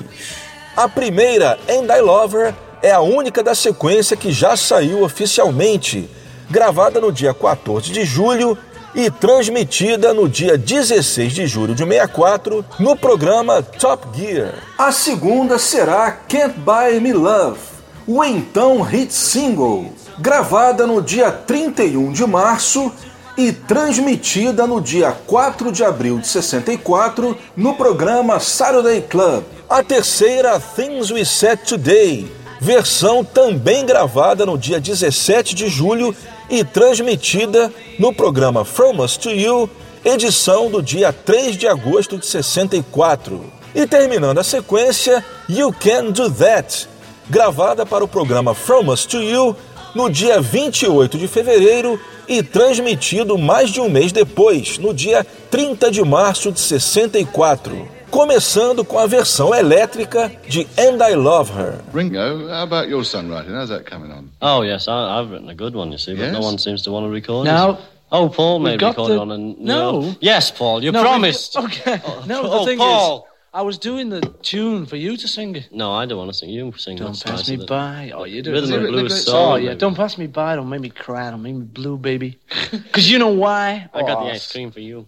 A 0.76 0.90
primeira, 0.90 1.60
And 1.69 1.86
I 1.95 2.02
Love 2.02 2.36
Her, 2.36 2.56
é 2.82 2.91
a 2.91 3.02
única 3.02 3.44
da 3.44 3.53
sequência 3.53 4.18
que 4.18 4.32
já 4.32 4.57
saiu 4.57 5.03
oficialmente, 5.03 6.10
gravada 6.49 6.99
no 6.99 7.11
dia 7.11 7.32
14 7.32 7.91
de 7.91 8.03
julho 8.06 8.57
e 8.93 9.09
transmitida 9.09 10.13
no 10.13 10.27
dia 10.27 10.57
16 10.57 11.34
de 11.34 11.47
julho 11.47 11.73
de 11.73 11.84
64 11.84 12.65
no 12.80 12.95
programa 12.95 13.61
Top 13.61 14.07
Gear. 14.18 14.55
A 14.77 14.91
segunda 14.91 15.57
será 15.57 16.11
Can't 16.11 16.59
Buy 16.59 16.99
Me 16.99 17.13
Love, 17.13 17.59
o 18.05 18.23
então 18.23 18.81
hit 18.81 19.13
single, 19.13 19.93
gravada 20.19 20.85
no 20.85 21.01
dia 21.01 21.31
31 21.31 22.11
de 22.11 22.26
março 22.26 22.91
e 23.38 23.51
transmitida 23.51 24.68
no 24.68 24.81
dia 24.81 25.11
4 25.26 25.72
de 25.72 25.84
abril 25.84 26.19
de 26.19 26.27
64 26.27 27.38
no 27.55 27.73
programa 27.76 28.39
Saturday 28.39 29.01
Club. 29.01 29.43
A 29.69 29.81
terceira, 29.81 30.59
Things 30.59 31.11
We 31.11 31.23
Said 31.23 31.61
Today, 31.65 32.30
versão 32.59 33.23
também 33.23 33.85
gravada 33.85 34.45
no 34.45 34.57
dia 34.57 34.80
17 34.80 35.55
de 35.55 35.69
julho 35.69 36.15
e 36.52 36.65
transmitida 36.65 37.73
no 37.98 38.14
programa 38.14 38.65
From 38.65 39.02
Us 39.02 39.15
to 39.15 39.32
You, 39.32 39.69
edição 40.03 40.69
do 40.69 40.84
dia 40.84 41.14
3 41.14 41.56
de 41.56 41.65
agosto 41.65 42.18
de 42.18 42.26
64. 42.26 43.41
E 43.73 43.88
terminando 43.88 44.38
a 44.38 44.44
sequência, 44.44 45.23
You 45.48 45.73
Can 45.73 46.11
Do 46.11 46.30
That, 46.30 46.90
gravada 47.30 47.86
para 47.86 48.03
o 48.03 48.07
programa 48.07 48.53
From 48.53 48.91
Us 48.91 49.06
to 49.06 49.22
You 49.22 49.56
no 49.95 50.10
dia 50.10 50.41
28 50.41 51.18
de 51.18 51.28
fevereiro 51.28 51.98
e 52.28 52.44
transmitido 52.44 53.38
mais 53.38 53.69
de 53.69 53.80
um 53.80 53.90
mês 53.90 54.11
depois, 54.11 54.78
no 54.78 54.94
dia 54.94 55.26
30 55.49 55.90
de 55.90 56.03
março 56.03 56.52
de 56.52 56.60
64. 56.60 58.01
Começando 58.11 58.83
com 58.83 58.97
a 58.99 59.07
versão 59.07 59.55
elétrica 59.55 60.29
de 60.47 60.67
And 60.77 60.97
I 61.01 61.15
Love 61.15 61.51
Her. 61.53 61.79
Ringo, 61.93 62.17
how 62.49 62.63
about 62.63 62.89
your 62.89 63.03
songwriting? 63.05 63.53
How's 63.55 63.69
that 63.69 63.85
coming 63.89 64.11
on? 64.11 64.29
Oh, 64.41 64.63
yes, 64.63 64.88
I, 64.88 64.91
I've 65.19 65.31
written 65.31 65.49
a 65.49 65.55
good 65.55 65.73
one, 65.75 65.91
you 65.91 65.97
see, 65.97 66.13
but 66.15 66.31
no 66.31 66.41
one 66.41 66.57
seems 66.57 66.81
to 66.83 66.91
want 66.91 67.05
to 67.05 67.09
record 67.09 67.45
Now, 67.45 67.71
it. 67.71 67.79
Oh, 68.11 68.27
Paul 68.27 68.59
we've 68.59 68.73
made 68.73 68.79
got 68.81 68.97
record 68.97 69.11
the- 69.11 69.19
on 69.21 69.31
and 69.31 69.57
No. 69.59 70.13
Yes, 70.19 70.51
Paul, 70.51 70.83
you 70.83 70.91
No, 70.91 71.01
promised. 71.01 71.55
we- 71.57 71.63
Okay. 71.65 72.01
Oh, 72.05 72.23
no, 72.27 72.41
oh, 72.43 72.59
the 72.59 72.65
thing 72.65 72.77
Paul. 72.79 73.17
is, 73.19 73.23
I 73.53 73.61
was 73.61 73.77
doing 73.77 74.09
the 74.09 74.19
tune 74.41 74.85
for 74.85 74.97
you 74.97 75.15
to 75.15 75.27
sing 75.27 75.55
it. 75.55 75.69
No, 75.71 75.93
I 75.93 76.05
don't 76.05 76.17
want 76.17 76.31
to 76.31 76.38
sing. 76.38 76.49
You 76.49 76.73
sing. 76.77 76.97
Don't 76.97 77.07
That's 77.13 77.23
pass 77.23 77.49
me 77.49 77.55
than- 77.57 77.65
by. 77.65 78.11
Oh, 78.13 78.25
you 78.25 78.41
do. 78.41 78.51
Rhythm 78.51 78.73
and 78.73 78.88
blues 78.88 79.25
Oh, 79.29 79.31
song. 79.31 79.61
yeah. 79.61 79.69
maybe. 79.69 79.79
Don't 79.79 79.95
pass 79.95 80.17
me 80.17 80.27
by. 80.27 80.55
Don't 80.57 80.69
make 80.69 80.81
me 80.81 80.89
cry. 80.89 81.31
Don't 81.31 81.41
make 81.43 81.55
me 81.55 81.63
blue, 81.63 81.97
baby. 81.97 82.39
Because 82.71 83.09
you 83.09 83.19
know 83.19 83.29
why? 83.29 83.88
I 83.93 84.01
got 84.01 84.19
Oh, 84.19 84.25
the 84.25 84.31
ice 84.31 84.51
cream 84.51 84.71
for 84.71 84.81
you. 84.81 85.05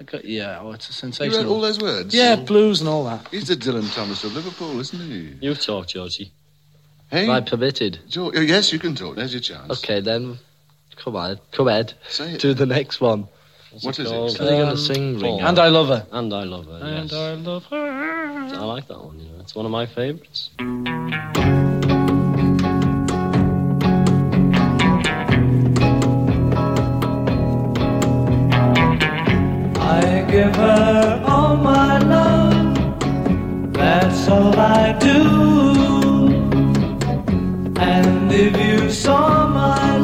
I 0.00 0.04
got, 0.04 0.24
yeah. 0.24 0.58
Oh, 0.60 0.72
it's 0.72 0.86
a 0.86 0.90
You 0.90 0.94
sensational. 0.94 1.42
wrote 1.44 1.50
all 1.50 1.60
those 1.60 1.80
words? 1.80 2.14
Yeah, 2.14 2.36
blues 2.36 2.80
and 2.80 2.88
all 2.88 3.04
that. 3.04 3.28
He's 3.30 3.48
the 3.48 3.54
Dylan 3.56 3.92
Thomas 3.94 4.24
of 4.24 4.34
Liverpool, 4.34 4.78
isn't 4.80 4.98
he? 5.00 5.36
You 5.46 5.54
talk, 5.54 5.86
Georgie. 5.88 6.32
Hey? 7.10 7.24
If 7.24 7.30
I 7.30 7.40
permitted. 7.42 7.98
George, 8.08 8.34
oh, 8.36 8.40
yes, 8.40 8.72
you 8.72 8.78
can 8.78 8.94
talk. 8.94 9.16
There's 9.16 9.32
your 9.34 9.40
chance. 9.42 9.70
Okay, 9.70 10.00
then. 10.00 10.38
Come 10.96 11.16
on. 11.16 11.38
Come 11.52 11.68
ahead. 11.68 11.94
Say 12.08 12.32
it. 12.34 12.40
Do 12.40 12.54
the 12.54 12.66
next 12.66 13.00
one. 13.00 13.28
What 13.82 13.98
is 13.98 14.06
it? 14.10 14.12
called? 14.12 14.30
What 14.32 14.40
are 14.40 14.44
you 14.44 14.50
going 14.50 14.68
Um, 14.70 14.76
to 14.76 14.82
sing, 14.82 15.20
Paul. 15.20 15.40
And 15.44 15.58
I 15.58 15.68
love 15.68 15.88
her. 15.88 16.06
And 16.12 16.32
I 16.32 16.44
love 16.44 16.66
her, 16.66 16.80
And 16.82 17.10
yes. 17.10 17.12
I 17.12 17.34
love 17.34 17.64
her. 17.66 17.76
I 18.54 18.64
like 18.64 18.86
that 18.88 18.98
one, 19.02 19.18
you 19.18 19.26
know. 19.30 19.40
It's 19.40 19.54
one 19.54 19.64
of 19.66 19.72
my 19.72 19.86
favourites. 19.86 20.50
Give 30.32 30.56
her 30.56 31.22
all 31.26 31.56
my 31.58 31.98
love, 31.98 32.74
that's 33.74 34.28
all 34.28 34.58
I 34.58 34.92
do. 34.98 35.20
And 37.76 38.32
if 38.32 38.56
you 38.56 38.90
saw 38.90 39.46
my 39.46 39.98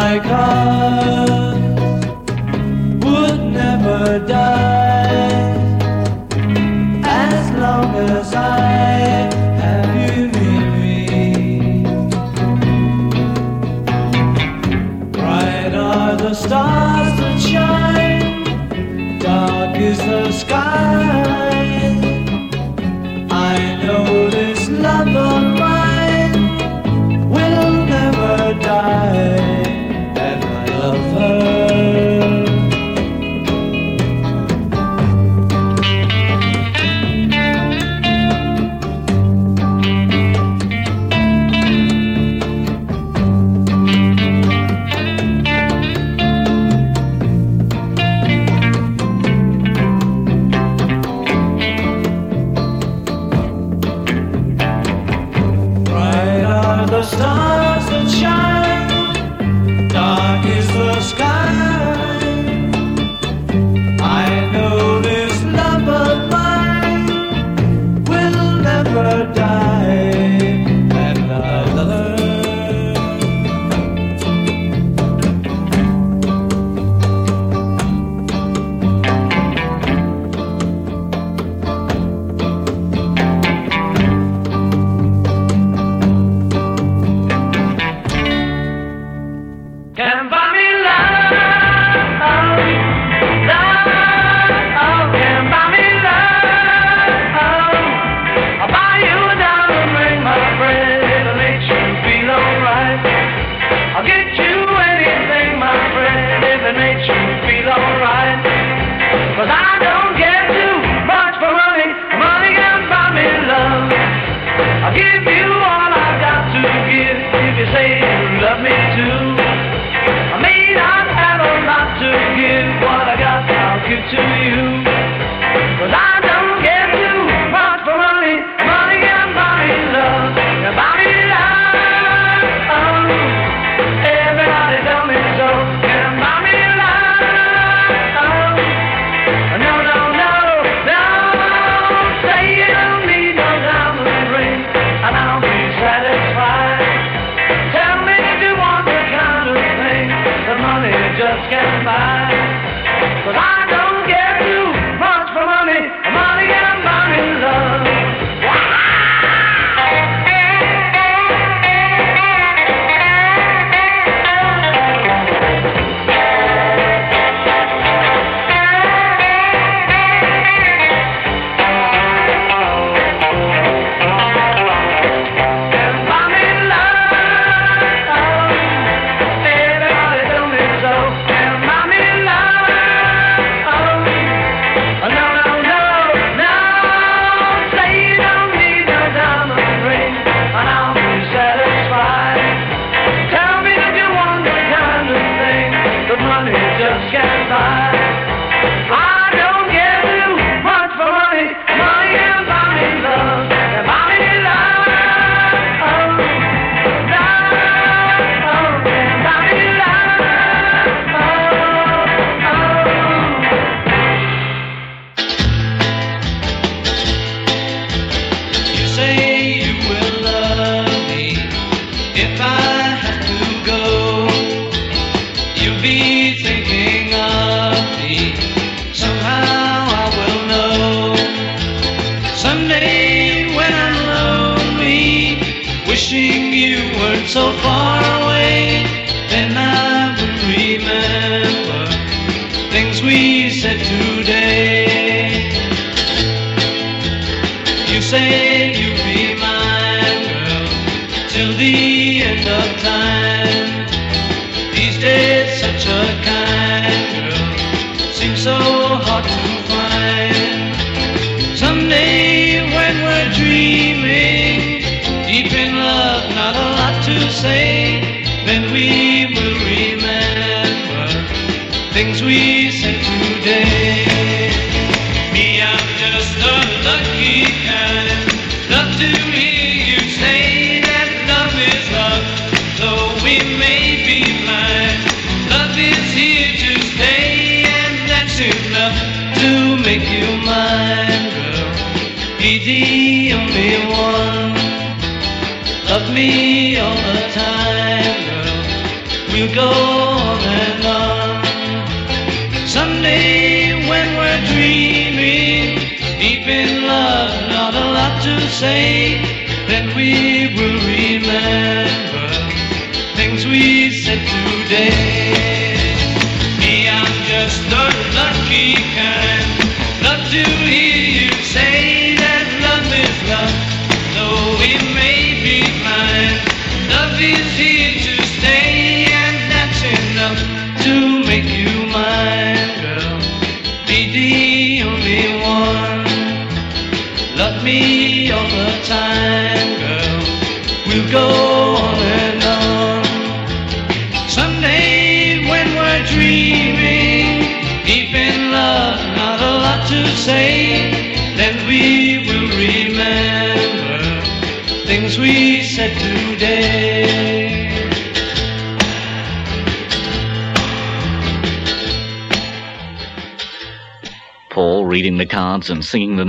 like 0.00 0.24
ours 0.24 1.60
would 3.04 3.38
never 3.58 4.18
die 4.26 4.59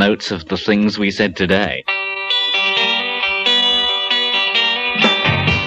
notes 0.01 0.31
of 0.31 0.47
the 0.47 0.57
things 0.57 0.97
we 0.97 1.11
said 1.11 1.35
today. 1.35 1.83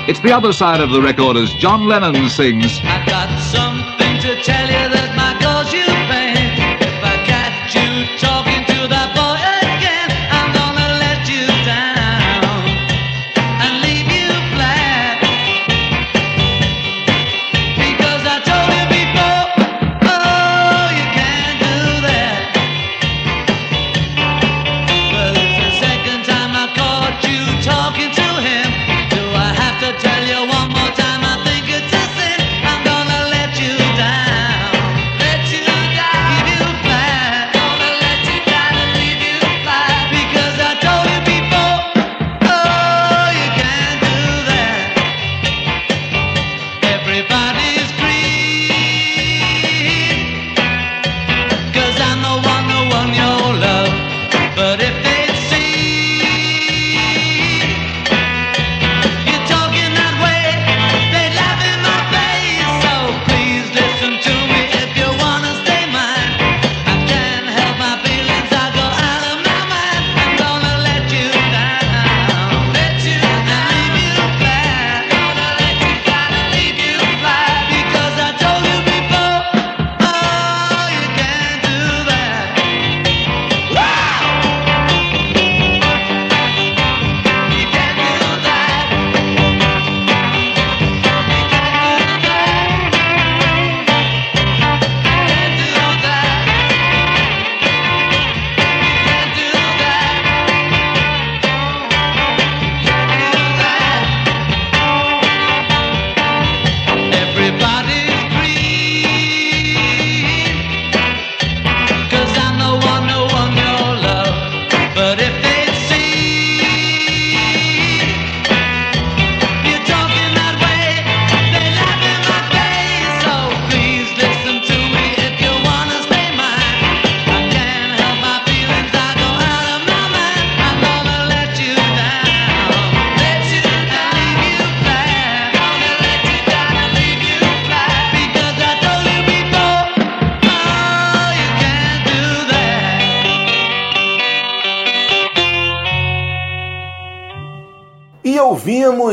It's 0.08 0.18
the 0.26 0.32
other 0.32 0.52
side 0.52 0.80
of 0.80 0.90
the 0.90 1.00
record 1.00 1.36
as 1.36 1.52
John 1.54 1.86
Lennon 1.86 2.28
sings. 2.28 2.80
I've 2.82 3.06
got 3.06 3.30
something 3.56 4.14
to 4.22 4.42
tell 4.42 4.66
you 4.66 4.88
that 4.94 5.03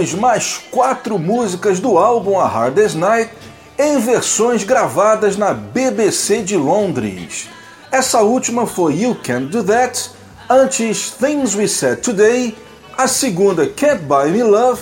ouvimos 0.01 0.13
mais 0.15 0.57
quatro 0.71 1.19
músicas 1.19 1.79
do 1.79 1.97
álbum 1.97 2.39
A 2.39 2.47
Hardest 2.47 2.97
Night 2.97 3.31
em 3.77 3.99
versões 3.99 4.63
gravadas 4.63 5.37
na 5.37 5.53
BBC 5.53 6.41
de 6.41 6.57
Londres. 6.57 7.47
Essa 7.91 8.21
última 8.21 8.65
foi 8.65 8.95
You 8.95 9.15
Can't 9.23 9.47
Do 9.47 9.63
That, 9.63 10.09
antes 10.49 11.11
Things 11.11 11.53
We 11.53 11.67
Said 11.67 12.01
Today, 12.01 12.57
a 12.97 13.07
segunda 13.07 13.67
Can't 13.67 14.01
Buy 14.03 14.31
Me 14.31 14.41
Love 14.41 14.81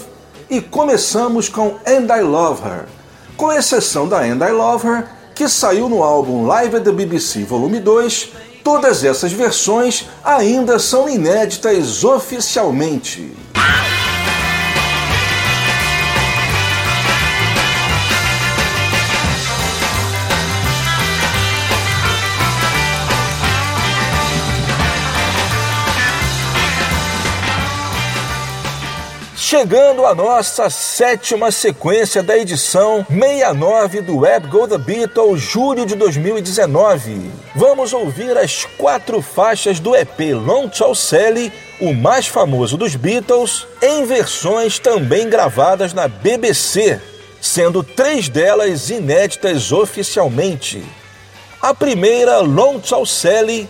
e 0.50 0.62
começamos 0.62 1.50
com 1.50 1.76
And 1.86 2.08
I 2.16 2.22
Love 2.22 2.62
Her. 2.64 2.86
Com 3.36 3.52
exceção 3.52 4.08
da 4.08 4.20
And 4.20 4.40
I 4.48 4.52
Love 4.52 4.88
Her, 4.88 5.06
que 5.36 5.50
saiu 5.50 5.90
no 5.90 6.02
álbum 6.02 6.48
Live 6.48 6.78
at 6.78 6.84
the 6.84 6.94
BBC 6.94 7.44
Volume 7.44 7.82
2, 7.82 8.32
todas 8.64 9.04
essas 9.04 9.34
versões 9.34 10.08
ainda 10.24 10.80
são 10.80 11.10
inéditas 11.10 12.06
oficialmente. 12.06 13.34
Chegando 29.60 30.06
a 30.06 30.15
nossa 30.15 30.69
sétima 30.69 31.52
sequência 31.52 32.23
da 32.23 32.38
edição 32.38 33.06
69 33.10 33.99
do 33.99 34.19
Web 34.19 34.48
Go 34.48 34.65
The 34.65 34.77
Beatles, 34.77 35.41
julho 35.41 35.86
de 35.86 35.95
2019. 35.95 37.30
Vamos 37.53 37.91
ouvir 37.91 38.38
as 38.38 38.64
quatro 38.77 39.22
faixas 39.22 39.77
do 39.77 39.94
EP 39.94 40.18
Long 40.34 40.69
Tall 40.69 40.95
Sally, 40.95 41.52
o 41.81 41.94
mais 41.94 42.26
famoso 42.26 42.77
dos 42.77 42.95
Beatles, 42.95 43.68
em 43.81 44.06
versões 44.06 44.80
também 44.80 45.30
gravadas 45.30 45.94
na 45.94 46.07
BBC, 46.07 46.98
sendo 47.41 47.84
três 47.84 48.30
delas 48.30 48.90
inéditas 48.90 49.73
oficialmente. 49.73 50.81
A 51.61 51.73
primeira, 51.73 52.40
Long 52.40 52.80
Tall 52.80 53.06
Sally, 53.06 53.68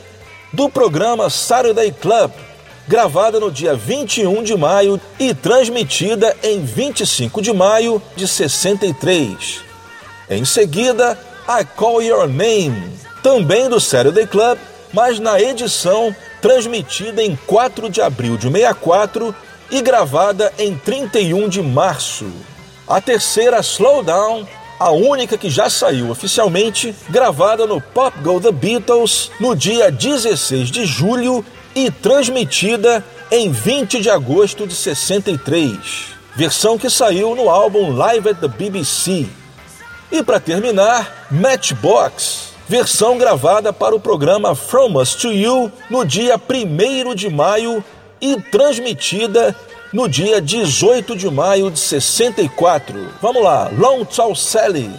do 0.54 0.70
programa 0.70 1.32
Saturday 1.32 1.92
Club, 1.92 2.32
gravada 2.90 3.40
no 3.40 3.52
dia 3.52 3.76
21 3.76 4.42
de 4.42 4.58
maio 4.58 5.00
e 5.20 5.32
transmitida 5.32 6.36
em 6.42 6.60
25 6.66 7.40
de 7.40 7.54
maio 7.54 8.02
de 8.16 8.28
63. 8.28 9.62
Em 10.28 10.44
seguida, 10.44 11.16
I 11.48 11.64
Call 11.76 12.02
Your 12.02 12.28
Name, 12.28 12.92
também 13.22 13.70
do 13.70 13.80
Saturday 13.80 14.26
Club, 14.26 14.58
mas 14.92 15.20
na 15.20 15.40
edição 15.40 16.16
transmitida 16.42 17.22
em 17.22 17.36
4 17.46 17.92
de 17.92 18.02
abril 18.02 18.38
de 18.38 18.50
64 18.50 19.36
e 19.70 19.84
gravada 19.84 20.52
em 20.58 20.76
31 20.76 21.48
de 21.48 21.62
março. 21.62 22.26
A 22.88 23.00
terceira, 23.00 23.60
Slow 23.60 24.02
Down, 24.02 24.48
a 24.80 24.90
única 24.90 25.38
que 25.38 25.48
já 25.52 25.70
saiu 25.70 26.10
oficialmente, 26.10 26.96
gravada 27.08 27.68
no 27.68 27.80
Pop 27.80 28.18
Go 28.24 28.42
The 28.42 28.52
Beatles 28.52 29.30
no 29.40 29.56
dia 29.56 29.92
16 29.92 30.72
de 30.72 30.88
julho 30.88 31.46
e 31.76 31.92
transmitida 31.92 33.04
em 33.32 33.52
20 33.52 34.00
de 34.00 34.10
agosto 34.10 34.66
de 34.66 34.76
63, 34.76 35.78
versão 36.36 36.78
que 36.78 36.90
saiu 36.90 37.36
no 37.36 37.50
álbum 37.50 37.96
Live 37.96 38.30
at 38.30 38.40
the 38.40 38.48
BBC. 38.48 39.28
E 40.12 40.24
para 40.24 40.40
terminar, 40.40 41.28
Matchbox, 41.30 42.54
versão 42.68 43.18
gravada 43.18 43.72
para 43.72 43.96
o 43.96 44.00
programa 44.00 44.56
From 44.56 45.00
Us 45.00 45.14
to 45.16 45.32
You 45.32 45.72
no 45.90 46.06
dia 46.06 46.36
1 46.38 47.16
de 47.16 47.30
maio 47.30 47.84
e 48.22 48.40
transmitida 48.42 49.56
no 49.94 50.08
dia 50.08 50.42
18 50.42 51.16
de 51.16 51.30
maio 51.30 51.72
de 51.72 51.80
64. 51.80 53.10
Vamos 53.22 53.44
lá, 53.44 53.70
Long 53.78 54.06
Tall 54.06 54.36
Sally. 54.36 54.90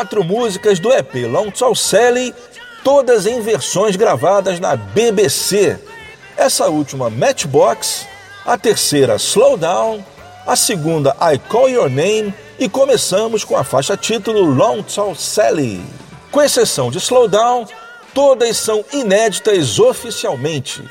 quatro 0.00 0.24
músicas 0.24 0.78
do 0.78 0.90
EP 0.94 1.14
Long 1.30 1.50
Tall 1.50 1.74
Sally, 1.74 2.34
todas 2.82 3.26
em 3.26 3.42
versões 3.42 3.96
gravadas 3.96 4.58
na 4.58 4.74
BBC. 4.74 5.78
Essa 6.38 6.68
última, 6.68 7.10
Matchbox, 7.10 8.06
a 8.46 8.56
terceira, 8.56 9.16
Slow 9.16 9.58
Down, 9.58 10.02
a 10.46 10.56
segunda, 10.56 11.14
I 11.20 11.36
Call 11.36 11.68
Your 11.68 11.90
Name, 11.90 12.32
e 12.58 12.66
começamos 12.66 13.44
com 13.44 13.58
a 13.58 13.62
faixa 13.62 13.94
título 13.94 14.40
Long 14.40 14.82
Tall 14.82 15.14
Sally. 15.14 15.84
Com 16.32 16.40
exceção 16.40 16.90
de 16.90 16.96
Slow 16.96 17.28
Down, 17.28 17.66
todas 18.14 18.56
são 18.56 18.82
inéditas 18.94 19.78
oficialmente. 19.78 20.82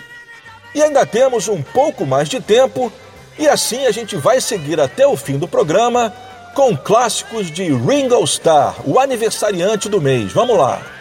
E 0.76 0.84
ainda 0.84 1.04
temos 1.04 1.48
um 1.48 1.64
pouco 1.64 2.06
mais 2.06 2.30
de 2.30 2.40
tempo, 2.40 2.94
e 3.40 3.48
assim 3.48 3.88
a 3.88 3.92
gente 3.92 4.16
vai 4.16 4.40
seguir 4.40 4.80
até 4.80 5.08
o 5.08 5.18
fim 5.18 5.40
do 5.40 5.48
programa 5.48 6.14
com 6.60 6.76
clássicos 6.76 7.50
de 7.50 7.72
Ringo 7.74 8.22
Starr, 8.26 8.76
o 8.86 9.00
aniversariante 9.00 9.88
do 9.88 10.02
mês. 10.02 10.34
Vamos 10.34 10.58
lá! 10.58 10.99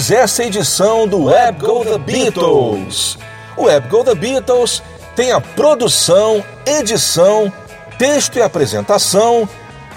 começamos 0.00 0.10
esta 0.10 0.44
edição 0.44 1.06
do 1.06 1.24
Web 1.24 1.60
Go 1.60 1.84
The 1.84 1.98
Beatles. 1.98 3.18
O 3.56 3.64
Web 3.64 3.88
Go 3.88 4.02
The 4.02 4.14
Beatles 4.14 4.82
tem 5.14 5.32
a 5.32 5.40
produção, 5.40 6.42
edição, 6.64 7.52
texto 7.98 8.36
e 8.36 8.42
apresentação 8.42 9.48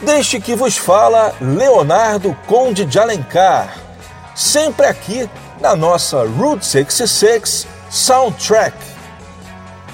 deste 0.02 0.42
que 0.42 0.56
vos 0.56 0.78
fala 0.78 1.34
Leonardo 1.40 2.36
Conde 2.48 2.86
de 2.86 3.00
Alencar, 3.00 3.78
sempre 4.36 4.88
aqui 4.88 5.30
na 5.62 5.76
nossa 5.76 6.26
Route 6.26 6.66
66 6.66 7.66
Soundtrack. 7.90 8.76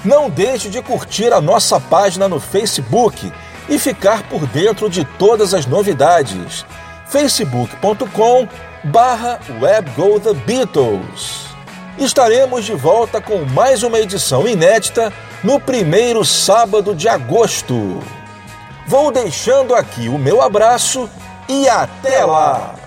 Não 0.04 0.28
deixe 0.28 0.68
de 0.68 0.82
curtir 0.82 1.32
a 1.32 1.40
nossa 1.40 1.78
página 1.78 2.28
no 2.28 2.40
Facebook 2.40 3.32
e 3.68 3.78
ficar 3.78 4.24
por 4.24 4.44
dentro 4.46 4.90
de 4.90 5.04
todas 5.04 5.54
as 5.54 5.66
novidades. 5.66 6.64
facebook.com 7.06 8.48
barra 8.84 9.38
Web 9.60 9.90
Go 9.90 10.18
The 10.18 10.32
Beatles. 10.32 11.46
Estaremos 11.98 12.64
de 12.64 12.74
volta 12.74 13.20
com 13.20 13.44
mais 13.44 13.82
uma 13.82 13.98
edição 13.98 14.48
inédita 14.48 15.12
no 15.44 15.60
primeiro 15.60 16.24
sábado 16.24 16.94
de 16.94 17.08
agosto. 17.08 18.00
Vou 18.86 19.12
deixando 19.12 19.74
aqui 19.74 20.08
o 20.08 20.18
meu 20.18 20.40
abraço 20.40 21.08
e 21.48 21.68
até 21.68 22.24
lá! 22.24 22.79